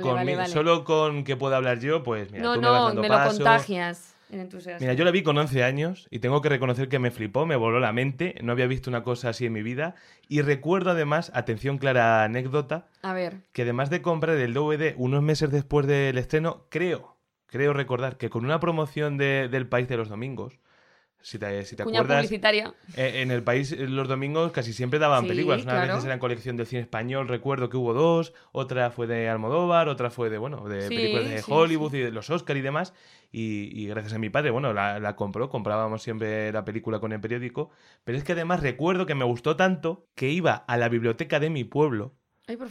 solo 0.48 0.84
con 0.84 1.24
que 1.24 1.36
pueda 1.36 1.58
hablar 1.58 1.80
yo, 1.80 2.04
pues 2.04 2.32
mira, 2.32 2.44
no, 2.44 2.54
tú 2.54 2.62
me 2.62 2.68
no, 2.68 2.72
vas 2.74 2.84
dando 2.84 3.02
me 3.02 3.10
lo 3.10 3.24
contagias. 3.24 4.14
Mira, 4.30 4.94
yo 4.94 5.06
la 5.06 5.12
vi 5.12 5.24
con 5.24 5.38
11 5.38 5.64
años 5.64 6.08
y 6.12 6.20
tengo 6.20 6.42
que 6.42 6.50
reconocer 6.50 6.90
que 6.90 7.00
me 7.00 7.12
flipó, 7.12 7.46
me 7.46 7.56
voló 7.56 7.80
la 7.80 7.94
mente, 7.94 8.36
no 8.44 8.52
había 8.52 8.68
visto 8.68 8.90
una 8.90 9.02
cosa 9.02 9.30
así 9.30 9.46
en 9.46 9.54
mi 9.54 9.64
vida 9.64 9.96
y 10.28 10.42
recuerdo 10.42 10.92
además, 10.92 11.32
atención 11.34 11.78
clara 11.78 12.26
anécdota, 12.26 12.88
a 13.02 13.14
ver. 13.14 13.38
que 13.54 13.62
además 13.62 13.90
de 13.90 14.02
comprar 14.02 14.36
el 14.36 14.54
DVD 14.54 14.96
unos 14.98 15.24
meses 15.24 15.50
después 15.50 15.88
del 15.88 16.18
estreno, 16.18 16.66
creo, 16.70 17.17
creo 17.48 17.74
recordar 17.74 18.18
que 18.18 18.30
con 18.30 18.46
una 18.46 18.60
promoción 18.60 19.18
de, 19.18 19.50
del 19.50 19.68
País 19.68 19.88
de 19.88 19.98
los 19.98 20.10
Domingos, 20.10 20.60
si 21.22 21.40
te, 21.40 21.66
si 21.66 21.76
te 21.76 21.84
acuerdas, 21.84 22.26
publicitaria. 22.26 22.74
Eh, 22.96 23.22
en 23.22 23.32
el 23.32 23.44
país 23.44 23.78
los 23.78 24.08
domingos 24.08 24.52
casi 24.52 24.72
siempre 24.72 25.00
daban 25.00 25.28
películas. 25.28 25.64
Una 25.64 25.82
vez 25.82 26.06
era 26.06 26.14
en 26.14 26.20
colección 26.20 26.56
del 26.56 26.68
cine 26.68 26.82
español, 26.82 27.28
recuerdo 27.28 27.70
que 27.70 27.76
hubo 27.76 27.94
dos, 27.94 28.34
otra 28.52 28.92
fue 28.92 29.08
de 29.08 29.28
Almodóvar, 29.28 29.90
otra 29.90 30.10
fue 30.10 30.30
de, 30.30 30.38
bueno, 30.38 30.70
de 30.70 30.88
películas 30.88 31.28
de 31.28 31.44
Hollywood 31.46 31.94
y 31.96 32.00
de 32.00 32.12
los 32.12 32.30
Oscar 32.30 32.56
y 32.56 32.62
demás. 32.62 32.94
Y, 33.30 33.88
gracias 33.88 34.14
a 34.14 34.20
mi 34.20 34.30
padre, 34.30 34.52
bueno, 34.52 34.72
la, 34.72 35.00
la, 35.00 35.16
compró, 35.16 35.50
comprábamos 35.50 36.02
siempre 36.02 36.52
la 36.54 36.64
película 36.64 37.00
con 37.00 37.12
el 37.12 37.20
periódico. 37.20 37.72
Pero 38.06 38.18
es 38.18 38.24
que 38.24 38.32
además 38.32 38.62
recuerdo 38.62 39.06
que 39.06 39.16
me 39.16 39.26
gustó 39.26 39.58
tanto 39.58 40.08
que 40.16 40.30
iba 40.30 40.54
a 40.54 40.78
la 40.78 40.88
biblioteca 40.88 41.40
de 41.40 41.50
mi 41.50 41.66
pueblo 41.66 42.16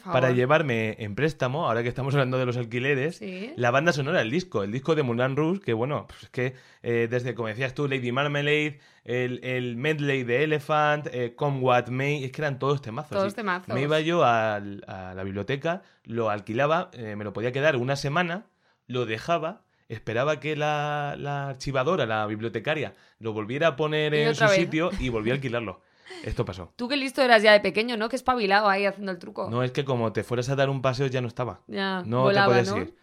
para 0.04 0.30
llevarme 0.30 0.96
en 1.00 1.14
préstamo, 1.14 1.66
ahora 1.66 1.82
que 1.82 1.90
estamos 1.90 2.14
hablando 2.14 2.38
de 2.38 2.46
los 2.46 2.56
alquileres, 2.56 3.20
la 3.56 3.70
banda 3.70 3.92
sonora, 3.92 4.22
el 4.22 4.30
disco, 4.30 4.62
el 4.62 4.72
disco 4.72 4.94
de 4.94 5.02
Moulin 5.02 5.36
Rouge, 5.36 5.60
que 5.60 5.74
bueno, 5.74 6.06
pues 6.08 6.24
es 6.24 6.30
que 6.30 6.54
eh, 6.82 7.08
desde, 7.10 7.34
como 7.34 7.48
decías 7.48 7.74
tú, 7.74 7.86
Lady 7.86 8.10
Marmalade, 8.10 8.80
el, 9.04 9.44
el 9.44 9.76
medley 9.76 10.24
de 10.24 10.44
Elephant, 10.44 11.08
eh, 11.12 11.34
Come 11.36 11.60
What 11.60 11.88
May, 11.88 12.24
es 12.24 12.32
que 12.32 12.40
eran 12.40 12.58
todos 12.58 12.80
temazos. 12.80 13.10
Todos 13.10 13.34
temazos. 13.34 13.74
Me 13.74 13.82
iba 13.82 14.00
yo 14.00 14.24
a, 14.24 14.60
la 14.60 15.22
biblioteca, 15.24 15.82
lo 16.04 16.30
alquilaba, 16.30 16.90
eh, 16.94 17.14
me 17.14 17.24
lo 17.24 17.34
podía 17.34 17.52
quedar 17.52 17.76
una 17.76 17.96
semana, 17.96 18.46
lo 18.86 19.04
dejaba, 19.04 19.62
esperaba 19.88 20.40
que 20.40 20.56
la, 20.56 21.16
la 21.18 21.50
archivadora, 21.50 22.06
la 22.06 22.26
bibliotecaria, 22.26 22.94
lo 23.18 23.34
volviera 23.34 23.68
a 23.68 23.76
poner 23.76 24.14
en 24.14 24.34
su 24.34 24.48
sitio 24.48 24.90
y 24.98 25.10
volvía 25.10 25.34
a 25.34 25.36
alquilarlo. 25.36 25.82
Esto 26.24 26.44
pasó. 26.44 26.72
Tú 26.76 26.88
qué 26.88 26.96
listo 26.96 27.22
eras 27.22 27.42
ya 27.42 27.52
de 27.52 27.60
pequeño, 27.60 27.96
¿no? 27.96 28.08
Que 28.08 28.16
espabilado 28.16 28.68
ahí 28.68 28.84
haciendo 28.86 29.12
el 29.12 29.18
truco. 29.18 29.50
No, 29.50 29.62
es 29.62 29.72
que 29.72 29.84
como 29.84 30.12
te 30.12 30.24
fueras 30.24 30.48
a 30.48 30.56
dar 30.56 30.70
un 30.70 30.82
paseo 30.82 31.06
ya 31.06 31.20
no 31.20 31.28
estaba. 31.28 31.60
Ya, 31.66 32.02
no 32.06 32.30
te 32.30 32.40
podías 32.42 32.74
ir. 32.76 32.94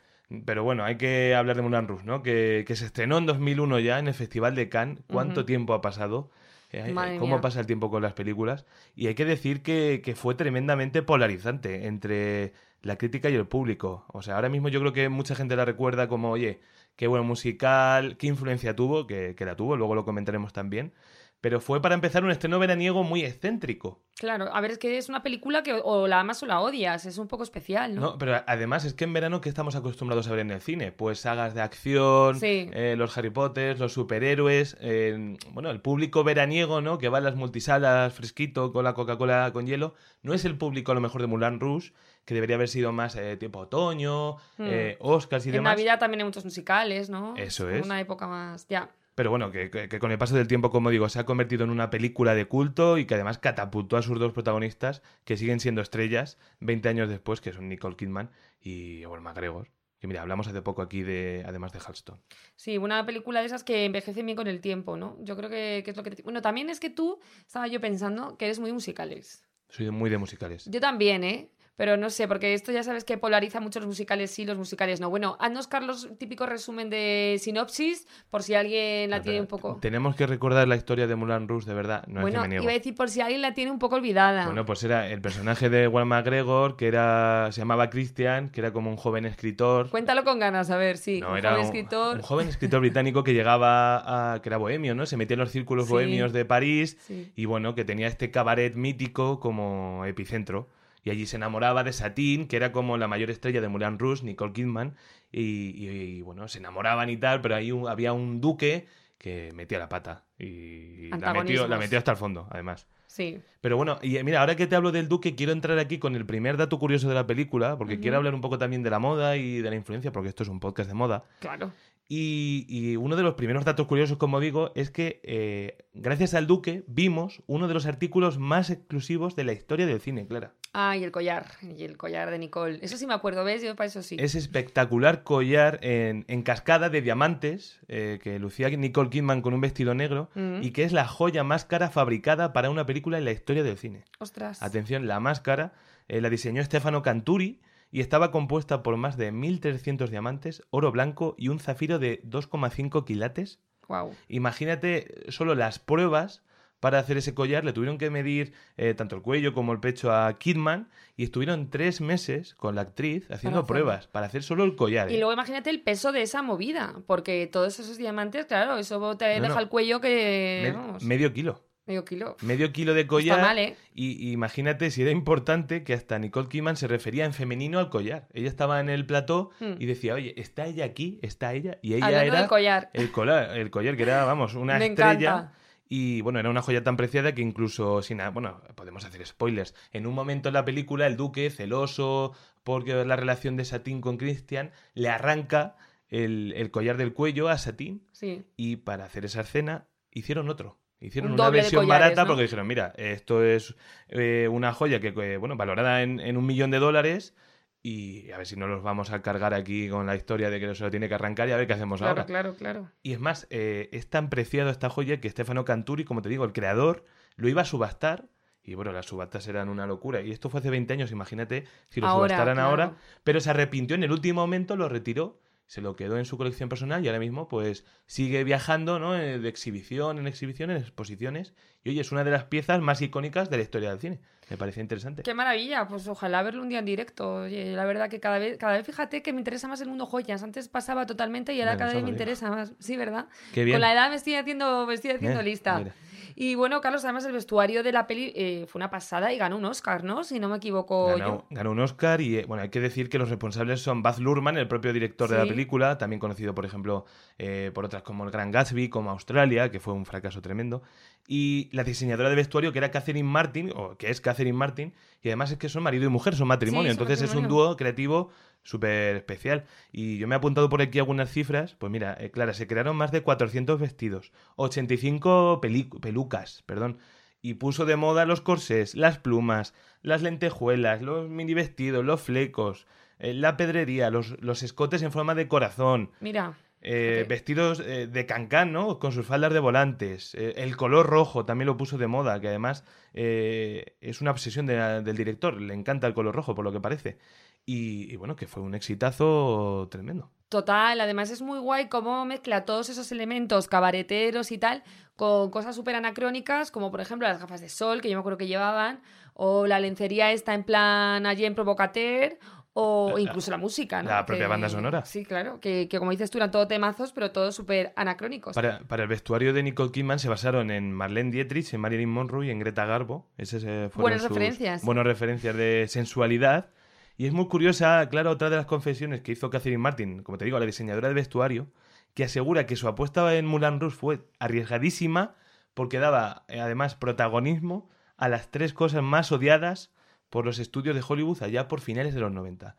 Pero 0.46 0.64
bueno, 0.64 0.84
hay 0.84 0.98
que 0.98 1.36
hablar 1.36 1.56
de 1.56 1.62
Moulin 1.62 1.88
Rouge, 1.88 2.06
¿no? 2.06 2.24
Que, 2.24 2.64
que, 2.66 2.76
se 2.76 2.86
estrenó 2.86 3.18
en 3.18 3.26
2001 3.26 3.80
ya 3.80 4.00
en 4.00 4.08
el 4.08 4.14
Festival 4.14 4.56
de 4.56 4.70
Cannes. 4.70 5.00
¿Cuánto 5.08 5.46
tiempo 5.46 5.74
ha 5.74 5.82
pasado? 5.82 6.32
eh, 6.74 6.92
Madre 6.92 7.20
cómo 7.20 7.36
mía. 7.36 7.42
pasa 7.42 7.60
el 7.60 7.68
tiempo 7.68 7.90
con 7.90 8.02
las 8.02 8.14
películas. 8.14 8.66
Y 8.96 9.08
hay 9.08 9.16
que 9.16 9.26
decir 9.26 9.62
que, 9.62 10.02
que 10.04 10.16
fue 10.16 10.36
tremendamente 10.36 11.04
polarizante 11.04 11.88
entre 11.88 12.54
la 12.82 12.98
crítica 12.98 13.30
y 13.30 13.36
el 13.36 13.48
público. 13.48 14.06
O 14.08 14.22
sea, 14.22 14.36
ahora 14.36 14.50
mismo 14.50 14.70
yo 14.70 14.80
creo 14.80 14.92
que 14.92 15.08
mucha 15.10 15.36
gente 15.36 15.56
la 15.56 15.66
recuerda 15.66 16.08
como, 16.08 16.32
oye, 16.32 16.62
qué 16.96 17.08
buen 17.08 17.26
musical, 17.26 18.18
qué 18.18 18.28
influencia 18.28 18.76
tuvo, 18.76 19.08
que, 19.08 19.36
que 19.36 19.46
la 19.46 19.56
tuvo, 19.56 19.78
luego 19.78 19.96
lo 19.96 20.04
comentaremos 20.04 20.52
también. 20.52 20.94
Pero 21.44 21.60
fue 21.60 21.82
para 21.82 21.94
empezar 21.94 22.24
un 22.24 22.32
estreno 22.32 22.58
veraniego 22.58 23.04
muy 23.04 23.26
excéntrico. 23.26 24.00
Claro, 24.18 24.48
a 24.56 24.62
ver, 24.62 24.72
es 24.72 24.78
que 24.78 24.98
es 24.98 25.10
una 25.10 25.24
película 25.24 25.62
que 25.62 25.74
o 25.84 26.08
la 26.08 26.22
amas 26.22 26.42
o 26.42 26.46
la 26.46 26.62
odias, 26.62 27.06
es 27.06 27.18
un 27.18 27.28
poco 27.28 27.44
especial, 27.44 27.96
¿no? 27.96 28.02
No, 28.02 28.18
pero 28.18 28.42
además 28.48 28.86
es 28.86 28.94
que 28.94 29.04
en 29.04 29.12
verano, 29.12 29.42
¿qué 29.42 29.50
estamos 29.50 29.76
acostumbrados 29.76 30.26
a 30.28 30.32
ver 30.32 30.40
en 30.40 30.52
el 30.52 30.62
cine? 30.62 30.94
Pues 30.94 31.20
sagas 31.20 31.54
de 31.54 31.60
acción, 31.62 32.40
Sí. 32.40 32.70
eh, 32.72 32.96
los 32.98 33.18
Harry 33.18 33.30
Potter, 33.30 33.78
los 33.78 33.92
superhéroes, 33.92 34.78
eh, 34.80 35.36
bueno, 35.52 35.70
el 35.70 35.82
público 35.82 36.24
veraniego, 36.24 36.80
¿no? 36.80 36.98
Que 36.98 37.10
va 37.10 37.18
a 37.18 37.22
las 37.22 37.36
multisalas 37.36 38.14
fresquito 38.14 38.72
con 38.72 38.86
la 38.86 38.94
Coca-Cola 38.94 39.52
con 39.52 39.68
hielo, 39.68 39.96
no 40.22 40.34
es 40.34 40.46
el 40.46 40.58
público 40.58 40.94
a 40.94 40.96
lo 40.96 41.02
mejor 41.02 41.20
de 41.20 41.28
Moulin 41.28 41.60
Rouge, 41.60 41.92
que 42.24 42.34
debería 42.36 42.56
haber 42.56 42.70
sido 42.70 42.94
más 42.94 43.18
eh, 43.18 43.36
tipo 43.36 43.60
otoño, 43.60 44.38
Hmm. 44.58 44.64
eh, 44.66 44.96
Oscars 45.02 45.46
y 45.46 45.50
en 45.50 45.56
demás. 45.56 45.74
Navidad 45.74 46.00
también 46.00 46.22
hay 46.22 46.26
muchos 46.26 46.46
musicales, 46.46 47.10
¿no? 47.10 47.34
Eso 47.36 47.70
es. 47.70 47.86
Una 47.86 48.00
época 48.00 48.28
más. 48.28 48.66
Ya. 48.70 48.90
Pero 49.16 49.30
bueno, 49.30 49.52
que, 49.52 49.70
que- 49.70 49.88
que 49.90 50.00
con 50.00 50.12
el 50.12 50.18
paso 50.18 50.36
del 50.36 50.48
tiempo, 50.48 50.70
como 50.72 50.90
digo, 50.90 51.08
se 51.10 51.20
ha 51.20 51.26
convertido 51.26 51.64
en 51.64 51.70
una 51.70 51.90
película 51.90 52.34
de 52.36 52.46
culto 52.48 52.98
y 52.98 53.06
que 53.06 53.14
además 53.16 53.38
catapultó 53.38 53.98
a 53.98 54.02
sus 54.02 54.20
dos 54.20 54.32
protagonistas, 54.34 55.02
que 55.24 55.38
siguen 55.38 55.60
siendo 55.60 55.82
estrellas 55.82 56.38
20 56.60 56.90
años 56.90 57.10
después, 57.10 57.40
que 57.42 57.54
son 57.54 57.70
Nicole 57.70 57.96
Kidman 57.96 58.32
y 58.60 59.02
Ewan 59.04 59.22
McGregor. 59.24 59.70
Que 60.00 60.08
mira, 60.08 60.22
hablamos 60.22 60.48
hace 60.48 60.62
poco 60.62 60.82
aquí 60.82 61.02
de, 61.04 61.44
además 61.48 61.72
de 61.72 61.80
Halston. 61.80 62.20
Sí, 62.58 62.78
una 62.78 63.06
película 63.06 63.40
de 63.40 63.46
esas 63.46 63.64
que 63.64 63.86
envejecen 63.86 64.26
bien 64.26 64.36
con 64.36 64.48
el 64.48 64.60
tiempo, 64.60 64.98
¿no? 64.98 65.16
Yo 65.22 65.38
creo 65.38 65.50
que, 65.50 65.82
que 65.86 65.92
es 65.92 65.96
lo 65.98 66.04
que 66.04 66.12
te... 66.12 66.22
Bueno, 66.24 66.42
también 66.42 66.70
es 66.70 66.80
que 66.82 66.90
tú, 66.90 67.20
estaba 67.46 67.68
yo 67.68 67.80
pensando, 67.80 68.38
que 68.38 68.46
eres 68.46 68.60
muy 68.60 68.74
musicales. 68.74 69.46
Soy 69.70 69.90
muy 69.92 70.10
de 70.10 70.18
musicales. 70.18 70.66
Yo 70.66 70.82
también, 70.82 71.24
¿eh? 71.24 71.50
Pero 71.76 71.98
no 71.98 72.12
sé, 72.12 72.28
porque 72.28 72.54
esto 72.54 72.72
ya 72.72 72.84
sabes 72.84 73.04
que 73.04 73.18
polariza 73.18 73.60
mucho 73.60 73.80
los 73.80 73.88
musicales 73.88 74.30
sí, 74.30 74.46
los 74.46 74.58
musicales 74.58 75.02
no. 75.02 75.10
Bueno, 75.10 75.38
haznos, 75.40 75.68
Carlos, 75.68 76.08
típico 76.20 76.46
resumen 76.46 76.92
de 76.92 77.38
sinopsis, 77.42 78.08
por 78.30 78.44
si 78.44 78.54
alguien 78.54 79.10
la 79.10 79.18
No, 79.18 79.24
tiene 79.24 79.42
un 79.42 79.48
poco... 79.48 79.78
Tenemos 79.82 80.16
que 80.16 80.28
recordar 80.28 80.68
la 80.68 80.76
historia 80.76 81.08
de 81.08 81.16
Mulan 81.16 81.48
Rouge, 81.48 81.66
de 81.68 81.74
verdad. 81.74 82.04
No 82.06 82.20
es 82.20 82.26
que 82.26 82.32
bueno, 82.32 82.42
me 82.42 82.48
niego. 82.50 82.64
iba 82.64 82.72
a 82.72 82.76
decir 82.76 82.94
por 82.94 83.10
si 83.10 83.22
alguien 83.22 83.42
la 83.42 83.56
tiene 83.56 83.72
un 83.72 83.80
poco 83.80 83.96
olvidada. 83.96 84.46
Bueno, 84.46 84.66
pues 84.66 84.84
era 84.84 85.10
el 85.10 85.20
personaje 85.20 85.70
de 85.70 85.86
Ewan 85.86 86.08
McGregor, 86.08 86.78
que 86.78 86.88
era, 86.88 87.50
se 87.52 87.62
llamaba 87.62 87.90
Christian, 87.90 88.50
que 88.50 88.62
era 88.62 88.72
como 88.72 88.92
un 88.92 88.98
joven 88.98 89.26
escritor. 89.26 89.90
Cuéntalo 89.90 90.24
con 90.24 90.38
ganas, 90.38 90.70
a 90.70 90.78
ver, 90.78 91.00
sí. 91.00 91.22
No, 91.22 91.32
un 91.32 91.38
era 91.40 91.52
joven 91.54 91.62
un, 91.62 91.66
escritor. 91.66 92.16
un 92.18 92.22
joven 92.22 92.48
escritor 92.50 92.82
británico 92.82 93.24
que 93.24 93.34
llegaba 93.34 94.34
a. 94.36 94.42
que 94.44 94.50
era 94.50 94.58
bohemio, 94.58 94.94
¿no? 94.94 95.08
Se 95.08 95.18
metía 95.18 95.34
en 95.34 95.40
los 95.40 95.50
círculos 95.52 95.88
Sí. 95.88 95.92
bohemios 95.94 96.34
de 96.34 96.46
París 96.46 96.98
Sí. 97.02 97.32
y 97.36 97.46
bueno, 97.46 97.74
que 97.74 97.84
tenía 97.84 98.06
este 98.08 98.30
cabaret 98.30 98.76
mítico 98.76 99.40
como 99.40 100.06
epicentro. 100.06 100.70
Y 101.04 101.10
allí 101.10 101.26
se 101.26 101.36
enamoraba 101.36 101.84
de 101.84 101.92
Satine, 101.94 102.48
que 102.48 102.56
era 102.56 102.72
como 102.72 102.98
la 102.98 103.08
mayor 103.08 103.30
estrella 103.30 103.60
de 103.62 103.68
Moulin 103.68 104.00
Rouge, 104.00 104.24
Nicole 104.24 104.54
Kidman. 104.54 104.96
Y, 105.32 105.42
y- 105.42 105.90
y, 106.18 106.22
bueno, 106.22 106.48
se 106.48 106.60
enamoraban 106.60 107.10
y 107.10 107.18
tal, 107.18 107.42
pero 107.42 107.56
ahí 107.56 107.72
un- 107.72 107.88
había 107.90 108.14
un 108.14 108.40
duque 108.40 108.88
que 109.18 109.52
metía 109.54 109.80
la 109.80 109.90
pata. 109.90 110.24
Y 110.40 111.10
la 111.10 111.18
metió, 111.18 111.20
la 111.20 111.28
Antagonismos. 111.28 111.80
metió 111.80 111.98
hasta 111.98 112.12
el 112.12 112.18
fondo, 112.18 112.48
además. 112.52 112.88
Sí. 113.08 113.40
Pero 113.62 113.78
bueno, 113.78 114.00
y 114.02 114.18
eh, 114.18 114.24
mira, 114.24 114.40
ahora 114.42 114.56
que 114.56 114.66
te 114.66 114.76
hablo 114.76 114.92
del 114.92 115.08
Duque, 115.08 115.36
quiero 115.36 115.52
entrar 115.52 115.78
aquí 115.78 116.00
con 116.00 116.16
el 116.16 116.26
primer 116.26 116.58
dato 116.58 116.80
curioso 116.80 117.08
de 117.08 117.14
la 117.16 117.28
película, 117.28 117.78
porque 117.78 118.00
quiero 118.00 118.18
hablar 118.18 118.34
un 118.34 118.42
poco 118.42 118.58
también 118.58 118.82
de 118.82 118.90
la 118.90 118.98
moda 119.00 119.38
y 119.38 119.60
de 119.62 119.70
la 119.70 119.76
influencia, 119.76 120.12
porque 120.12 120.30
esto 120.30 120.42
es 120.44 120.50
un 120.50 120.60
podcast 120.60 120.90
de 120.90 120.96
moda. 120.96 121.24
Claro. 121.40 121.72
Y, 122.10 122.66
y 122.68 122.96
uno 122.98 123.16
de 123.16 123.24
los 123.24 123.36
primeros 123.36 123.66
datos 123.66 123.88
curiosos, 123.88 124.18
como 124.18 124.40
digo, 124.40 124.72
es 124.76 124.92
que 124.92 125.22
eh, 125.24 125.78
gracias 125.94 126.34
al 126.34 126.46
Duque 126.48 126.84
vimos 126.88 127.42
uno 127.48 127.68
de 127.68 127.74
los 127.74 127.86
artículos 127.86 128.38
más 128.38 128.70
exclusivos 128.70 129.36
de 129.36 129.46
la 129.46 129.54
historia 129.54 129.86
del 129.88 130.00
cine, 130.02 130.28
Clara. 130.28 130.54
Ah, 130.74 130.98
y 130.98 131.04
el 131.04 131.12
collar. 131.12 131.46
Y 131.62 131.84
el 131.84 131.98
collar 131.98 132.30
de 132.30 132.40
Nicole. 132.40 132.80
Eso 132.82 132.98
sí 132.98 133.08
me 133.08 133.14
acuerdo, 133.14 133.44
¿ves? 133.44 133.64
Yo 133.64 133.76
para 133.76 133.88
eso 133.88 134.02
sí. 134.02 134.18
Ese 134.20 134.38
espectacular 134.38 135.24
collar 135.24 135.80
en, 135.82 136.26
en 136.28 136.44
cascada 136.44 136.90
de 136.90 137.02
diamantes 137.02 137.80
eh, 137.88 138.20
que 138.22 138.38
lucía 138.38 138.70
Nicole 138.70 139.10
Kidman 139.10 139.42
con 139.42 139.54
un 139.54 139.62
vestido 139.62 139.94
negro 139.96 140.30
Mm. 140.36 140.62
y 140.64 140.72
que 140.72 140.84
es 140.84 140.92
la 140.92 141.08
joya 141.08 141.44
más 141.44 141.64
cara 141.66 141.90
fabricada 141.90 142.54
para 142.54 142.70
una 142.70 142.86
película 142.86 143.18
en 143.18 143.26
la 143.26 143.32
historia 143.32 143.64
del 143.64 143.78
cine. 143.78 144.04
Ostras. 144.20 144.62
Atención, 144.62 145.08
la 145.08 145.20
máscara 145.20 145.74
eh, 146.08 146.22
la 146.22 146.30
diseñó 146.30 146.64
Stefano 146.64 147.02
Canturi 147.02 147.62
y 147.94 148.02
estaba 148.02 148.32
compuesta 148.32 148.82
por 148.82 148.98
más 148.98 149.18
de 149.18 149.32
1.300 149.32 150.08
diamantes, 150.10 150.64
oro 150.72 150.92
blanco 150.92 151.36
y 151.38 151.50
un 151.50 151.60
zafiro 151.60 152.00
de 152.00 152.24
2,5 152.24 153.06
quilates. 153.06 153.60
Wow. 153.88 154.16
Imagínate 154.30 155.32
solo 155.32 155.54
las 155.54 155.78
pruebas 155.78 156.42
para 156.80 156.98
hacer 156.98 157.18
ese 157.18 157.36
collar. 157.36 157.64
Le 157.64 157.72
tuvieron 157.72 158.00
que 158.00 158.10
medir 158.10 158.54
eh, 158.78 158.96
tanto 158.96 159.16
el 159.16 159.22
cuello 159.22 159.54
como 159.54 159.74
el 159.74 159.80
pecho 159.80 160.12
a 160.12 160.40
Kidman 160.40 160.90
y 161.16 161.24
estuvieron 161.24 161.70
tres 161.70 162.02
meses 162.02 162.56
con 162.56 162.74
la 162.74 162.82
actriz 162.82 163.30
haciendo 163.30 163.64
pruebas 163.68 164.08
para 164.08 164.26
hacer 164.26 164.42
solo 164.42 164.64
el 164.64 164.76
collar. 164.76 165.12
Y 165.12 165.14
¿eh? 165.14 165.18
luego 165.20 165.32
imagínate 165.32 165.70
el 165.70 165.82
peso 165.82 166.12
de 166.12 166.24
esa 166.24 166.42
movida, 166.42 166.96
porque 167.06 167.46
todos 167.46 167.80
esos 167.80 168.00
diamantes, 168.00 168.48
claro, 168.48 168.78
eso 168.80 169.16
te 169.18 169.36
No, 169.36 169.42
deja 169.44 169.54
no. 169.54 169.62
el 169.62 169.70
cuello 169.70 170.02
que... 170.02 170.74
Vamos, 170.76 171.04
medio 171.04 171.32
kilo. 171.32 171.64
Medio 171.86 172.06
kilo. 172.06 172.36
Medio 172.42 172.72
kilo 172.72 172.94
de 172.94 173.08
collar. 173.08 173.38
Está 173.40 173.48
mal, 173.48 173.60
¿eh? 173.60 173.76
Y 173.94 174.12
y 174.28 174.32
imagínate 174.32 174.90
si 174.92 175.02
era 175.02 175.12
importante 175.12 175.84
que 175.84 175.94
hasta 175.94 176.18
Nicole 176.20 176.48
Kidman 176.50 176.78
se 176.78 176.88
refería 176.88 177.26
en 177.26 177.34
femenino 177.34 177.80
al 177.80 177.90
collar. 177.90 178.28
Ella 178.34 178.48
estaba 178.50 178.80
en 178.80 178.90
el 178.90 179.06
plató 179.06 179.52
Hmm. 179.60 179.74
y 179.80 179.86
decía, 179.86 180.14
oye, 180.14 180.34
¿está 180.40 180.66
ella 180.66 180.86
aquí? 180.86 181.20
¿Está 181.22 181.54
ella? 181.54 181.78
Y 181.82 181.94
ella 181.96 182.06
Hablando 182.08 182.28
era 182.28 182.40
del 182.40 182.48
collar. 182.50 182.90
el 182.94 183.12
collar, 183.12 183.58
el 183.58 183.70
collar 183.72 183.98
que 183.98 184.04
era, 184.04 184.24
vamos, 184.26 184.54
una 184.56 184.78
Me 184.80 184.88
estrella. 184.88 185.14
encanta. 185.14 185.54
Y 185.90 186.22
bueno, 186.22 186.40
era 186.40 186.50
una 186.50 186.62
joya 186.64 186.84
tan 186.84 186.98
preciada 186.98 187.36
que 187.36 187.42
incluso 187.42 188.02
sin 188.02 188.18
nada, 188.18 188.32
bueno, 188.32 188.62
podemos 188.76 189.06
hacer 189.06 189.24
spoilers. 189.28 189.76
En 189.92 190.08
un 190.08 190.16
momento 190.16 190.50
en 190.50 190.54
la 190.54 190.66
película, 190.66 191.06
el 191.06 191.18
duque, 191.18 191.50
celoso 191.52 192.34
porque 192.64 193.06
la 193.06 193.16
relación 193.16 193.58
de 193.58 193.66
Satín 193.66 194.00
con 194.02 194.18
Christian, 194.18 194.72
le 194.96 195.10
arranca 195.10 195.76
el, 196.08 196.54
el 196.56 196.72
collar 196.72 196.98
del 196.98 197.14
cuello 197.14 197.50
a 197.50 197.58
Satín 197.58 198.08
Sí. 198.14 198.44
y 198.56 198.78
para 198.78 199.04
hacer 199.06 199.26
esa 199.26 199.42
escena 199.42 199.86
hicieron 200.12 200.50
otro. 200.50 200.80
Hicieron 201.06 201.32
Un 201.34 201.40
una 201.40 201.50
versión 201.50 201.84
collares, 201.86 202.06
barata 202.06 202.22
¿no? 202.24 202.28
porque 202.28 202.44
dijeron, 202.44 202.66
mira, 202.68 202.94
esto 202.98 203.44
es 203.44 203.76
eh, 204.10 204.48
una 204.52 204.74
joya 204.74 205.00
que, 205.00 205.38
bueno, 205.38 205.56
valorada 205.56 206.02
en, 206.02 206.20
en 206.20 206.38
un 206.38 206.46
millón 206.46 206.72
de 206.72 206.80
dólares 206.80 207.36
y 207.82 208.32
a 208.32 208.38
ver 208.38 208.48
si 208.48 208.56
no 208.56 208.66
los 208.68 208.82
vamos 208.82 209.12
a 209.12 209.22
cargar 209.22 209.54
aquí 209.54 209.90
con 209.90 210.06
la 210.06 210.16
historia 210.16 210.50
de 210.50 210.60
que 210.60 210.74
se 210.74 210.84
lo 210.84 210.90
tiene 210.90 211.10
que 211.10 211.16
arrancar 211.16 211.50
y 211.50 211.52
a 211.52 211.58
ver 211.58 211.68
qué 211.68 211.74
hacemos 211.74 212.00
Claro, 212.00 212.12
ahora. 212.12 212.26
claro, 212.26 212.56
claro. 212.56 212.90
Y 213.04 213.12
es 213.12 213.20
más, 213.20 213.46
eh, 213.50 213.90
es 213.92 214.10
tan 214.10 214.30
preciado 214.30 214.70
esta 214.70 214.90
joya 214.90 215.20
que 215.20 215.30
Stefano 215.30 215.66
Canturi, 215.66 216.06
como 216.06 216.22
te 216.22 216.30
digo, 216.30 216.46
el 216.46 216.54
creador, 216.54 217.04
lo 217.36 217.50
iba 217.50 217.62
a 217.64 217.66
subastar. 217.66 218.30
Y 218.66 218.76
bueno, 218.76 218.94
las 218.94 219.08
subastas 219.08 219.46
eran 219.50 219.68
una 219.68 219.86
locura. 219.86 220.22
Y 220.22 220.32
esto 220.32 220.50
fue 220.50 220.62
hace 220.62 220.70
20 220.70 220.94
años, 220.94 221.12
imagínate 221.12 221.66
si 221.90 222.00
lo 222.00 222.08
Ahora, 222.08 222.30
subastaran 222.30 222.56
claro. 222.56 222.70
ahora. 222.70 222.94
Pero 223.26 223.42
se 223.42 223.50
arrepintió 223.50 223.98
en 223.98 224.04
el 224.04 224.12
último 224.14 224.40
momento, 224.40 224.78
lo 224.78 224.88
retiró, 224.88 225.42
se 225.74 225.82
lo 225.82 225.96
quedó 225.96 226.20
en 226.20 226.26
su 226.26 226.38
colección 226.38 226.70
personal 226.70 227.04
y 227.04 227.08
ahora 227.08 227.18
mismo 227.18 227.48
pues 227.48 227.84
sigue 228.06 228.44
viajando, 228.44 229.00
¿no? 229.00 229.18
Eh, 229.18 229.40
De 229.40 229.50
exhibición 229.50 230.20
en 230.20 230.28
exhibición, 230.28 230.70
en 230.70 230.78
exposiciones. 230.78 231.56
Y 231.84 231.90
oye, 231.90 232.02
es 232.02 232.12
una 232.12 232.24
de 232.24 232.30
las 232.30 232.44
piezas 232.44 232.80
más 232.80 233.02
icónicas 233.02 233.50
de 233.50 233.58
la 233.58 233.64
historia 233.64 233.90
del 233.90 234.00
cine. 234.00 234.20
Me 234.52 234.58
parece 234.58 234.82
interesante. 234.82 235.24
Qué 235.24 235.34
maravilla, 235.34 235.88
pues 235.88 236.08
ojalá 236.08 236.44
verlo 236.44 236.62
un 236.62 236.70
día 236.70 236.78
en 236.78 236.86
directo. 236.86 237.38
Oye, 237.38 237.74
la 237.76 237.86
verdad 237.86 238.08
que 238.08 238.20
cada 238.20 238.38
vez, 238.38 238.60
cada 238.60 238.74
vez 238.74 238.86
fíjate 238.86 239.24
que 239.24 239.34
me 239.34 239.40
interesa 239.40 239.68
más 239.68 239.82
el 239.82 239.88
mundo 239.90 240.06
joyas. 240.06 240.44
Antes 240.44 240.68
pasaba 240.70 241.08
totalmente 241.08 241.56
y 241.56 241.62
ahora 241.62 241.76
cada 241.76 241.92
vez 241.96 242.04
me 242.04 242.10
interesa 242.12 242.52
más. 242.52 242.74
Sí, 242.78 242.96
¿verdad? 242.96 243.26
Qué 243.52 243.64
bien. 243.64 243.74
Con 243.74 243.82
la 243.82 243.94
edad 243.94 244.12
me 244.12 244.18
estoy 244.18 244.36
haciendo, 244.36 244.86
me 244.86 244.94
estoy 244.94 245.10
haciendo 245.10 245.40
Eh, 245.40 245.44
lista. 245.44 245.80
mira. 245.80 245.96
Y 246.36 246.56
bueno, 246.56 246.82
Carlos, 246.82 247.04
además 247.04 247.26
el 247.26 247.34
vestuario 247.34 247.84
de 247.84 247.92
la 247.92 248.08
peli 248.08 248.34
eh, 248.36 248.66
fue 248.68 248.80
una 248.80 248.90
pasada 248.90 249.34
y 249.34 249.38
ganó 249.38 249.58
un 249.58 249.66
Oscar, 249.66 250.04
¿no? 250.04 250.24
Si 250.24 250.40
no 250.40 250.50
me 250.50 250.58
equivoco 250.58 251.08
Ganó, 251.08 251.26
yo. 251.26 251.46
ganó 251.50 251.72
un 251.72 251.80
Oscar 251.80 252.22
y 252.22 252.38
eh, 252.38 252.46
bueno, 252.48 252.64
hay 252.64 252.70
que 252.70 252.80
decir 252.80 253.10
que 253.10 253.18
los 253.18 253.30
responsables 253.30 253.82
son 253.82 254.02
Baz 254.02 254.20
Luhrmann, 254.20 254.58
el 254.58 254.68
propio 254.68 254.94
director 254.94 255.30
de 255.30 255.38
la 255.38 255.46
película, 255.46 255.98
también 255.98 256.20
conocido, 256.20 256.56
por 256.56 256.66
ejemplo, 256.66 257.06
eh, 257.38 257.72
por 257.74 257.86
otras 257.86 258.04
como 258.04 258.24
El 258.24 258.32
Gran 258.32 258.52
Gatsby, 258.52 258.90
como 258.90 259.12
Australia, 259.12 259.70
que 259.72 259.80
fue 259.80 259.94
un 259.94 260.06
fracaso 260.06 260.42
tremendo, 260.42 260.82
y 261.28 261.70
la 261.72 261.84
diseñadora 261.84 262.30
de 262.30 262.36
vestuario 262.36 262.72
que 262.72 262.80
era 262.80 262.92
Catherine 262.92 263.28
Martin, 263.28 263.72
o 263.76 263.96
que 263.98 264.10
es 264.10 264.20
Catherine 264.22 264.58
Martin, 264.58 264.94
y 265.22 265.30
además 265.30 265.52
es 265.52 265.58
que 265.58 265.70
son 265.70 265.84
marido 265.84 266.06
y 266.06 266.10
mujer, 266.10 266.36
son 266.36 266.48
matrimonio, 266.48 266.92
Sí, 266.92 266.98
entonces 267.00 267.22
es 267.22 267.36
un 267.36 267.48
dúo 267.48 267.78
creativo 267.78 268.30
súper 268.64 269.16
especial. 269.18 269.66
Y 269.92 270.18
yo 270.18 270.28
me 270.28 270.36
he 270.36 270.38
apuntado 270.38 270.70
por 270.70 270.82
aquí 270.82 271.00
algunas 271.00 271.30
cifras, 271.32 271.76
pues 271.76 271.92
mira, 271.92 272.16
eh, 272.20 272.32
Clara, 272.32 272.54
se 272.54 272.66
crearon 272.68 272.96
más 272.96 273.12
de 273.12 273.22
400 273.22 273.80
vestidos, 273.80 274.32
85 274.56 275.60
pelicu- 275.62 276.00
pelucas, 276.00 276.64
perdón, 276.66 276.98
y 277.42 277.56
puso 277.56 277.86
de 277.86 277.96
moda 277.98 278.26
los 278.26 278.42
corsés, 278.42 278.96
las 278.96 279.18
plumas, 279.20 279.74
las 280.02 280.22
lentejuelas, 280.22 281.02
los 281.02 281.30
mini 281.30 281.54
vestidos, 281.54 282.04
los 282.06 282.22
flecos, 282.22 282.88
eh, 283.20 283.34
la 283.34 283.58
pedrería, 283.58 284.10
los, 284.10 284.42
los 284.42 284.64
escotes 284.64 285.02
en 285.04 285.12
forma 285.12 285.36
de 285.36 285.48
corazón, 285.48 286.12
Mira, 286.22 286.58
eh, 286.82 287.26
vestidos 287.28 287.80
eh, 287.82 288.08
de 288.08 288.26
cancán, 288.26 288.72
¿no? 288.74 289.00
Con 289.00 289.12
sus 289.14 289.26
faldas 289.26 289.54
de 289.54 289.60
volantes. 289.60 290.36
eh, 290.36 290.54
el 290.58 290.76
color 290.76 291.06
rojo 291.08 291.46
también 291.46 291.68
lo 291.68 291.78
puso 291.78 291.98
de 291.98 292.08
moda, 292.08 292.40
que 292.42 292.48
además 292.50 292.84
es 293.14 294.22
una 294.22 294.32
obsesión 294.32 294.66
de- 294.66 295.02
del 295.02 295.16
director. 295.16 295.60
Le 295.62 295.74
encanta 295.74 296.08
el 296.08 296.14
color 296.14 296.36
rojo, 296.36 296.56
por 296.56 296.66
lo 296.66 296.72
que 296.72 296.80
parece. 296.82 297.18
Y, 297.66 298.12
y 298.12 298.16
bueno, 298.18 298.36
que 298.36 298.48
fue 298.48 298.62
un 298.62 298.76
exitazo 298.76 299.88
tremendo. 299.90 300.32
Total, 300.50 301.00
además 301.02 301.32
es 301.32 301.42
muy 301.42 301.60
guay 301.60 301.88
cómo 301.88 302.26
mezcla 302.26 302.66
todos 302.66 302.90
esos 302.90 303.12
elementos 303.12 303.68
cabareteros 303.68 304.52
y 304.52 304.58
tal 304.60 304.84
con 305.16 305.50
cosas 305.50 305.76
súper 305.76 305.96
anacrónicas, 305.96 306.70
como 306.72 306.92
por 306.92 307.00
ejemplo 307.02 307.28
las 307.28 307.40
gafas 307.40 307.62
de 307.62 307.70
sol, 307.70 308.02
que 308.02 308.10
yo 308.10 308.18
me 308.18 308.20
acuerdo 308.20 308.38
que 308.38 308.48
llevaban, 308.48 309.02
o 309.34 309.66
la 309.68 309.80
lencería 309.80 310.32
está 310.32 310.54
en 310.54 310.64
plan 310.64 311.26
allí 311.26 311.46
en 311.46 311.56
Provocateur, 311.56 312.38
o 312.76 313.20
incluso 313.20 313.52
la 313.52 313.58
música, 313.58 314.02
¿no? 314.02 314.10
La 314.10 314.26
propia 314.26 314.46
Que- 314.46 314.50
banda 314.50 314.70
sonora. 314.70 315.06
Sí, 315.06 315.24
claro, 315.26 315.60
que, 315.60 315.88
que 315.88 316.00
como 316.00 316.10
dices 316.12 316.32
tú 316.32 316.40
eran 316.40 316.50
todo 316.50 316.68
temazos, 316.68 317.14
pero 317.14 317.32
todos 317.32 317.56
súper 317.56 317.94
anacrónicos. 317.96 318.56
Para, 318.56 318.80
para 318.80 319.04
el 319.04 319.10
vestuario 319.10 319.54
de 319.54 319.62
Nicole 319.62 319.92
Kidman 319.92 320.18
se 320.18 320.30
basaron 320.30 320.72
en 320.72 320.92
Marlene 320.92 321.30
Dietrich, 321.32 321.72
en 321.74 321.82
Marilyn 321.82 322.10
Monroe 322.10 322.48
y 322.48 322.50
en 322.50 322.58
Greta 322.60 322.86
Garbo. 322.88 323.28
Esas 323.38 323.64
eh, 323.64 323.90
fueron 323.92 324.02
Buenas 324.02 324.22
sus 324.22 324.30
referencias. 324.30 324.84
Buenas 324.84 325.06
referencias 325.06 325.56
de 325.56 325.86
sensualidad. 325.88 326.70
Y 327.16 327.28
es 327.28 327.34
muy 327.34 327.48
curiosa, 327.48 328.08
claro, 328.10 328.32
otra 328.32 328.50
de 328.50 328.58
las 328.58 328.66
confesiones 328.66 329.22
que 329.22 329.34
hizo 329.34 329.50
Catherine 329.50 329.78
Martin, 329.82 330.24
como 330.24 330.38
te 330.38 330.46
digo, 330.46 330.60
la 330.60 330.66
diseñadora 330.66 331.10
de 331.10 331.14
vestuario, 331.14 331.68
que 332.14 332.24
asegura 332.24 332.66
que 332.66 332.76
su 332.76 332.88
apuesta 332.88 333.36
en 333.36 333.46
Moulin 333.46 333.80
Rouge 333.80 333.96
fue 333.96 334.28
arriesgadísima 334.40 335.36
porque 335.74 336.00
daba, 336.00 336.46
eh, 336.48 336.60
además, 336.60 336.96
protagonismo 336.96 337.90
a 338.18 338.30
las 338.30 338.52
tres 338.52 338.74
cosas 338.74 339.04
más 339.04 339.32
odiadas 339.32 339.92
por 340.30 340.46
los 340.46 340.60
estudios 340.60 340.96
de 340.96 341.04
Hollywood 341.08 341.44
allá 341.44 341.68
por 341.68 341.82
finales 341.82 342.14
de 342.14 342.22
los 342.22 342.32
90. 342.32 342.76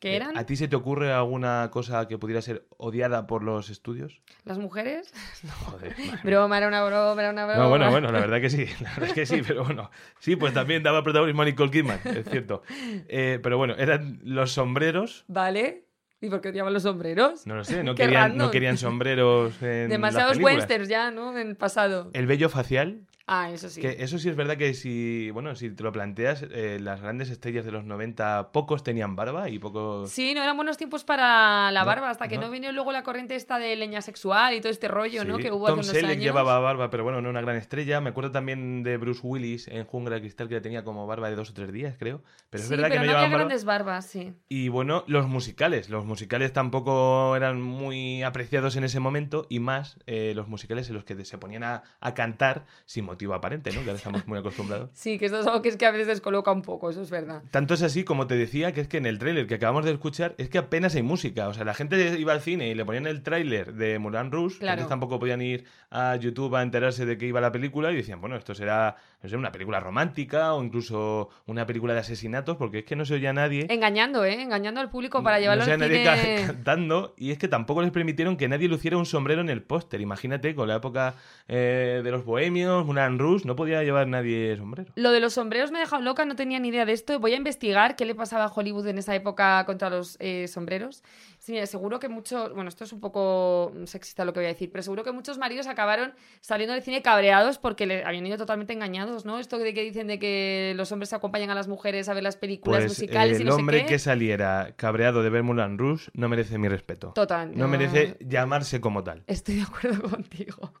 ¿Qué 0.00 0.12
Eh, 0.12 0.16
eran? 0.16 0.38
¿A 0.38 0.44
ti 0.46 0.54
se 0.56 0.68
te 0.68 0.76
ocurre 0.76 1.12
alguna 1.12 1.68
cosa 1.72 2.06
que 2.06 2.18
pudiera 2.18 2.40
ser 2.40 2.66
odiada 2.76 3.26
por 3.26 3.42
los 3.42 3.68
estudios? 3.70 4.22
¿Las 4.44 4.58
mujeres? 4.58 5.12
Joder, 5.66 5.90
madre 5.98 6.02
mía. 6.04 6.20
Broma, 6.24 6.58
era 6.58 6.68
una 6.68 6.84
broma, 6.84 7.20
era 7.20 7.30
una 7.32 7.46
broma. 7.46 7.62
No, 7.62 7.68
bueno, 7.68 7.90
bueno, 7.90 8.12
la 8.12 8.20
verdad 8.20 8.40
que 8.40 8.50
sí, 8.50 8.66
la 8.80 8.94
verdad 8.96 9.14
que 9.14 9.26
sí, 9.26 9.42
pero 9.46 9.64
bueno. 9.64 9.90
Sí, 10.20 10.36
pues 10.36 10.54
también 10.54 10.82
daba 10.82 11.02
protagonismo 11.02 11.42
a 11.42 11.44
Nicole 11.46 11.70
Kidman, 11.70 12.00
es 12.04 12.28
cierto. 12.30 12.62
Eh, 13.08 13.40
pero 13.42 13.58
bueno, 13.58 13.74
eran 13.76 14.20
los 14.22 14.52
sombreros, 14.52 15.24
Vale. 15.28 15.84
¿Y 16.20 16.28
por 16.30 16.40
qué 16.40 16.48
odiaban 16.48 16.72
los 16.74 16.82
sombreros? 16.82 17.46
no 17.46 17.54
lo 17.54 17.62
sé, 17.64 17.84
no 17.84 17.94
querían, 17.94 18.36
no 18.36 18.50
querían 18.50 18.76
sombreros 18.76 19.54
en 19.62 19.88
Demasiados 19.88 20.30
las 20.30 20.38
películas. 20.38 20.56
westerns 20.56 20.88
ya, 20.88 21.10
¿no? 21.12 21.30
En 21.38 21.46
el 21.46 21.56
pasado. 21.56 22.10
El 22.12 22.26
vello 22.26 22.48
facial, 22.48 23.02
Ah, 23.30 23.50
eso 23.52 23.68
sí. 23.68 23.80
que 23.82 23.96
eso 24.00 24.18
sí 24.18 24.28
es 24.30 24.36
verdad 24.36 24.56
que 24.56 24.72
si, 24.74 25.30
bueno, 25.30 25.54
si 25.54 25.70
te 25.70 25.82
lo 25.82 25.92
planteas, 25.92 26.42
eh, 26.50 26.78
las 26.80 27.00
grandes 27.02 27.28
estrellas 27.28 27.64
de 27.66 27.70
los 27.72 27.84
90, 27.84 28.52
pocos 28.52 28.82
tenían 28.82 29.14
barba 29.16 29.50
y 29.50 29.58
pocos... 29.58 30.10
Sí, 30.10 30.32
no 30.34 30.42
eran 30.42 30.56
buenos 30.56 30.78
tiempos 30.78 31.04
para 31.04 31.70
la 31.70 31.80
No, 31.80 31.86
barba, 31.86 32.08
hasta 32.10 32.26
que 32.26 32.36
no. 32.36 32.46
no. 32.46 32.50
vino 32.50 32.72
luego 32.72 32.90
la 32.90 33.02
corriente 33.02 33.34
esta 33.36 33.58
de 33.58 33.76
leña 33.76 34.00
sexual 34.00 34.54
y 34.54 34.60
todo 34.60 34.72
este 34.72 34.88
rollo, 34.88 35.24
¿no? 35.26 35.36
Sí, 35.36 35.42
Que 35.42 35.52
hubo 35.52 35.66
Tom 35.66 35.80
hace 35.80 35.90
unos 35.90 35.96
Selleck 36.00 36.10
años. 36.12 36.24
llevaba 36.24 36.58
barba, 36.58 36.88
pero 36.90 37.04
bueno, 37.04 37.20
no 37.20 37.28
una 37.28 37.42
gran 37.42 37.56
estrella. 37.56 38.00
Me 38.00 38.10
acuerdo 38.10 38.30
también 38.32 38.82
de 38.82 38.96
Bruce 38.96 39.20
Willis 39.22 39.68
en 39.68 39.84
Jungla 39.84 40.14
de 40.14 40.22
Cristal, 40.22 40.48
que 40.48 40.60
tenía 40.62 40.82
como 40.82 41.06
barba 41.06 41.28
de 41.28 41.36
dos 41.36 41.50
o 41.50 41.52
tres 41.52 41.70
días, 41.70 41.96
creo. 41.98 42.22
Pero 42.48 42.62
es 42.62 42.68
sí, 42.68 42.74
verdad 42.74 42.88
pero 42.88 43.02
que 43.02 43.06
no, 43.06 43.12
no 43.12 43.18
había 43.18 43.28
barba. 43.28 43.36
grandes 43.44 43.64
barbas, 43.66 44.06
sí. 44.06 44.32
Y 44.48 44.68
bueno, 44.68 45.04
los 45.06 45.28
musicales. 45.28 45.90
Los 45.90 46.06
musicales 46.06 46.52
tampoco 46.54 47.36
eran 47.36 47.60
muy 47.60 48.22
apreciados 48.22 48.76
en 48.76 48.84
ese 48.84 49.00
momento 49.00 49.46
y 49.50 49.60
más 49.60 49.98
eh, 50.06 50.32
los 50.34 50.48
musicales 50.48 50.88
en 50.88 50.94
los 50.94 51.04
que 51.04 51.22
se 51.24 51.36
ponían 51.36 51.62
a, 51.64 51.82
a 52.00 52.14
cantar 52.14 52.64
sin 52.86 53.04
motivo 53.04 53.17
aparente, 53.34 53.70
¿no? 53.70 53.80
Que 53.82 53.90
ahora 53.90 53.96
estamos 53.96 54.26
muy 54.26 54.38
acostumbrados. 54.38 54.90
Sí, 54.94 55.18
que 55.18 55.26
esto 55.26 55.40
es 55.40 55.46
algo 55.46 55.62
que 55.62 55.68
es 55.68 55.76
que 55.76 55.86
a 55.86 55.90
veces 55.90 56.06
descoloca 56.06 56.52
un 56.52 56.62
poco, 56.62 56.90
eso 56.90 57.02
es 57.02 57.10
verdad. 57.10 57.42
Tanto 57.50 57.74
es 57.74 57.82
así, 57.82 58.04
como 58.04 58.26
te 58.26 58.36
decía, 58.36 58.72
que 58.72 58.80
es 58.80 58.88
que 58.88 58.98
en 58.98 59.06
el 59.06 59.18
tráiler 59.18 59.46
que 59.46 59.54
acabamos 59.54 59.84
de 59.84 59.92
escuchar 59.92 60.34
es 60.38 60.48
que 60.48 60.58
apenas 60.58 60.94
hay 60.94 61.02
música. 61.02 61.48
O 61.48 61.54
sea, 61.54 61.64
la 61.64 61.74
gente 61.74 62.18
iba 62.18 62.32
al 62.32 62.40
cine 62.40 62.68
y 62.68 62.74
le 62.74 62.84
ponían 62.84 63.06
el 63.06 63.22
tráiler 63.22 63.74
de 63.74 63.98
Moulin 63.98 64.30
Rouge. 64.30 64.58
Claro. 64.58 64.74
Entonces 64.74 64.88
tampoco 64.88 65.18
podían 65.18 65.42
ir 65.42 65.64
a 65.90 66.16
YouTube 66.16 66.54
a 66.54 66.62
enterarse 66.62 67.06
de 67.06 67.18
que 67.18 67.26
iba 67.26 67.40
la 67.40 67.52
película 67.52 67.92
y 67.92 67.96
decían, 67.96 68.20
bueno, 68.20 68.36
esto 68.36 68.54
será 68.54 68.96
no 69.22 69.28
sé, 69.28 69.36
una 69.36 69.50
película 69.50 69.80
romántica 69.80 70.54
o 70.54 70.62
incluso 70.62 71.30
una 71.46 71.66
película 71.66 71.92
de 71.92 72.00
asesinatos, 72.00 72.56
porque 72.56 72.80
es 72.80 72.84
que 72.84 72.94
no 72.94 73.04
se 73.04 73.14
oía 73.14 73.30
a 73.30 73.32
nadie. 73.32 73.66
Engañando, 73.68 74.24
¿eh? 74.24 74.40
Engañando 74.40 74.80
al 74.80 74.90
público 74.90 75.22
para 75.22 75.40
llevarlo 75.40 75.66
no 75.66 75.72
al 75.72 75.80
nadie 75.80 76.04
cine. 76.20 76.42
cantando 76.46 77.14
y 77.16 77.32
es 77.32 77.38
que 77.38 77.48
tampoco 77.48 77.82
les 77.82 77.90
permitieron 77.90 78.36
que 78.36 78.48
nadie 78.48 78.68
luciera 78.68 78.96
un 78.96 79.06
sombrero 79.06 79.40
en 79.40 79.48
el 79.48 79.62
póster. 79.62 80.00
Imagínate, 80.00 80.54
con 80.54 80.68
la 80.68 80.76
época 80.76 81.14
eh, 81.48 82.00
de 82.04 82.10
los 82.10 82.24
bohemios, 82.24 82.86
No 83.08 83.56
podía 83.56 83.82
llevar 83.82 84.06
nadie 84.06 84.56
sombrero. 84.56 84.92
Lo 84.94 85.10
de 85.12 85.20
los 85.20 85.34
sombreros 85.34 85.70
me 85.70 85.78
ha 85.78 85.80
dejado 85.80 86.02
loca, 86.02 86.24
no 86.24 86.36
tenía 86.36 86.58
ni 86.58 86.68
idea 86.68 86.84
de 86.84 86.92
esto. 86.92 87.18
Voy 87.18 87.32
a 87.32 87.36
investigar 87.36 87.96
qué 87.96 88.04
le 88.04 88.14
pasaba 88.14 88.44
a 88.44 88.52
Hollywood 88.52 88.86
en 88.88 88.98
esa 88.98 89.14
época 89.14 89.64
contra 89.66 89.90
los 89.90 90.16
eh, 90.20 90.46
sombreros. 90.48 91.02
Sí, 91.38 91.52
mira, 91.52 91.66
seguro 91.66 92.00
que 92.00 92.08
muchos, 92.08 92.52
bueno, 92.52 92.68
esto 92.68 92.84
es 92.84 92.92
un 92.92 93.00
poco 93.00 93.72
sexista 93.84 94.24
lo 94.24 94.32
que 94.32 94.40
voy 94.40 94.46
a 94.46 94.48
decir, 94.48 94.70
pero 94.72 94.82
seguro 94.82 95.04
que 95.04 95.12
muchos 95.12 95.38
maridos 95.38 95.66
acabaron 95.68 96.12
saliendo 96.40 96.74
del 96.74 96.82
cine 96.82 97.00
cabreados 97.00 97.58
porque 97.58 97.86
le 97.86 98.04
habían 98.04 98.26
ido 98.26 98.36
totalmente 98.36 98.72
engañados, 98.72 99.24
¿no? 99.24 99.38
Esto 99.38 99.58
de 99.58 99.72
que 99.72 99.82
dicen 99.82 100.08
de 100.08 100.18
que 100.18 100.72
los 100.76 100.90
hombres 100.92 101.12
acompañan 101.12 101.50
a 101.50 101.54
las 101.54 101.68
mujeres 101.68 102.08
a 102.08 102.14
ver 102.14 102.22
las 102.24 102.36
películas 102.36 102.80
Pues 102.84 102.98
musicales 102.98 103.38
y 103.38 103.42
el 103.42 103.48
no 103.48 103.54
sé 103.54 103.60
hombre 103.60 103.80
qué. 103.82 103.86
que 103.86 103.98
saliera 103.98 104.74
cabreado 104.76 105.22
de 105.22 105.30
ver 105.30 105.42
Moulin 105.44 105.78
Rouge 105.78 106.10
no 106.12 106.28
merece 106.28 106.58
mi 106.58 106.68
respeto. 106.68 107.12
Total. 107.14 107.56
No 107.56 107.68
merece 107.68 108.16
llamarse 108.20 108.80
como 108.80 109.04
tal. 109.04 109.22
Estoy 109.28 109.56
de 109.56 109.62
acuerdo 109.62 110.02
contigo. 110.10 110.72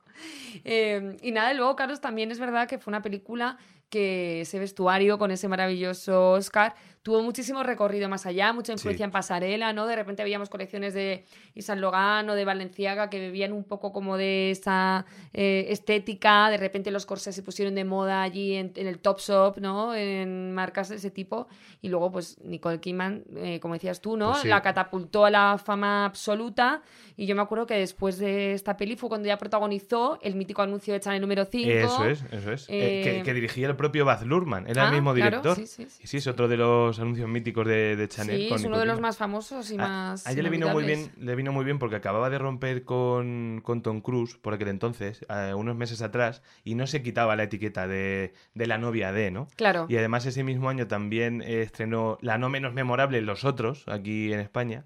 Eh, 0.64 1.16
y 1.22 1.30
nada, 1.32 1.52
y 1.52 1.56
luego, 1.56 1.76
Carlos, 1.76 2.00
también 2.00 2.30
es 2.30 2.38
verdad 2.40 2.66
que 2.68 2.78
fue 2.78 2.90
una 2.90 3.02
película 3.02 3.58
que 3.88 4.42
ese 4.42 4.58
vestuario 4.58 5.18
con 5.18 5.30
ese 5.30 5.48
maravilloso 5.48 6.32
Oscar 6.32 6.74
tuvo 7.02 7.22
muchísimo 7.22 7.62
recorrido 7.62 8.08
más 8.08 8.26
allá, 8.26 8.52
mucha 8.52 8.72
influencia 8.72 9.04
Sí. 9.04 9.08
en 9.08 9.10
pasarela, 9.10 9.72
¿no? 9.72 9.86
De 9.86 9.96
repente 9.96 10.22
veíamos 10.22 10.48
colecciones 10.48 10.94
de 10.94 11.24
Saint 11.58 11.80
Laurent 11.80 12.28
o 12.28 12.34
de 12.34 12.44
Valenciaga 12.44 13.08
que 13.10 13.18
bebían 13.18 13.52
un 13.52 13.64
poco 13.64 13.92
como 13.92 14.16
de 14.16 14.50
esa 14.50 15.06
eh, 15.32 15.66
estética, 15.70 16.50
de 16.50 16.56
repente 16.58 16.90
los 16.90 17.06
corsés 17.06 17.34
se 17.34 17.42
pusieron 17.42 17.74
de 17.74 17.84
moda 17.84 18.22
allí 18.22 18.54
en, 18.54 18.72
en 18.76 18.86
el 18.86 18.98
Top 18.98 19.20
Shop, 19.20 19.56
¿no? 19.58 19.94
En 19.94 20.52
marcas 20.54 20.88
de 20.88 20.96
ese 20.96 21.10
tipo. 21.10 21.48
Y 21.80 21.88
luego, 21.88 22.10
pues, 22.12 22.36
Nicole 22.42 22.80
Kidman, 22.80 23.24
eh, 23.36 23.60
como 23.60 23.74
decías 23.74 24.00
tú, 24.00 24.16
¿no? 24.16 24.30
Pues 24.30 24.42
sí. 24.42 24.48
La 24.48 24.60
catapultó 24.62 25.24
a 25.24 25.30
la 25.30 25.58
fama 25.64 26.04
absoluta. 26.04 26.82
Y 27.16 27.26
yo 27.26 27.34
me 27.34 27.42
acuerdo 27.42 27.66
que 27.66 27.74
después 27.74 28.18
de 28.18 28.52
esta 28.54 28.76
peli 28.76 28.96
fue 28.96 29.08
cuando 29.08 29.26
ya 29.28 29.38
protagonizó 29.38 30.18
el 30.22 30.34
mítico 30.34 30.62
anuncio 30.62 30.94
de 30.94 31.00
Chanel 31.00 31.20
número 31.20 31.44
5. 31.44 31.70
Eso 31.70 32.04
es, 32.04 32.24
eso 32.30 32.52
es. 32.52 32.66
Eh, 32.68 33.00
que, 33.02 33.18
Eh, 33.20 33.22
que 33.22 33.34
dirigía 33.34 33.68
el 33.68 33.76
propio 33.76 34.04
Baz 34.04 34.22
Luhrmann, 34.24 34.68
era 34.68 34.84
Ah, 34.84 34.86
el 34.88 34.92
mismo 34.94 35.14
claro, 35.14 35.38
director. 35.42 35.56
sí, 35.56 35.66
sí, 35.66 35.86
sí, 35.88 36.00
y 36.04 36.06
sí, 36.06 36.16
es 36.18 36.26
otro 36.26 36.48
de 36.48 36.56
los 36.56 36.97
anuncios 36.98 37.28
míticos 37.28 37.66
de, 37.66 37.96
de 37.96 38.08
Chanel. 38.08 38.40
Sí, 38.42 38.48
con 38.48 38.58
es 38.58 38.64
uno 38.64 38.78
de 38.78 38.86
los 38.86 39.00
más 39.00 39.16
famosos 39.16 39.70
y 39.70 39.74
A- 39.74 39.78
más. 39.78 40.26
A 40.26 40.32
ella 40.32 40.42
le 40.42 40.50
vino 40.50 40.68
muy 40.68 40.84
bien, 40.84 41.10
le 41.18 41.34
vino 41.34 41.52
muy 41.52 41.64
bien 41.64 41.78
porque 41.78 41.96
acababa 41.96 42.30
de 42.30 42.38
romper 42.38 42.84
con, 42.84 43.60
con 43.64 43.82
Tom 43.82 44.00
Cruise 44.00 44.36
por 44.36 44.54
aquel 44.54 44.68
entonces, 44.68 45.24
eh, 45.28 45.52
unos 45.54 45.76
meses 45.76 46.02
atrás, 46.02 46.42
y 46.64 46.74
no 46.74 46.86
se 46.86 47.02
quitaba 47.02 47.36
la 47.36 47.44
etiqueta 47.44 47.86
de, 47.86 48.32
de 48.54 48.66
la 48.66 48.78
novia 48.78 49.12
de, 49.12 49.30
¿no? 49.30 49.48
Claro. 49.56 49.86
Y 49.88 49.96
además 49.96 50.26
ese 50.26 50.44
mismo 50.44 50.68
año 50.68 50.86
también 50.86 51.42
eh, 51.42 51.62
estrenó 51.62 52.18
la 52.20 52.38
no 52.38 52.48
menos 52.48 52.72
memorable 52.74 53.20
Los 53.22 53.44
Otros, 53.44 53.84
aquí 53.88 54.32
en 54.32 54.40
España. 54.40 54.84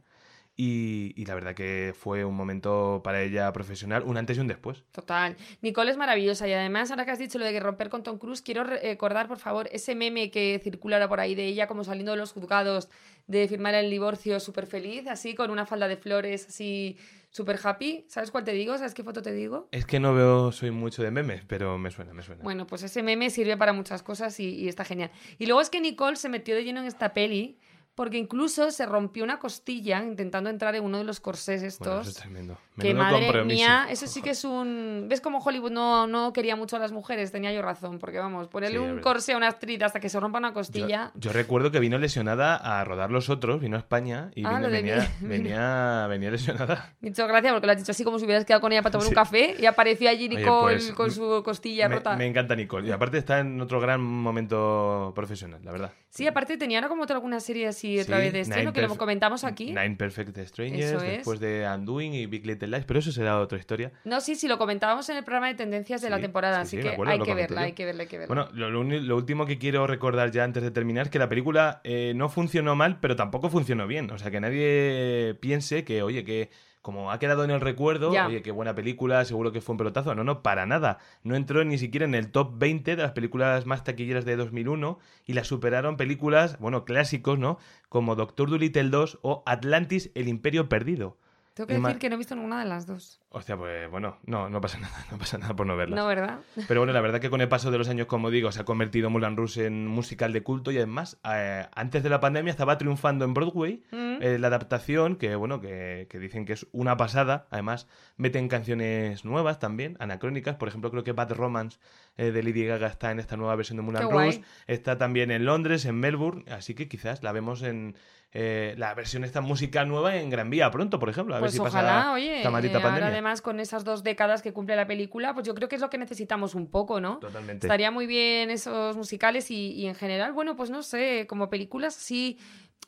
Y, 0.55 1.15
y 1.17 1.25
la 1.25 1.35
verdad 1.35 1.55
que 1.55 1.95
fue 1.99 2.27
un 2.27 2.37
momento 2.37 3.01
para 3.03 3.23
ella 3.23 3.51
profesional, 3.55 4.03
un 4.05 4.19
antes 4.19 4.37
y 4.37 4.41
un 4.41 4.49
después. 4.49 4.85
Total. 4.93 5.35
Nicole 5.63 5.91
es 5.91 5.97
maravillosa 5.97 6.47
y 6.47 6.53
además, 6.53 6.91
ahora 6.91 7.07
que 7.07 7.11
has 7.11 7.19
dicho 7.19 7.39
lo 7.39 7.47
de 7.47 7.53
que 7.53 7.61
romper 7.61 7.89
con 7.89 8.03
Tom 8.03 8.19
Cruise, 8.19 8.43
quiero 8.43 8.63
re- 8.65 8.79
recordar, 8.83 9.29
por 9.29 9.39
favor, 9.39 9.69
ese 9.73 9.95
meme 9.95 10.31
que 10.31 10.61
circula 10.63 10.97
ahora 10.97 11.09
por 11.09 11.21
ahí 11.21 11.35
de 11.35 11.47
ella 11.47 11.67
como 11.67 11.85
saliendo 11.85 12.13
de 12.13 12.19
los 12.19 12.33
juzgados 12.33 12.91
de 13.27 13.49
firmar 13.49 13.75
el 13.75 13.89
divorcio 13.91 14.39
súper 14.41 14.67
feliz, 14.67 15.07
así 15.09 15.35
con 15.35 15.51
una 15.51 15.65
falda 15.65 15.89
de 15.89 15.97
flores, 15.97 16.47
así 16.49 16.99
súper 17.31 17.59
happy. 17.63 18.05
¿Sabes 18.09 18.31
cuál 18.31 18.45
te 18.45 18.53
digo? 18.53 18.77
¿Sabes 18.77 18.93
qué 18.93 19.03
foto 19.03 19.23
te 19.23 19.33
digo? 19.33 19.69
Es 19.73 19.87
que 19.87 20.01
no 20.01 20.13
veo, 20.13 20.53
soy 20.53 20.71
mucho 20.71 21.03
de 21.03 21.11
memes, 21.11 21.45
pero 21.47 21.79
me 21.79 21.91
suena, 21.91 22.13
me 22.13 22.23
suena. 22.23 22.43
Bueno, 22.43 22.67
pues 22.67 22.83
ese 22.83 23.03
meme 23.03 23.31
sirve 23.31 23.57
para 23.57 23.73
muchas 23.73 24.03
cosas 24.03 24.39
y, 24.39 24.51
y 24.57 24.69
está 24.69 24.85
genial. 24.85 25.11
Y 25.39 25.47
luego 25.47 25.63
es 25.63 25.71
que 25.71 25.81
Nicole 25.81 26.17
se 26.17 26.29
metió 26.29 26.55
de 26.55 26.63
lleno 26.65 26.81
en 26.81 26.87
esta 26.87 27.15
peli 27.15 27.59
porque 27.95 28.17
incluso 28.19 28.71
se 28.71 28.87
rompió 28.87 29.23
una 29.25 29.39
costilla 29.39 30.03
intentando 30.03 30.49
entrar 30.49 30.75
en 30.75 30.83
uno 30.85 30.99
de 30.99 31.05
los 31.05 31.21
corsés 31.21 31.61
Bueno, 31.61 31.69
estos. 31.69 32.01
eso 32.09 32.11
es 32.11 32.17
tremendo. 32.25 32.59
Que 32.81 32.95
madre 32.95 33.25
compromiso. 33.27 33.55
mía, 33.55 33.87
eso 33.91 34.07
sí 34.07 34.23
que 34.23 34.31
es 34.31 34.45
un... 34.45 35.05
¿Ves 35.07 35.21
cómo 35.21 35.41
Hollywood 35.41 35.71
no, 35.73 36.07
no 36.07 36.33
quería 36.33 36.57
mucho 36.57 36.77
a 36.77 36.79
las 36.79 36.91
mujeres? 36.91 37.31
Tenía 37.31 37.53
yo 37.53 37.61
razón, 37.61 37.99
porque 37.99 38.19
vamos, 38.19 38.49
ponerle 38.49 38.79
Sí, 38.79 38.83
un 38.85 39.01
corsé 39.01 39.35
a 39.35 39.37
una 39.37 39.49
actriz 39.49 39.83
hasta 39.83 40.01
que 40.01 40.09
se 40.09 40.19
rompa 40.19 40.39
una 40.39 40.55
costilla... 40.55 41.13
yo 41.15 41.35
recuerdo 41.35 41.71
que 41.71 41.81
vino 41.81 41.99
lesionada 41.99 42.57
a 42.57 42.83
rodar 42.85 43.11
los 43.11 43.29
otros, 43.29 43.61
vino 43.61 43.77
a 43.77 43.81
España 43.81 44.31
y 44.35 44.47
Ah, 44.47 44.57
vino- 44.57 44.71
venía, 44.71 45.07
venía, 45.21 46.07
venía 46.09 46.31
lesionada. 46.31 46.95
Muchas 47.03 47.29
gracias, 47.29 47.53
porque 47.53 47.67
lo 47.67 47.73
has 47.73 47.79
dicho 47.79 47.93
así 47.93 48.05
como 48.05 48.19
si 48.19 48.25
hubieras 48.25 48.47
quedado 48.47 48.63
con 48.63 48.73
ella 48.73 48.81
para 48.81 48.93
tomar 48.93 49.07
un 49.07 49.13
café 49.15 49.55
y 49.59 49.67
apareció 49.67 50.09
allí 50.09 50.29
Oye, 50.29 50.37
Nicole 50.39 50.77
pues, 50.77 50.93
con 50.93 51.11
su 51.11 51.43
costilla 51.45 51.91
Me, 51.91 51.97
rota. 51.97 52.17
me 52.17 52.27
encanta 52.27 52.57
Nicole. 52.57 52.89
Y 52.89 52.91
aparte 52.93 53.19
está 53.19 53.41
en 53.41 53.61
otro 53.61 53.81
gran 53.81 54.01
momento 54.01 55.13
profesional, 55.15 55.61
la 55.63 55.73
verdad. 55.73 55.93
Sí, 56.09 56.27
aparte 56.27 56.57
tenía 56.57 56.79
ahora 56.79 56.89
como 56.89 57.03
otra 57.03 57.17
alguna 57.17 57.41
serie 57.41 57.67
así 57.69 57.82
otra 58.01 58.17
Sí, 58.19 58.23
vez 58.25 58.33
de 58.33 58.41
estreno 58.41 58.73
que 58.73 58.83
lo 58.83 58.97
comentamos 58.97 59.45
aquí. 59.45 59.67
Nine 59.67 59.97
Perfect 59.97 60.37
Strangers, 60.39 61.03
es. 61.03 61.03
después 61.03 61.41
de 61.41 61.67
Undoing 61.67 62.15
y 62.15 62.27
Big 62.27 62.47
Little 62.47 62.69
Lies, 62.69 62.85
pero 62.85 62.99
eso 63.01 63.13
será 63.13 63.39
otra 63.41 63.59
historia. 63.59 63.93
No, 64.05 64.21
sí, 64.21 64.35
sí, 64.35 64.49
lo 64.49 64.59
comentábamos 64.59 65.09
en 65.09 65.17
el 65.17 65.25
programa 65.25 65.49
de 65.49 65.55
tendencias 65.55 66.01
de 66.03 66.11
la 66.11 66.21
temporada, 66.21 66.65
sí, 66.65 66.77
así 66.77 66.87
que 66.87 66.95
acuerdo, 66.95 67.13
hay 67.13 67.21
que 67.21 67.35
verla, 67.35 67.61
hay 67.63 67.73
que 67.73 67.85
verla, 67.85 68.03
hay 68.03 68.09
que 68.09 68.19
verla. 68.19 68.35
Bueno, 68.35 68.51
lo, 68.55 68.71
lo 68.71 68.81
uni- 68.81 69.01
lo 69.01 69.17
último 69.17 69.47
que 69.47 69.59
quiero 69.59 69.87
recordar 69.87 70.31
ya 70.31 70.45
antes 70.45 70.63
de 70.63 70.71
terminar 70.71 71.07
es 71.07 71.11
que 71.11 71.19
la 71.19 71.29
película 71.29 71.81
eh, 71.85 72.13
no 72.17 72.29
funcionó 72.29 72.75
mal, 72.77 72.99
pero 73.01 73.17
tampoco 73.17 73.51
funcionó 73.51 73.87
bien. 73.87 74.11
O 74.11 74.19
sea, 74.19 74.31
que 74.31 74.41
nadie 74.41 75.35
piense 75.41 75.85
que, 75.85 76.03
oye, 76.03 76.25
que 76.25 76.51
como 76.83 77.13
ha 77.13 77.19
quedado 77.19 77.45
en 77.45 77.51
el 77.51 77.61
recuerdo, 77.61 78.13
Ya. 78.13 78.27
oye, 78.27 78.43
qué 78.43 78.51
buena 78.51 78.75
película, 78.75 79.25
seguro 79.25 79.53
que 79.53 79.61
fue 79.61 79.75
un 79.75 79.79
pelotazo. 79.79 80.15
No, 80.15 80.25
no, 80.25 80.43
para 80.43 80.67
nada. 80.67 80.99
No 81.23 81.37
entró 81.37 81.65
ni 81.65 81.79
siquiera 81.79 82.05
en 82.05 82.15
el 82.15 82.31
top 82.31 82.59
20 82.59 82.97
de 82.97 83.03
las 83.03 83.13
películas 83.13 83.65
más 83.67 83.85
taquilleras 83.85 84.25
de 84.25 84.37
2001 84.37 84.99
y 85.25 85.33
la 85.33 85.45
superaron 85.45 85.97
películas, 85.97 86.59
bueno, 86.59 86.85
clásicos, 86.85 87.39
¿no? 87.39 87.59
Como 87.89 88.17
Doctor 88.17 88.51
Dolittle 88.51 88.91
2 88.91 89.21
o 89.23 89.43
Atlantis, 89.47 90.11
el 90.15 90.29
Imperio 90.29 90.69
Perdido. 90.69 91.17
Tengo 91.55 91.69
que 91.69 91.75
decir 91.79 91.99
que 91.99 92.09
no 92.09 92.17
he 92.17 92.19
visto 92.19 92.35
ninguna 92.35 92.59
de 92.61 92.69
las 92.69 92.87
dos. 92.87 93.22
Hostia, 93.35 93.57
pues 93.57 93.91
bueno, 93.91 94.19
no, 94.27 94.49
no 94.51 94.61
pasa 94.61 94.79
nada, 94.81 94.95
no 95.11 95.17
pasa 95.19 95.39
nada 95.39 95.55
por 95.57 95.67
no 95.67 95.77
verlas. 95.77 95.97
No, 95.97 96.07
¿verdad? 96.07 96.41
Pero 96.69 96.81
bueno, 96.81 96.93
la 96.93 97.01
verdad 97.01 97.19
que 97.21 97.31
con 97.31 97.41
el 97.41 97.49
paso 97.49 97.71
de 97.71 97.79
los 97.79 97.89
años, 97.89 98.07
como 98.07 98.31
digo, 98.31 98.53
se 98.53 98.61
ha 98.61 98.65
convertido 98.65 99.09
Mulan 99.11 99.37
Rouge 99.37 99.67
en 99.67 99.87
musical 99.87 100.33
de 100.33 100.43
culto 100.43 100.71
y 100.71 100.77
además, 100.77 101.19
eh, 101.25 101.67
antes 101.75 102.03
de 102.03 102.11
la 102.11 102.21
pandemia 102.21 102.51
estaba 102.51 102.77
triunfando 102.79 103.25
en 103.25 103.33
Broadway 103.35 103.83
Mm. 103.91 104.19
eh, 104.21 104.39
la 104.39 104.49
adaptación, 104.49 105.17
que 105.17 105.35
bueno, 105.35 105.61
que, 105.61 106.07
que 106.11 106.19
dicen 106.19 106.45
que 106.45 106.53
es 106.53 106.67
una 106.73 106.97
pasada. 106.97 107.47
Además, 107.51 107.89
meten 108.17 108.49
canciones 108.49 109.25
nuevas 109.25 109.59
también, 109.59 109.97
anacrónicas. 109.99 110.57
Por 110.57 110.69
ejemplo, 110.69 110.91
creo 110.91 111.03
que 111.05 111.13
Bad 111.13 111.33
Romance 111.33 111.79
eh, 112.19 112.31
de 112.33 112.43
Lady 112.43 112.67
Gaga 112.67 112.89
está 112.89 113.11
en 113.11 113.19
esta 113.19 113.37
nueva 113.39 113.57
versión 113.57 113.77
de 113.79 113.83
Mulan 113.83 114.03
Qué 114.09 114.13
guay. 114.13 114.31
Rouge. 114.33 114.45
Está 114.67 114.99
también 114.99 115.31
en 115.31 115.45
Londres, 115.47 115.87
en 115.87 115.95
Melbourne, 115.99 116.45
así 116.53 116.75
que 116.75 116.87
quizás 116.89 117.23
la 117.23 117.33
vemos 117.33 117.63
en 117.63 117.97
eh, 118.35 118.75
la 118.79 118.95
versión 118.95 119.25
esta 119.25 119.41
música 119.43 119.85
nueva 119.85 120.17
en 120.17 120.31
Gran 120.31 120.49
Vía 120.49 120.71
pronto, 120.71 120.99
por 120.99 121.11
ejemplo. 121.11 121.35
A 121.35 121.39
Pues 121.39 121.53
ver 121.53 121.61
si 121.61 121.67
ojalá, 121.69 121.93
pasa 121.97 122.13
oye. 122.13 122.39
esta 122.39 122.51
maldita 122.51 122.81
pandemia. 122.81 123.22
Además 123.23 123.41
con 123.41 123.61
esas 123.61 123.85
dos 123.85 124.03
décadas 124.03 124.43
que 124.43 124.53
cumple 124.53 124.77
la 124.77 124.87
película, 124.87 125.33
pues 125.33 125.47
yo 125.47 125.55
creo 125.55 125.69
que 125.69 125.77
es 125.77 125.83
lo 125.83 125.91
que 125.91 125.99
necesitamos 125.99 126.55
un 126.55 126.71
poco, 126.71 127.01
¿no? 127.01 127.19
Totalmente. 127.19 127.67
Estaría 127.67 127.91
muy 127.91 128.07
bien 128.07 128.51
esos 128.51 128.97
musicales 128.97 129.51
y, 129.51 129.73
y 129.73 129.87
en 129.87 129.95
general, 129.95 130.33
bueno, 130.33 130.57
pues 130.57 130.71
no 130.71 130.83
sé, 130.83 131.27
como 131.29 131.49
películas 131.49 131.95
sí 131.95 132.39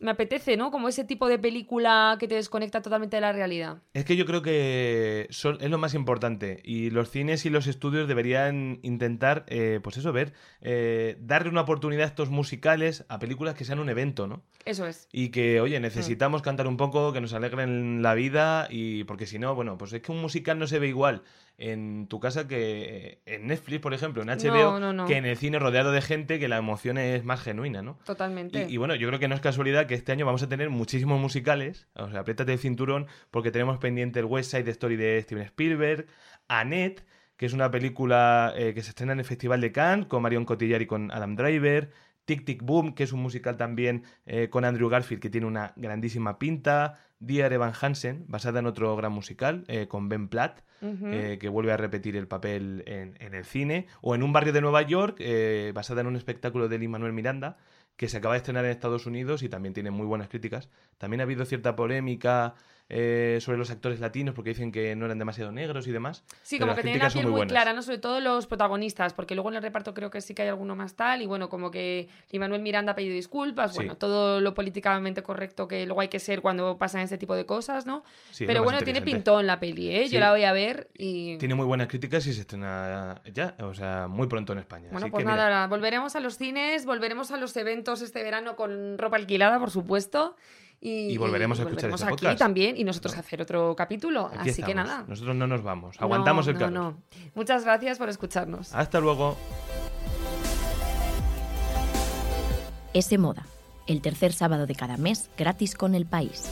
me 0.01 0.11
apetece, 0.11 0.57
¿no? 0.57 0.71
Como 0.71 0.89
ese 0.89 1.05
tipo 1.05 1.29
de 1.29 1.39
película 1.39 2.17
que 2.19 2.27
te 2.29 2.35
desconecta 2.35 2.83
totalmente 2.83 3.17
de 3.17 3.21
la 3.21 3.33
realidad. 3.33 3.79
Es 3.95 4.05
que 4.05 4.17
yo 4.17 4.27
creo 4.27 4.43
que 4.43 5.27
son- 5.31 5.59
es 5.61 5.71
lo 5.71 5.79
más 5.79 5.95
importante 5.95 6.61
y 6.65 6.91
los 6.91 7.11
cines 7.11 7.47
y 7.47 7.51
los 7.51 7.67
estudios 7.67 8.09
deberían 8.09 8.81
intentar, 8.83 9.45
eh, 9.49 9.81
pues 9.83 9.97
eso, 9.97 10.13
ver, 10.13 10.33
eh, 10.61 11.17
darle 11.21 11.49
una 11.51 11.61
oportunidad 11.63 12.05
a 12.05 12.09
estos 12.09 12.29
musicales, 12.31 13.05
a 13.09 13.19
películas 13.19 13.55
que 13.55 13.65
sean 13.65 13.79
un 13.79 13.89
evento, 13.89 14.27
¿no? 14.27 14.43
Eso 14.65 14.87
es. 14.87 15.09
Y 15.13 15.29
que, 15.29 15.61
oye, 15.61 15.79
necesitamos 15.81 16.43
cantar 16.43 16.67
un 16.67 16.77
poco, 16.77 17.13
que 17.13 17.21
nos 17.21 17.33
alegren 17.33 18.03
la 18.03 18.15
vida 18.15 18.67
y 18.71 19.05
porque 19.05 19.27
si 19.27 19.39
no, 19.39 19.55
bueno, 19.55 19.79
pues 19.79 19.93
es 19.93 20.03
que 20.03 20.13
un 20.13 20.21
musical 20.21 20.59
no 20.59 20.67
se 20.67 20.79
ve 20.79 20.89
igual 20.89 21.23
en 21.57 22.07
tu 22.09 22.19
casa 22.21 22.49
que 22.49 23.21
en 23.27 23.47
Netflix, 23.47 23.81
por 23.81 23.95
ejemplo, 23.95 24.23
en 24.23 24.29
HBO, 24.29 24.73
No, 24.73 24.81
no, 24.81 24.93
no. 24.93 25.07
que 25.07 25.17
en 25.17 25.25
el 25.25 25.37
cine 25.37 25.59
rodeado 25.59 25.93
de 25.93 26.03
gente 26.03 26.39
que 26.41 26.49
la 26.49 26.57
emoción 26.57 26.99
es 26.99 27.25
más 27.25 27.41
genuina, 27.41 27.81
¿no? 27.83 27.99
Totalmente. 28.05 28.67
Y, 28.69 28.75
y 28.75 28.77
bueno, 28.77 28.95
yo 28.97 29.07
creo 29.09 29.21
que 29.21 29.29
no 29.29 29.35
es 29.37 29.41
casualidad 29.41 29.87
que 29.87 29.95
este 29.95 30.11
año 30.13 30.27
vamos 30.27 30.43
a 30.43 30.49
tener 30.49 30.71
muchísimos 30.71 31.21
musicales. 31.21 31.87
O 31.95 32.11
sea, 32.11 32.21
apriétate 32.21 32.53
el 32.53 32.59
cinturón 32.59 33.07
porque 33.31 33.51
tenemos 33.53 33.79
pendiente 33.79 34.19
el 34.19 34.27
West 34.27 34.51
Side 34.51 34.69
Story 34.71 34.97
de 34.97 35.23
Steven 35.23 35.45
Spielberg, 35.45 36.07
Annette, 36.49 37.05
que 37.37 37.47
es 37.47 37.53
una 37.53 37.71
película 37.71 38.53
eh, 38.57 38.75
que 38.75 38.83
se 38.83 38.91
estrena 38.91 39.13
en 39.13 39.21
el 39.21 39.25
Festival 39.25 39.61
de 39.61 39.73
Cannes 39.73 40.07
con 40.07 40.23
Marion 40.23 40.45
Cotillard 40.45 40.83
y 40.83 40.87
con 40.87 41.11
Adam 41.11 41.37
Driver. 41.37 41.91
Tic 42.25 42.45
Tic 42.45 42.63
Boom, 42.63 42.95
que 42.95 43.05
es 43.05 43.13
un 43.13 43.21
musical 43.21 43.57
también 43.57 44.05
eh, 44.27 44.49
con 44.49 44.65
Andrew 44.65 44.89
Garfield 44.89 45.21
que 45.21 45.31
tiene 45.31 45.47
una 45.47 45.73
grandísima 45.77 46.39
pinta. 46.39 46.99
Dear 47.21 47.53
Evan 47.53 47.73
Hansen, 47.81 48.25
basada 48.29 48.59
en 48.59 48.67
otro 48.67 48.95
gran 48.97 49.13
musical 49.13 49.65
eh, 49.69 49.87
con 49.89 50.09
Ben 50.09 50.29
Platt, 50.29 50.61
eh, 50.83 51.39
que 51.41 51.49
vuelve 51.49 51.73
a 51.73 51.79
repetir 51.79 52.17
el 52.17 52.29
papel 52.29 52.83
en, 52.87 53.17
en 53.19 53.33
el 53.33 53.47
cine, 53.47 53.87
o 54.03 54.15
en 54.15 54.23
un 54.23 54.35
barrio 54.35 54.53
de 54.53 54.61
Nueva 54.61 54.83
York, 54.83 55.23
basada 55.73 56.03
en 56.03 56.07
un 56.07 56.17
espectáculo 56.17 56.69
de 56.69 56.79
Lin 56.79 56.91
Manuel 56.91 57.15
Miranda, 57.15 57.57
que 57.97 58.09
se 58.09 58.19
acaba 58.19 58.35
de 58.35 58.39
estrenar 58.39 58.67
en 58.67 58.73
Estados 58.73 59.07
Unidos 59.07 59.43
y 59.43 59.49
también 59.49 59.73
tiene 59.73 59.91
muy 59.91 60.07
buenas 60.07 60.29
críticas. 60.29 60.69
También 60.99 61.21
ha 61.21 61.25
habido 61.25 61.47
cierta 61.47 61.77
polémica 61.77 62.55
eh, 62.91 63.39
sobre 63.41 63.57
los 63.57 63.71
actores 63.71 63.99
latinos 63.99 64.35
porque 64.35 64.51
dicen 64.51 64.71
que 64.71 64.95
no 64.95 65.07
eran 65.07 65.19
demasiado 65.19 65.51
negros 65.51 65.87
y 65.87 65.93
demás. 65.93 66.23
Sí, 66.43 66.59
como 66.59 66.75
que 66.75 66.83
tienen 66.83 67.01
la 67.03 67.11
piel 67.11 67.27
muy, 67.27 67.47
clara, 67.47 67.73
¿no? 67.73 67.83
Sobre 67.83 67.99
todo 67.99 68.21
los 68.21 68.47
protagonistas, 68.47 69.15
porque 69.15 69.35
luego 69.35 69.51
en 69.51 69.57
el 69.57 69.63
reparto 69.63 69.95
creo 69.95 70.11
que 70.11 70.21
sí 70.21 70.35
que 70.35 70.43
hay 70.43 70.49
alguno 70.49 70.77
más 70.77 70.95
tal, 70.95 71.23
y 71.23 71.27
bueno, 71.27 71.49
como 71.49 71.71
que 71.71 72.09
Manuel 72.33 72.61
Miranda 72.61 72.93
ha 72.93 72.95
pedido 72.95 73.15
disculpas, 73.15 73.73
Sí. 73.73 73.79
bueno, 73.79 73.97
todo 73.97 74.41
lo 74.41 74.55
políticamente 74.55 75.23
correcto 75.23 75.67
que 75.67 75.87
luego 75.87 76.03
hay 76.03 76.09
que 76.09 76.19
ser 76.19 76.43
cuando 76.43 76.77
pasan 76.77 77.01
ese 77.01 77.17
tipo 77.17 77.35
de 77.35 77.47
cosas, 77.47 77.87
¿no? 77.87 78.05
Sí, 78.31 78.45
Pero 78.47 78.63
bueno, 78.63 78.81
tiene 78.83 79.01
pintón 79.01 79.47
la 79.47 79.61
peli, 79.61 79.91
¿eh? 79.91 80.07
Sí. 80.07 80.15
Yo 80.15 80.21
la 80.21 80.31
voy 80.31 80.45
a 80.45 80.53
ver 80.53 80.91
y... 80.95 81.39
Tiene 81.39 81.55
muy 81.55 81.67
buenas 81.67 81.89
críticas 81.89 82.27
y 82.27 82.35
se 82.35 82.43
estrena 82.43 83.23
ya, 83.33 83.55
o 83.61 83.73
sea, 83.73 84.09
muy 84.09 84.27
pronto 84.27 84.53
en 84.53 84.59
España. 84.59 84.89
Bueno, 84.91 85.07
Así 85.07 85.11
pues 85.11 85.25
que, 85.25 85.31
mira, 85.31 85.49
nada, 85.49 85.67
volveremos 85.69 86.17
a 86.17 86.21
los 86.21 86.37
cines, 86.37 86.85
volveremos 86.85 87.31
a 87.31 87.39
los 87.39 87.57
eventos 87.57 88.03
este 88.03 88.23
verano 88.23 88.57
con 88.57 88.99
ropa 88.99 89.17
alquilada, 89.17 89.59
por 89.59 89.71
supuesto. 89.71 90.37
Y, 90.81 91.13
Y 91.13 91.17
volveremos 91.17 91.59
a 91.59 91.63
escuchar 91.63 91.91
volveremos 91.91 92.01
este 92.01 92.13
aquí 92.13 92.21
podcast. 92.25 92.39
también 92.39 92.77
y 92.77 92.85
nosotros 92.85 93.17
a 93.17 93.21
hacer 93.21 93.41
otro 93.41 93.75
capítulo. 93.75 94.31
aquí 94.35 94.51
Así 94.51 94.63
que 94.63 94.75
nada. 94.75 95.05
Nosotros 95.09 95.35
no 95.35 95.47
nos 95.47 95.63
vamos, 95.63 95.97
aguantamos 95.99 96.47
No, 96.47 96.51
el 96.53 96.59
no, 96.59 96.61
calor. 96.67 96.73
no. 96.95 97.03
Muchas 97.35 97.65
gracias 97.65 97.99
por 97.99 98.09
escucharnos. 98.09 98.75
Hasta 98.75 99.01
luego. 99.01 99.37
Ese 102.93 103.19
Moda, 103.19 103.45
el 103.87 104.01
tercer 104.03 104.33
sábado 104.33 104.67
de 104.67 104.75
cada 104.75 104.97
mes 104.97 105.31
gratis 105.37 105.75
con 105.75 105.95
el 105.95 106.07
país. 106.07 106.49